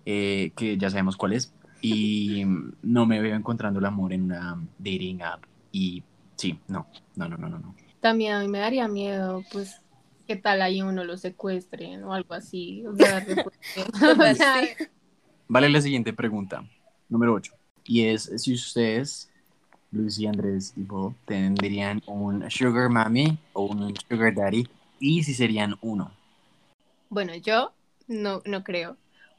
eh, 0.05 0.53
que 0.57 0.77
ya 0.77 0.91
sabemos 0.91 1.17
cuál 1.17 1.33
es, 1.33 1.53
y 1.87 2.45
no 2.83 3.07
me 3.07 3.21
veo 3.21 3.37
encontrando 3.37 3.79
el 3.79 3.85
amor 3.85 4.13
en 4.13 4.23
una 4.25 4.61
dating 4.79 5.23
app, 5.23 5.45
y 5.71 6.03
sí, 6.37 6.59
no, 6.69 6.87
no, 7.15 7.29
no, 7.29 7.37
no, 7.37 7.49
no. 7.49 7.59
no. 7.59 7.75
También 8.01 8.33
a 8.35 8.41
mí 8.41 8.49
me 8.49 8.59
daría 8.59 8.89
miedo, 8.89 9.45
pues, 9.53 9.81
qué 10.27 10.37
tal 10.37 10.63
ahí 10.63 10.83
uno 10.83 11.05
lo 11.05 11.17
secuestren 11.17 12.03
o 12.05 12.13
algo 12.13 12.35
así. 12.35 12.85
O 12.87 12.95
sea, 12.97 13.21
después-. 13.21 13.59
Vale 15.49 15.69
la 15.69 15.81
siguiente 15.81 16.13
pregunta, 16.13 16.65
número 17.09 17.35
8, 17.35 17.53
y 17.85 18.03
es 18.03 18.33
si 18.37 18.55
ustedes, 18.55 19.31
Lucy, 19.93 20.27
Andrés 20.27 20.73
y 20.77 20.83
Bob, 20.83 21.15
tendrían 21.25 22.03
un 22.07 22.51
sugar 22.51 22.91
mami 22.91 23.39
o 23.53 23.67
un 23.67 23.95
sugar 24.09 24.35
daddy, 24.35 24.69
y 24.99 25.23
si 25.23 25.35
serían 25.35 25.77
uno. 25.83 26.11
Bueno, 27.11 27.37
yo 27.37 27.73
no, 28.09 28.43
no 28.45 28.65
creo. 28.65 28.97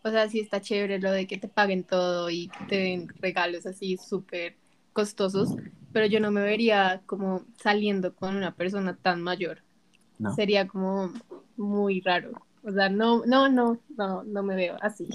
O 0.08 0.12
sea, 0.12 0.30
sí 0.30 0.40
está 0.40 0.62
chévere 0.62 1.00
lo 1.00 1.12
de 1.12 1.28
que 1.28 1.38
te 1.38 1.48
paguen 1.48 1.84
todo 1.84 2.30
y 2.30 2.48
que 2.50 2.66
te 2.66 2.76
den 2.78 3.08
regalos 3.20 3.66
así 3.66 3.98
súper 3.98 4.56
costosos, 4.94 5.56
pero 5.94 6.06
yo 6.08 6.20
no 6.20 6.32
me 6.32 6.42
vería 6.42 7.02
como 7.06 7.44
saliendo 7.62 8.14
con 8.16 8.36
una 8.36 8.56
persona 8.56 8.96
tan 8.96 9.22
mayor. 9.22 9.64
No. 10.20 10.34
Sería 10.34 10.68
como 10.68 11.14
muy 11.56 12.02
raro. 12.02 12.32
O 12.64 12.72
sea, 12.72 12.90
no, 12.90 13.24
no, 13.26 13.50
no, 13.50 13.80
no, 13.96 14.24
no 14.24 14.44
me 14.44 14.56
veo 14.56 14.78
así. 14.82 15.08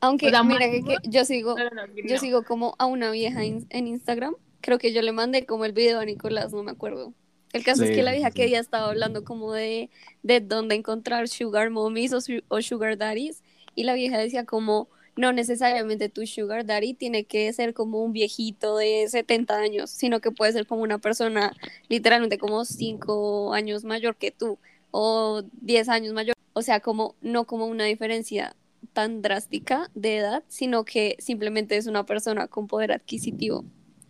Aunque 0.00 0.26
O 0.26 0.30
sea, 0.30 0.42
mira 0.42 0.70
que, 0.70 0.82
que 0.82 0.96
yo 1.08 1.24
sigo, 1.24 1.56
No, 1.56 1.64
no, 1.70 1.86
no, 1.86 1.94
yo 2.06 2.18
sigo 2.18 2.42
como 2.44 2.74
a 2.78 2.86
una 2.86 3.10
vieja 3.10 3.44
in- 3.44 3.66
en 3.70 3.86
Instagram. 3.86 4.34
Creo 4.60 4.78
que 4.78 4.92
yo 4.92 5.02
le 5.02 5.12
mandé 5.12 5.46
como 5.46 5.64
el 5.64 5.72
video 5.72 6.00
a 6.00 6.04
Nicolás, 6.04 6.52
no 6.52 6.62
me 6.62 6.70
acuerdo. 6.72 7.12
El 7.52 7.62
caso 7.64 7.82
Sí, 7.84 7.90
es 7.90 7.94
que 7.94 8.02
la 8.02 8.10
vieja 8.12 8.30
sí. 8.30 8.34
que 8.34 8.44
ella 8.46 8.58
estaba 8.58 8.88
hablando 8.88 9.22
como 9.24 9.52
de, 9.52 9.88
de 10.24 10.40
dónde 10.40 10.74
encontrar 10.74 11.28
sugar 11.28 11.70
mommies 11.70 12.12
o, 12.12 12.20
su- 12.20 12.42
o 12.48 12.60
sugar 12.60 12.98
daddies 12.98 13.42
y 13.74 13.84
la 13.84 13.94
vieja 13.94 14.18
decía 14.18 14.44
como 14.44 14.88
no 15.16 15.32
necesariamente 15.32 16.08
tu 16.08 16.26
sugar 16.26 16.66
daddy 16.66 16.94
tiene 16.94 17.24
que 17.24 17.52
ser 17.52 17.72
como 17.72 18.02
un 18.02 18.12
viejito 18.12 18.76
de 18.76 19.06
70 19.08 19.56
años, 19.56 19.90
sino 19.90 20.20
que 20.20 20.30
puede 20.32 20.52
ser 20.52 20.66
como 20.66 20.82
una 20.82 20.98
persona 20.98 21.52
literalmente 21.88 22.38
como 22.38 22.64
5 22.64 23.54
años 23.54 23.84
mayor 23.84 24.16
que 24.16 24.32
tú 24.32 24.58
o 24.90 25.42
10 25.60 25.88
años 25.88 26.14
mayor. 26.14 26.34
O 26.52 26.62
sea, 26.62 26.80
como 26.80 27.14
no 27.20 27.44
como 27.44 27.66
una 27.66 27.84
diferencia 27.84 28.56
tan 28.92 29.22
drástica 29.22 29.90
de 29.94 30.18
edad, 30.18 30.44
sino 30.48 30.84
que 30.84 31.16
simplemente 31.18 31.76
es 31.76 31.86
una 31.86 32.04
persona 32.06 32.48
con 32.48 32.66
poder 32.66 32.92
adquisitivo. 32.92 33.64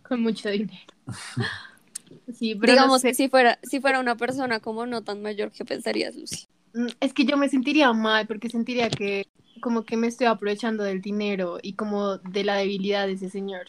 Con 0.07 0.21
mucho 0.21 0.49
dinero. 0.49 0.79
Sí, 2.33 2.55
pero 2.55 2.73
no 2.73 2.81
Digamos 2.81 3.01
sé. 3.01 3.09
que 3.09 3.13
si 3.13 3.29
fuera, 3.29 3.59
si 3.63 3.79
fuera 3.79 3.99
una 3.99 4.15
persona 4.15 4.59
como 4.59 4.85
no 4.85 5.03
tan 5.03 5.21
mayor, 5.21 5.51
¿qué 5.51 5.65
pensarías, 5.65 6.15
Lucy? 6.15 6.47
Mm, 6.75 6.87
Es 6.99 7.13
que 7.13 7.25
yo 7.25 7.37
me 7.37 7.49
sentiría 7.49 7.91
mal 7.93 8.27
porque 8.27 8.49
sentiría 8.49 8.89
que 8.89 9.25
como 9.61 9.85
que 9.85 9.95
me 9.95 10.07
estoy 10.07 10.27
aprovechando 10.27 10.83
del 10.83 11.01
dinero 11.01 11.57
y 11.61 11.73
como 11.73 12.17
de 12.17 12.43
la 12.43 12.55
debilidad 12.55 13.07
de 13.07 13.13
ese 13.13 13.29
señor. 13.29 13.67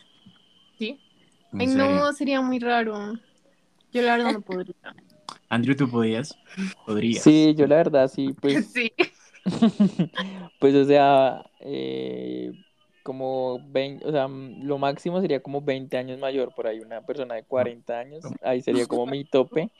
¿Sí? 0.78 0.98
¿En 1.52 1.60
Ay, 1.60 1.66
no, 1.68 2.12
sería 2.12 2.42
muy 2.42 2.58
raro. 2.58 3.14
Yo 3.92 4.02
la 4.02 4.16
verdad 4.16 4.32
no 4.32 4.40
podría. 4.40 4.74
Andrew, 5.48 5.76
¿tú 5.76 5.88
podías? 5.88 6.36
Podrías. 6.84 7.22
Sí, 7.22 7.54
yo 7.56 7.66
la 7.66 7.76
verdad 7.76 8.08
sí, 8.08 8.34
pues 8.40 8.66
Sí. 8.74 8.92
Pues, 10.58 10.74
o 10.74 10.84
sea, 10.84 11.44
eh, 11.60 12.52
como 13.04 13.60
20, 13.68 14.04
o 14.04 14.10
sea, 14.10 14.26
mm, 14.26 14.64
lo 14.64 14.78
máximo 14.78 15.20
sería 15.20 15.40
como 15.40 15.60
20 15.60 15.96
años 15.96 16.18
mayor, 16.18 16.52
por 16.54 16.66
ahí 16.66 16.80
una 16.80 17.02
persona 17.02 17.36
de 17.36 17.44
40 17.44 18.00
años, 18.00 18.24
ahí 18.42 18.60
sería 18.62 18.86
como 18.86 19.06
mi 19.06 19.24
tope 19.24 19.70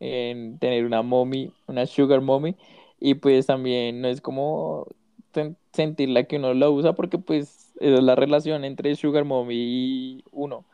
en 0.00 0.58
tener 0.58 0.84
una 0.84 1.02
mommy, 1.02 1.52
una 1.66 1.86
sugar 1.86 2.20
mommy, 2.20 2.56
y 3.00 3.14
pues 3.14 3.46
también 3.46 4.00
no 4.00 4.08
es 4.08 4.20
como 4.20 4.86
sen- 5.32 5.56
sentirla 5.72 6.24
que 6.24 6.36
uno 6.36 6.54
la 6.54 6.70
usa 6.70 6.94
porque 6.94 7.18
pues 7.18 7.72
esa 7.80 7.96
es 7.96 8.02
la 8.02 8.14
relación 8.14 8.64
entre 8.64 8.94
sugar 8.96 9.24
mommy 9.24 9.54
y 9.56 10.24
uno. 10.30 10.64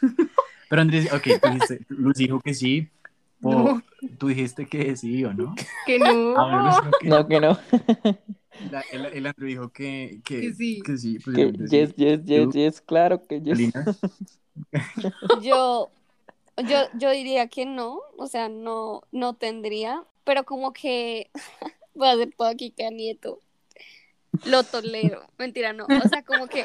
Pero 0.68 0.82
Andrés, 0.82 1.12
ok, 1.12 1.22
tú 1.42 1.48
dijiste, 1.50 1.80
Lucy 1.88 2.24
dijo 2.24 2.40
que 2.40 2.54
sí, 2.54 2.88
No. 3.40 3.82
tú 4.18 4.28
dijiste 4.28 4.66
que 4.66 4.96
sí 4.96 5.24
o 5.24 5.34
no. 5.34 5.54
Que 5.86 5.98
no. 5.98 6.34
Ah, 6.38 6.90
No, 7.02 7.26
que 7.28 7.40
no. 7.40 7.58
la- 8.70 8.84
el, 8.92 9.06
el 9.06 9.26
Andrew 9.26 9.48
dijo 9.48 9.68
que, 9.70 10.20
que, 10.24 10.40
Que 10.40 10.54
sí. 10.54 10.80
que 10.82 10.96
sí, 10.96 11.18
pues, 11.18 11.36
Que 11.36 11.52
yes, 11.68 11.94
yes, 11.96 12.20
yes, 12.24 12.48
yes, 12.54 12.80
claro 12.80 13.22
que 13.26 13.40
yes. 13.42 13.72
Yo, 15.42 15.90
yo, 16.56 16.88
yo 16.94 17.10
diría 17.10 17.48
que 17.48 17.66
no, 17.66 18.00
o 18.16 18.26
sea, 18.26 18.48
no, 18.48 19.02
no 19.10 19.34
tendría, 19.34 20.04
pero 20.24 20.44
como 20.44 20.72
que 20.72 21.30
voy 21.94 22.08
a 22.08 22.12
hacer 22.12 22.34
todo 22.36 22.48
aquí 22.48 22.70
que 22.70 22.86
a 22.86 22.90
nieto. 22.90 23.40
Lo 24.46 24.64
tolero, 24.64 25.26
mentira, 25.36 25.74
no, 25.74 25.84
o 25.84 26.08
sea, 26.08 26.22
como 26.22 26.46
que 26.46 26.64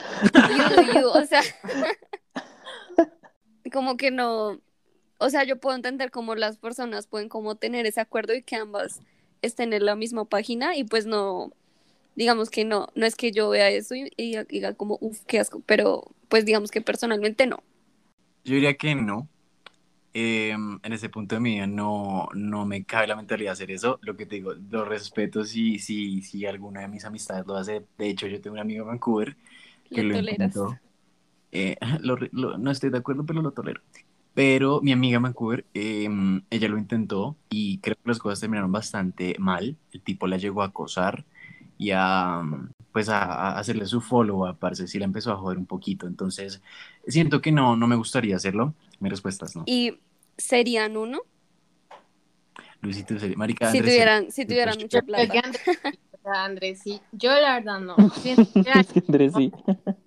o 1.03 1.25
sea, 1.25 1.41
como 3.73 3.97
que 3.97 4.09
no, 4.09 4.61
o 5.17 5.29
sea, 5.29 5.43
yo 5.43 5.59
puedo 5.59 5.75
entender 5.75 6.09
cómo 6.09 6.35
las 6.35 6.57
personas 6.57 7.07
pueden 7.07 7.27
como 7.27 7.55
tener 7.55 7.85
ese 7.85 7.99
acuerdo 7.99 8.33
y 8.33 8.41
que 8.41 8.55
ambas 8.55 9.01
estén 9.41 9.73
en 9.73 9.85
la 9.85 9.97
misma 9.97 10.23
página 10.23 10.77
y 10.77 10.85
pues 10.85 11.05
no, 11.05 11.51
digamos 12.15 12.49
que 12.49 12.63
no, 12.63 12.87
no 12.95 13.05
es 13.05 13.15
que 13.15 13.33
yo 13.33 13.49
vea 13.49 13.69
eso 13.69 13.95
y, 13.95 14.13
y 14.15 14.37
diga 14.45 14.73
como, 14.73 14.97
uff, 15.01 15.19
qué 15.27 15.39
asco, 15.39 15.61
pero 15.65 16.05
pues 16.29 16.45
digamos 16.45 16.71
que 16.71 16.81
personalmente 16.81 17.47
no. 17.47 17.61
Yo 18.45 18.55
diría 18.55 18.75
que 18.75 18.95
no. 18.95 19.27
Eh, 20.19 20.51
en 20.51 20.93
ese 20.93 21.09
punto 21.09 21.35
de 21.35 21.41
mi 21.41 21.55
vida 21.55 21.67
no, 21.67 22.29
no 22.33 22.65
me 22.65 22.83
cabe 22.85 23.05
la 23.07 23.15
mentalidad 23.15 23.49
de 23.51 23.53
hacer 23.53 23.71
eso. 23.71 23.99
Lo 24.01 24.15
que 24.17 24.25
te 24.25 24.35
digo, 24.37 24.53
lo 24.55 24.83
respeto 24.85 25.43
si, 25.45 25.77
si, 25.79 26.21
si 26.23 26.45
alguna 26.47 26.81
de 26.81 26.87
mis 26.87 27.05
amistades 27.05 27.45
lo 27.45 27.55
hace. 27.55 27.85
De 27.97 28.09
hecho, 28.09 28.25
yo 28.27 28.41
tengo 28.41 28.55
un 28.55 28.59
amigo 28.61 28.81
en 28.83 28.87
Vancouver 28.89 29.37
que 29.91 30.03
Lo 30.03 30.15
lo, 30.15 30.15
intentó. 30.15 30.79
Eh, 31.51 31.77
lo 32.01 32.15
re- 32.15 32.29
lo- 32.33 32.57
no 32.57 32.71
estoy 32.71 32.89
de 32.89 32.97
acuerdo, 32.99 33.25
pero 33.25 33.41
lo 33.41 33.51
tolero. 33.51 33.81
Pero 34.33 34.81
mi 34.81 34.91
amiga 34.93 35.17
en 35.17 35.23
Vancouver, 35.23 35.65
eh, 35.73 36.09
ella 36.51 36.69
lo 36.69 36.77
intentó 36.77 37.35
y 37.49 37.79
creo 37.79 37.95
que 37.95 38.01
las 38.09 38.19
cosas 38.19 38.39
terminaron 38.39 38.71
bastante 38.71 39.35
mal. 39.39 39.77
El 39.91 40.01
tipo 40.01 40.27
la 40.27 40.37
llegó 40.37 40.61
a 40.61 40.67
acosar 40.67 41.25
y 41.79 41.91
a, 41.93 42.43
pues 42.91 43.09
a, 43.09 43.23
a 43.23 43.59
hacerle 43.59 43.85
su 43.87 44.01
follow, 44.01 44.45
a 44.47 44.53
parce, 44.57 44.87
sí 44.87 44.99
la 44.99 45.05
empezó 45.05 45.31
a 45.31 45.37
joder 45.37 45.57
un 45.57 45.65
poquito. 45.65 46.07
Entonces, 46.07 46.61
siento 47.07 47.41
que 47.41 47.51
no, 47.51 47.75
no 47.77 47.87
me 47.87 47.95
gustaría 47.95 48.35
hacerlo. 48.35 48.73
Mi 48.99 49.09
respuesta 49.09 49.45
es 49.45 49.55
no. 49.55 49.69
Y 49.69 49.99
serían 50.37 50.97
uno 50.97 51.21
Luisito, 52.81 53.17
sería- 53.19 53.37
marica, 53.37 53.71
si 53.71 53.77
Andrés, 53.77 53.93
tuvieran, 53.95 54.31
si 54.31 54.45
tuvieran 54.45 54.75
pues, 54.75 54.83
mucha 54.85 55.01
plata. 55.01 55.41
Andrés, 55.43 55.61
Andrés, 56.23 56.79
sí. 56.83 57.01
Yo 57.11 57.31
la 57.31 57.55
verdad 57.55 57.79
no. 57.79 57.95
Andrés, 59.07 59.33
sí. 59.35 59.51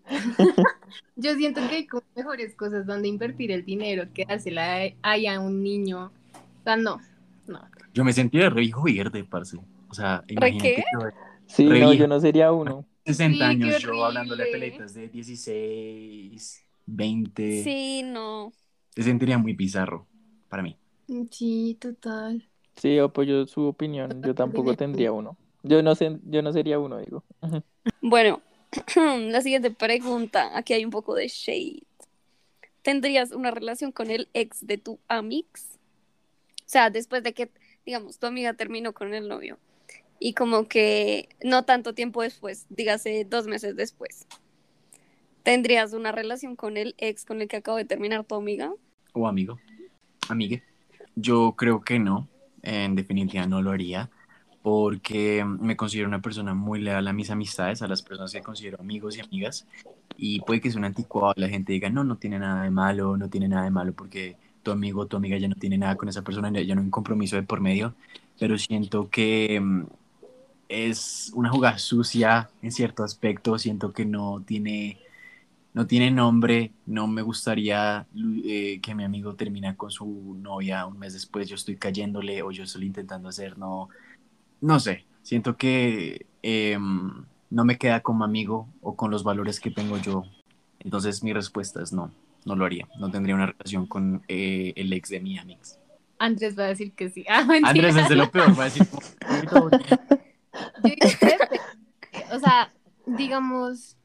yo 1.16 1.34
siento 1.34 1.60
que 1.68 1.74
hay 1.76 1.86
como 1.86 2.02
mejores 2.14 2.54
cosas 2.54 2.86
donde 2.86 3.08
invertir 3.08 3.50
el 3.50 3.64
dinero 3.64 4.04
que 4.14 4.24
dársela 4.24 4.92
ahí 5.02 5.26
a 5.26 5.40
un 5.40 5.62
niño. 5.62 6.12
O 6.34 6.62
sea, 6.64 6.76
no. 6.76 7.00
No. 7.46 7.60
Yo 7.92 8.04
me 8.04 8.12
sentía 8.12 8.48
re 8.50 8.64
hijo 8.64 8.84
verde, 8.84 9.24
parce. 9.24 9.56
O 9.88 9.94
sea, 9.94 10.22
imagínate 10.28 10.76
qué? 10.76 10.84
yo, 10.92 11.08
Sí, 11.46 11.68
Re 11.68 11.80
no, 11.80 11.92
yo 11.92 12.06
no 12.06 12.20
sería 12.20 12.52
uno. 12.52 12.86
60 13.04 13.32
Sí, 13.32 13.38
qué 13.38 13.44
años, 13.44 13.82
yo 13.82 14.04
hablándole 14.04 14.46
peleitas 14.46 14.94
de 14.94 15.08
16, 15.08 16.64
20. 16.86 17.64
Sí, 17.64 18.02
no. 18.04 18.52
Se 18.94 19.02
sentiría 19.02 19.36
muy 19.36 19.54
bizarro 19.54 20.06
para 20.50 20.62
mí. 20.62 20.76
Sí, 21.30 21.78
total. 21.80 22.46
Sí, 22.76 22.98
apoyo 22.98 23.46
su 23.46 23.62
opinión. 23.62 24.22
Yo 24.22 24.34
tampoco 24.34 24.74
tendría 24.74 25.12
uno. 25.12 25.38
Yo 25.62 25.82
no 25.82 25.94
sé, 25.94 26.18
yo 26.24 26.42
no 26.42 26.52
sería 26.52 26.78
uno, 26.78 26.98
digo. 26.98 27.24
Bueno, 28.02 28.42
la 28.96 29.40
siguiente 29.40 29.70
pregunta. 29.70 30.56
Aquí 30.56 30.74
hay 30.74 30.84
un 30.84 30.90
poco 30.90 31.14
de 31.14 31.28
shade. 31.28 31.82
¿Tendrías 32.82 33.32
una 33.32 33.50
relación 33.50 33.92
con 33.92 34.10
el 34.10 34.28
ex 34.34 34.66
de 34.66 34.78
tu 34.78 34.98
amix? 35.08 35.78
O 36.60 36.68
sea, 36.72 36.90
después 36.90 37.22
de 37.22 37.32
que, 37.32 37.50
digamos, 37.84 38.18
tu 38.18 38.26
amiga 38.26 38.54
terminó 38.54 38.92
con 38.92 39.14
el 39.14 39.28
novio. 39.28 39.58
Y 40.18 40.34
como 40.34 40.68
que 40.68 41.28
no 41.42 41.64
tanto 41.64 41.94
tiempo 41.94 42.22
después, 42.22 42.66
dígase 42.68 43.24
dos 43.24 43.46
meses 43.46 43.76
después. 43.76 44.26
¿Tendrías 45.42 45.92
una 45.94 46.12
relación 46.12 46.56
con 46.56 46.76
el 46.76 46.94
ex 46.98 47.24
con 47.24 47.40
el 47.40 47.48
que 47.48 47.56
acabo 47.56 47.78
de 47.78 47.86
terminar 47.86 48.24
tu 48.24 48.34
amiga? 48.34 48.72
O 49.14 49.26
amigo, 49.26 49.58
amigue. 50.32 50.62
Yo 51.16 51.54
creo 51.56 51.80
que 51.82 51.98
no. 51.98 52.28
En 52.62 52.94
definitiva, 52.94 53.46
no 53.46 53.62
lo 53.62 53.70
haría. 53.70 54.10
Porque 54.62 55.44
me 55.44 55.76
considero 55.76 56.08
una 56.08 56.20
persona 56.20 56.54
muy 56.54 56.80
leal 56.80 57.08
a 57.08 57.12
mis 57.12 57.30
amistades, 57.30 57.80
a 57.82 57.88
las 57.88 58.02
personas 58.02 58.32
que 58.32 58.42
considero 58.42 58.78
amigos 58.80 59.16
y 59.16 59.20
amigas. 59.20 59.66
Y 60.16 60.40
puede 60.40 60.60
que 60.60 60.70
sea 60.70 60.78
un 60.78 60.84
anticuado, 60.84 61.32
la 61.36 61.48
gente 61.48 61.72
diga, 61.72 61.88
no, 61.88 62.04
no 62.04 62.16
tiene 62.16 62.38
nada 62.38 62.62
de 62.64 62.70
malo, 62.70 63.16
no 63.16 63.30
tiene 63.30 63.48
nada 63.48 63.64
de 63.64 63.70
malo 63.70 63.94
porque 63.94 64.36
tu 64.62 64.70
amigo 64.70 65.00
o 65.02 65.06
tu 65.06 65.16
amiga 65.16 65.38
ya 65.38 65.48
no 65.48 65.54
tiene 65.54 65.78
nada 65.78 65.96
con 65.96 66.08
esa 66.08 66.22
persona, 66.22 66.50
ya 66.50 66.74
no 66.74 66.80
hay 66.80 66.84
un 66.84 66.90
compromiso 66.90 67.36
de 67.36 67.42
por 67.42 67.60
medio. 67.60 67.94
Pero 68.38 68.58
siento 68.58 69.08
que 69.08 69.58
mm, 69.60 69.84
es 70.68 71.32
una 71.34 71.50
jugada 71.50 71.78
sucia 71.78 72.50
en 72.62 72.72
cierto 72.72 73.02
aspecto, 73.04 73.58
siento 73.58 73.92
que 73.92 74.04
no 74.06 74.42
tiene, 74.46 74.98
no 75.72 75.86
tiene 75.86 76.10
nombre, 76.10 76.72
no 76.86 77.06
me 77.06 77.22
gustaría 77.22 78.06
eh, 78.44 78.80
que 78.82 78.94
mi 78.94 79.04
amigo 79.04 79.34
termina 79.34 79.76
con 79.76 79.90
su 79.90 80.36
novia 80.40 80.86
un 80.86 80.98
mes 80.98 81.12
después, 81.12 81.48
yo 81.48 81.54
estoy 81.54 81.76
cayéndole 81.76 82.42
o 82.42 82.50
yo 82.50 82.64
estoy 82.64 82.86
intentando 82.86 83.28
hacer, 83.28 83.56
no, 83.56 83.88
no 84.60 84.80
sé, 84.80 85.04
siento 85.22 85.56
que 85.56 86.26
em, 86.42 87.24
no 87.50 87.64
me 87.64 87.78
queda 87.78 88.00
como 88.00 88.24
amigo 88.24 88.68
o 88.80 88.96
con 88.96 89.10
los 89.10 89.22
valores 89.22 89.60
que 89.60 89.70
tengo 89.70 89.98
yo, 89.98 90.24
entonces 90.80 91.22
mi 91.22 91.32
respuesta 91.32 91.82
es 91.82 91.92
no, 91.92 92.10
no 92.44 92.56
lo 92.56 92.64
haría, 92.64 92.88
no 92.98 93.10
tendría 93.10 93.36
una 93.36 93.46
relación 93.46 93.86
con 93.86 94.22
eh, 94.28 94.72
el 94.76 94.92
ex 94.92 95.10
de 95.10 95.20
mi 95.20 95.38
amix. 95.38 95.78
Andrés 96.18 96.58
va 96.58 96.64
a 96.64 96.68
decir 96.68 96.92
que 96.92 97.08
sí. 97.08 97.24
Ah. 97.28 97.46
Andrés 97.64 97.96
es 97.96 98.08
de 98.08 98.16
lo 98.16 98.30
peor, 98.30 98.58
va 98.58 98.64
a 98.64 98.66
decir, 98.66 98.86
o 102.32 102.38
sea, 102.38 102.72
digamos, 103.06 103.96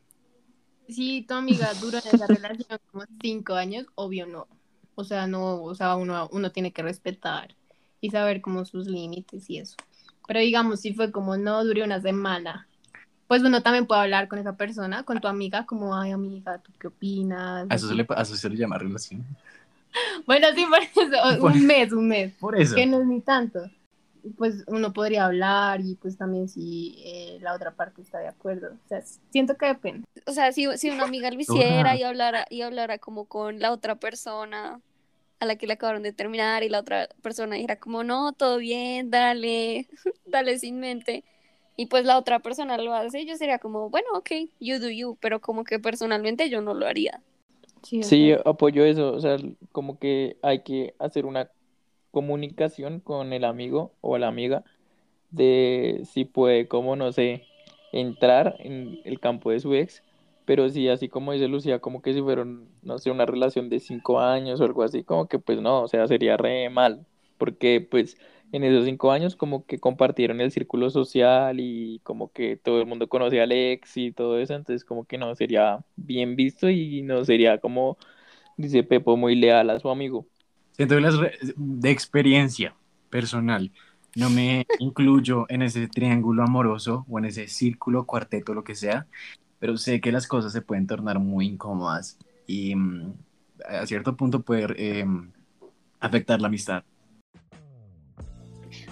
si 0.87 1.21
tu 1.23 1.33
amiga 1.33 1.73
dura 1.73 1.99
en 2.05 2.15
esa 2.15 2.27
relación 2.27 2.79
como 2.91 3.03
cinco 3.21 3.53
años, 3.55 3.85
obvio 3.95 4.25
no. 4.25 4.47
O 4.95 5.03
sea, 5.03 5.27
no, 5.27 5.61
o 5.61 5.75
sea, 5.75 5.95
uno, 5.95 6.29
uno 6.31 6.51
tiene 6.51 6.71
que 6.71 6.81
respetar 6.81 7.53
y 8.01 8.09
saber 8.11 8.41
como 8.41 8.65
sus 8.65 8.87
límites 8.87 9.49
y 9.49 9.57
eso. 9.57 9.75
Pero 10.27 10.39
digamos, 10.39 10.79
si 10.81 10.93
fue 10.93 11.11
como 11.11 11.37
no 11.37 11.63
duré 11.63 11.83
una 11.83 12.01
semana, 12.01 12.67
pues 13.27 13.43
uno 13.43 13.61
también 13.61 13.85
puede 13.87 14.01
hablar 14.01 14.27
con 14.27 14.39
esa 14.39 14.55
persona, 14.55 15.03
con 15.03 15.19
tu 15.19 15.27
amiga, 15.27 15.65
como, 15.65 15.95
ay 15.95 16.11
amiga, 16.11 16.59
¿tú 16.59 16.71
qué 16.79 16.87
opinas? 16.87 17.67
A 17.69 17.75
eso 17.75 17.87
se 17.87 17.95
le, 17.95 18.05
a 18.09 18.21
eso 18.21 18.35
se 18.35 18.49
le 18.49 18.55
llama 18.55 18.77
relación. 18.77 19.25
Bueno, 20.25 20.47
sí, 20.53 20.65
por 20.65 20.79
eso, 20.79 21.11
Por- 21.39 21.51
un 21.53 21.65
mes, 21.65 21.93
un 21.93 22.07
mes. 22.09 22.33
Por 22.39 22.59
eso. 22.59 22.75
que 22.75 22.85
no 22.85 22.99
es 22.99 23.07
ni 23.07 23.21
tanto. 23.21 23.59
Pues 24.37 24.63
uno 24.67 24.93
podría 24.93 25.25
hablar 25.25 25.81
y 25.81 25.95
pues 25.95 26.17
también 26.17 26.49
si 26.49 26.95
eh, 27.05 27.37
la 27.41 27.53
otra 27.53 27.75
parte 27.75 28.01
está 28.01 28.19
de 28.19 28.27
acuerdo. 28.27 28.73
O 28.85 28.87
sea, 28.87 29.01
siento 29.29 29.55
que 29.55 29.67
depende. 29.67 30.07
O 30.25 30.31
sea, 30.31 30.51
si, 30.51 30.65
si 30.77 30.89
una 30.89 31.03
amiga 31.03 31.29
lo 31.31 31.39
hiciera 31.39 31.95
y 31.95 32.03
hablara, 32.03 32.45
y 32.49 32.61
hablara 32.61 32.97
como 32.97 33.25
con 33.25 33.59
la 33.59 33.71
otra 33.71 33.95
persona 33.95 34.81
a 35.39 35.45
la 35.45 35.55
que 35.55 35.67
le 35.67 35.73
acabaron 35.73 36.03
de 36.03 36.13
terminar 36.13 36.63
y 36.63 36.69
la 36.69 36.79
otra 36.79 37.07
persona 37.21 37.55
dijera 37.55 37.77
como, 37.77 38.03
no, 38.03 38.33
todo 38.33 38.57
bien, 38.57 39.11
dale, 39.11 39.87
dale 40.25 40.57
sin 40.59 40.79
mente. 40.79 41.23
Y 41.77 41.87
pues 41.87 42.05
la 42.05 42.17
otra 42.17 42.39
persona 42.39 42.77
lo 42.77 42.93
hace, 42.93 43.25
yo 43.25 43.35
sería 43.35 43.59
como, 43.59 43.89
bueno, 43.89 44.07
ok, 44.13 44.31
you 44.59 44.79
do 44.79 44.89
you, 44.89 45.17
pero 45.19 45.41
como 45.41 45.63
que 45.65 45.77
personalmente 45.77 46.49
yo 46.49 46.61
no 46.61 46.73
lo 46.73 46.87
haría. 46.87 47.21
Sí, 47.83 48.01
Sí, 48.01 48.31
apoyo 48.45 48.83
eso, 48.85 49.13
o 49.13 49.19
sea, 49.19 49.37
como 49.71 49.99
que 49.99 50.37
hay 50.41 50.63
que 50.63 50.95
hacer 50.99 51.25
una 51.25 51.51
comunicación 52.15 53.01
con 53.01 53.33
el 53.33 53.43
amigo 53.43 53.91
o 53.99 54.17
la 54.17 54.29
amiga 54.29 54.63
de 55.31 56.01
si 56.05 56.25
puede, 56.25 56.67
como 56.67 56.95
no 56.95 57.11
sé, 57.11 57.43
entrar 57.91 58.55
en 58.59 59.01
el 59.05 59.19
campo 59.19 59.51
de 59.51 59.59
su 59.59 59.73
ex, 59.75 60.03
pero 60.45 60.69
sí, 60.69 60.87
así 60.89 61.09
como 61.09 61.33
dice 61.33 61.49
Lucía, 61.49 61.79
como 61.79 62.01
que 62.01 62.13
si 62.13 62.21
fueron, 62.21 62.69
no 62.83 62.99
sé, 62.99 63.11
una 63.11 63.25
relación 63.25 63.69
de 63.69 63.81
cinco 63.81 64.21
años 64.21 64.61
o 64.61 64.65
algo 64.65 64.83
así, 64.83 65.03
como 65.03 65.27
que 65.27 65.39
pues 65.39 65.61
no, 65.61 65.83
o 65.83 65.87
sea, 65.89 66.07
sería 66.07 66.37
re 66.37 66.69
mal, 66.69 67.05
porque 67.37 67.81
pues 67.81 68.17
en 68.53 68.63
esos 68.63 68.85
cinco 68.85 69.11
años 69.11 69.35
como 69.35 69.65
que 69.65 69.79
compartieron 69.79 70.39
el 70.41 70.51
círculo 70.51 70.89
social 70.89 71.59
y 71.59 71.99
como 72.03 72.31
que 72.31 72.57
todo 72.57 72.79
el 72.79 72.87
mundo 72.87 73.09
conocía 73.09 73.43
al 73.43 73.51
ex 73.51 73.97
y 73.97 74.11
todo 74.13 74.39
eso, 74.39 74.53
entonces 74.55 74.85
como 74.85 75.05
que 75.05 75.17
no 75.17 75.35
sería 75.35 75.83
bien 75.97 76.35
visto 76.37 76.69
y 76.69 77.01
no 77.03 77.25
sería 77.25 77.59
como, 77.59 77.97
dice 78.57 78.83
Pepo, 78.83 79.17
muy 79.17 79.35
leal 79.35 79.69
a 79.71 79.79
su 79.79 79.89
amigo. 79.89 80.27
Siento 80.75 80.95
que 80.95 81.01
las 81.01 81.15
de 81.55 81.89
experiencia 81.89 82.75
personal 83.09 83.71
no 84.15 84.29
me 84.29 84.65
incluyo 84.79 85.45
en 85.47 85.61
ese 85.61 85.87
triángulo 85.87 86.43
amoroso 86.43 87.05
o 87.09 87.17
en 87.17 87.25
ese 87.25 87.47
círculo, 87.47 88.05
cuarteto, 88.05 88.53
lo 88.53 88.63
que 88.63 88.75
sea, 88.75 89.07
pero 89.59 89.77
sé 89.77 90.01
que 90.01 90.11
las 90.11 90.27
cosas 90.27 90.51
se 90.51 90.61
pueden 90.61 90.85
tornar 90.85 91.19
muy 91.19 91.47
incómodas 91.47 92.17
y 92.45 92.75
mm, 92.75 93.13
a 93.69 93.85
cierto 93.85 94.17
punto 94.17 94.41
poder 94.41 94.75
em, 94.77 95.31
afectar 96.01 96.41
la 96.41 96.47
amistad. 96.47 96.83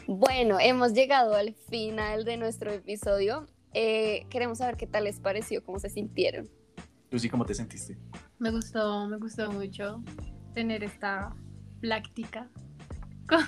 Bueno, 0.07 0.57
hemos 0.61 0.93
llegado 0.93 1.35
al 1.35 1.53
final 1.69 2.23
de 2.23 2.37
nuestro 2.37 2.71
episodio. 2.71 3.45
Eh, 3.73 4.25
queremos 4.29 4.59
saber 4.59 4.77
qué 4.77 4.87
tal 4.87 5.03
les 5.03 5.19
pareció, 5.19 5.63
cómo 5.63 5.79
se 5.79 5.89
sintieron. 5.89 6.49
Lucy, 7.11 7.29
¿cómo 7.29 7.45
te 7.45 7.53
sentiste? 7.53 7.97
me 8.39 8.51
gustó, 8.51 9.07
me 9.07 9.17
gustó 9.17 9.51
mucho 9.51 10.01
tener 10.53 10.83
esta 10.83 11.33
práctica 11.83 12.47
con, 13.27 13.43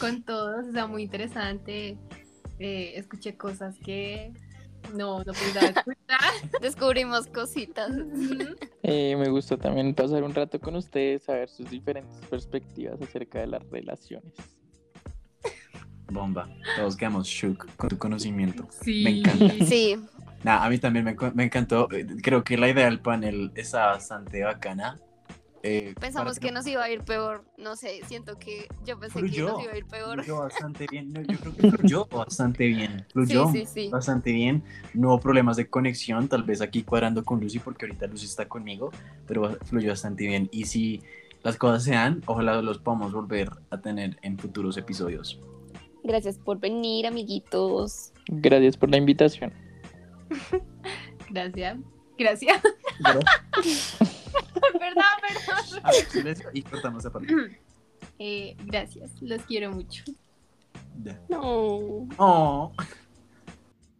con 0.00 0.22
todos, 0.24 0.66
o 0.66 0.72
sea, 0.72 0.86
muy 0.88 1.04
interesante. 1.04 1.96
Eh, 2.58 2.92
escuché 2.96 3.36
cosas 3.36 3.76
que 3.78 4.32
no, 4.94 5.18
no 5.20 5.32
pensaba 5.32 5.66
escuchar. 5.66 6.60
Descubrimos 6.60 7.26
cositas. 7.28 7.92
Eh, 8.82 9.14
me 9.16 9.28
gustó 9.28 9.56
también 9.56 9.94
pasar 9.94 10.24
un 10.24 10.34
rato 10.34 10.60
con 10.60 10.74
ustedes, 10.74 11.22
saber 11.22 11.48
sus 11.48 11.70
diferentes 11.70 12.16
perspectivas 12.28 13.00
acerca 13.00 13.40
de 13.40 13.46
las 13.46 13.62
relaciones. 13.70 14.34
Bomba. 16.10 16.48
Todos 16.76 16.96
quedamos 16.96 17.26
shook 17.26 17.74
con 17.76 17.88
tu 17.88 17.96
conocimiento. 17.96 18.68
Sí. 18.82 19.04
Me 19.04 19.18
encanta. 19.18 19.64
Sí, 19.64 19.96
Nah, 20.44 20.64
a 20.64 20.68
mí 20.68 20.78
también 20.78 21.04
me, 21.04 21.16
me 21.34 21.44
encantó. 21.44 21.88
Eh, 21.92 22.04
Creo 22.20 22.42
que 22.42 22.58
la 22.58 22.68
idea 22.68 22.86
del 22.86 22.98
panel 22.98 23.52
está 23.54 23.86
bastante 23.86 24.42
bacana. 24.42 25.00
Eh, 25.64 25.94
pensamos 26.00 26.40
que 26.40 26.50
nos 26.50 26.66
iba 26.66 26.82
a 26.82 26.90
ir 26.90 27.02
peor. 27.02 27.44
No 27.56 27.76
sé, 27.76 28.00
siento 28.06 28.38
que 28.38 28.66
yo 28.84 28.98
pensé 28.98 29.20
que 29.22 29.28
Fluyó. 29.28 29.48
nos 29.52 29.62
iba 29.62 29.72
a 29.72 29.78
ir 29.78 29.86
peor. 29.86 30.14
Fluyó 30.14 30.38
bastante 30.40 30.86
bien. 30.90 31.12
No, 31.12 31.22
yo 31.22 31.38
creo 31.38 31.56
que 31.56 31.70
fluyó 31.78 32.06
bastante 32.06 32.66
bien. 32.66 32.98
Sí, 32.98 33.12
Fluyó 33.12 33.52
sí, 33.52 33.66
sí. 33.66 33.88
bastante 33.88 34.32
bien. 34.32 34.64
No 34.94 35.08
hubo 35.08 35.20
problemas 35.20 35.56
de 35.56 35.68
conexión, 35.68 36.28
tal 36.28 36.42
vez 36.42 36.60
aquí 36.60 36.82
cuadrando 36.82 37.24
con 37.24 37.40
Lucy, 37.40 37.60
porque 37.60 37.86
ahorita 37.86 38.08
Lucy 38.08 38.26
está 38.26 38.48
conmigo, 38.48 38.90
pero 39.26 39.56
fluyó 39.64 39.90
bastante 39.90 40.26
bien. 40.26 40.48
Y 40.50 40.64
si 40.64 41.00
las 41.42 41.56
cosas 41.56 41.84
se 41.84 41.92
dan, 41.92 42.22
ojalá 42.26 42.60
los 42.60 42.78
podamos 42.78 43.12
volver 43.12 43.50
a 43.70 43.80
tener 43.80 44.18
en 44.22 44.38
futuros 44.38 44.76
episodios. 44.76 45.40
Gracias 46.04 46.38
por 46.38 46.58
venir, 46.58 47.06
amiguitos. 47.06 48.12
Gracias 48.26 48.76
por 48.76 48.90
la 48.90 48.96
invitación. 48.96 49.52
Gracias. 51.30 51.78
Gracias. 52.18 52.60
perdón, 54.78 55.04
perdón. 55.20 55.80
A 55.82 55.90
ver, 55.90 56.04
silencio 56.06 56.50
y 56.52 56.62
cortamos 56.62 57.04
esa 57.04 57.12
parte. 57.12 57.32
Eh, 58.18 58.56
gracias, 58.66 59.10
los 59.22 59.42
quiero 59.42 59.72
mucho. 59.72 60.04
Ya. 61.02 61.18
No. 61.28 62.06
Oh. 62.18 62.72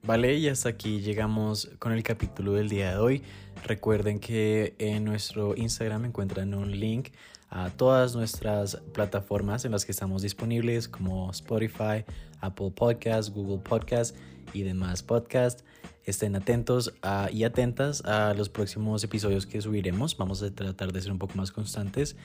Vale, 0.05 0.35
y 0.35 0.49
hasta 0.49 0.69
aquí 0.69 1.01
llegamos 1.01 1.71
con 1.79 1.93
el 1.93 2.03
capítulo 2.03 2.53
del 2.53 2.69
día 2.69 2.91
de 2.91 2.99
hoy. 2.99 3.23
Recuerden 3.65 4.19
que 4.19 4.75
en 4.79 5.05
nuestro 5.05 5.57
Instagram 5.57 6.05
encuentran 6.05 6.55
un 6.55 6.73
link 6.73 7.11
a 7.51 7.71
todas 7.71 8.17
nuestras 8.17 8.77
plataformas 8.93 9.65
en 9.65 9.73
las 9.73 9.85
que 9.85 9.93
estamos 9.93 10.23
disponibles 10.23 10.89
como 10.89 11.31
Spotify, 11.31 12.05
Apple 12.41 12.73
Podcasts, 12.75 13.33
Google 13.33 13.59
Podcasts 13.59 14.19
y 14.53 14.63
demás 14.63 15.03
podcasts. 15.03 15.65
Estén 16.05 16.35
atentos 16.37 16.93
a- 17.03 17.29
y 17.33 17.45
atentas 17.45 18.05
a 18.05 18.35
los 18.35 18.49
próximos 18.49 19.05
episodios 19.05 19.47
que 19.47 19.61
subiremos. 19.61 20.17
Vamos 20.17 20.43
a 20.43 20.51
tratar 20.55 20.93
de 20.93 21.01
ser 21.01 21.13
un 21.13 21.19
poco 21.19 21.35
más 21.37 21.53
constantes. 21.53 22.17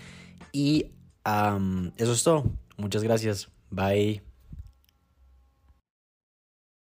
Y 0.51 0.91
am, 1.23 1.91
eso 1.97 2.13
es 2.13 2.23
todo. 2.23 2.43
Muchas 2.77 3.03
gracias. 3.03 3.49
Bye. 3.69 4.21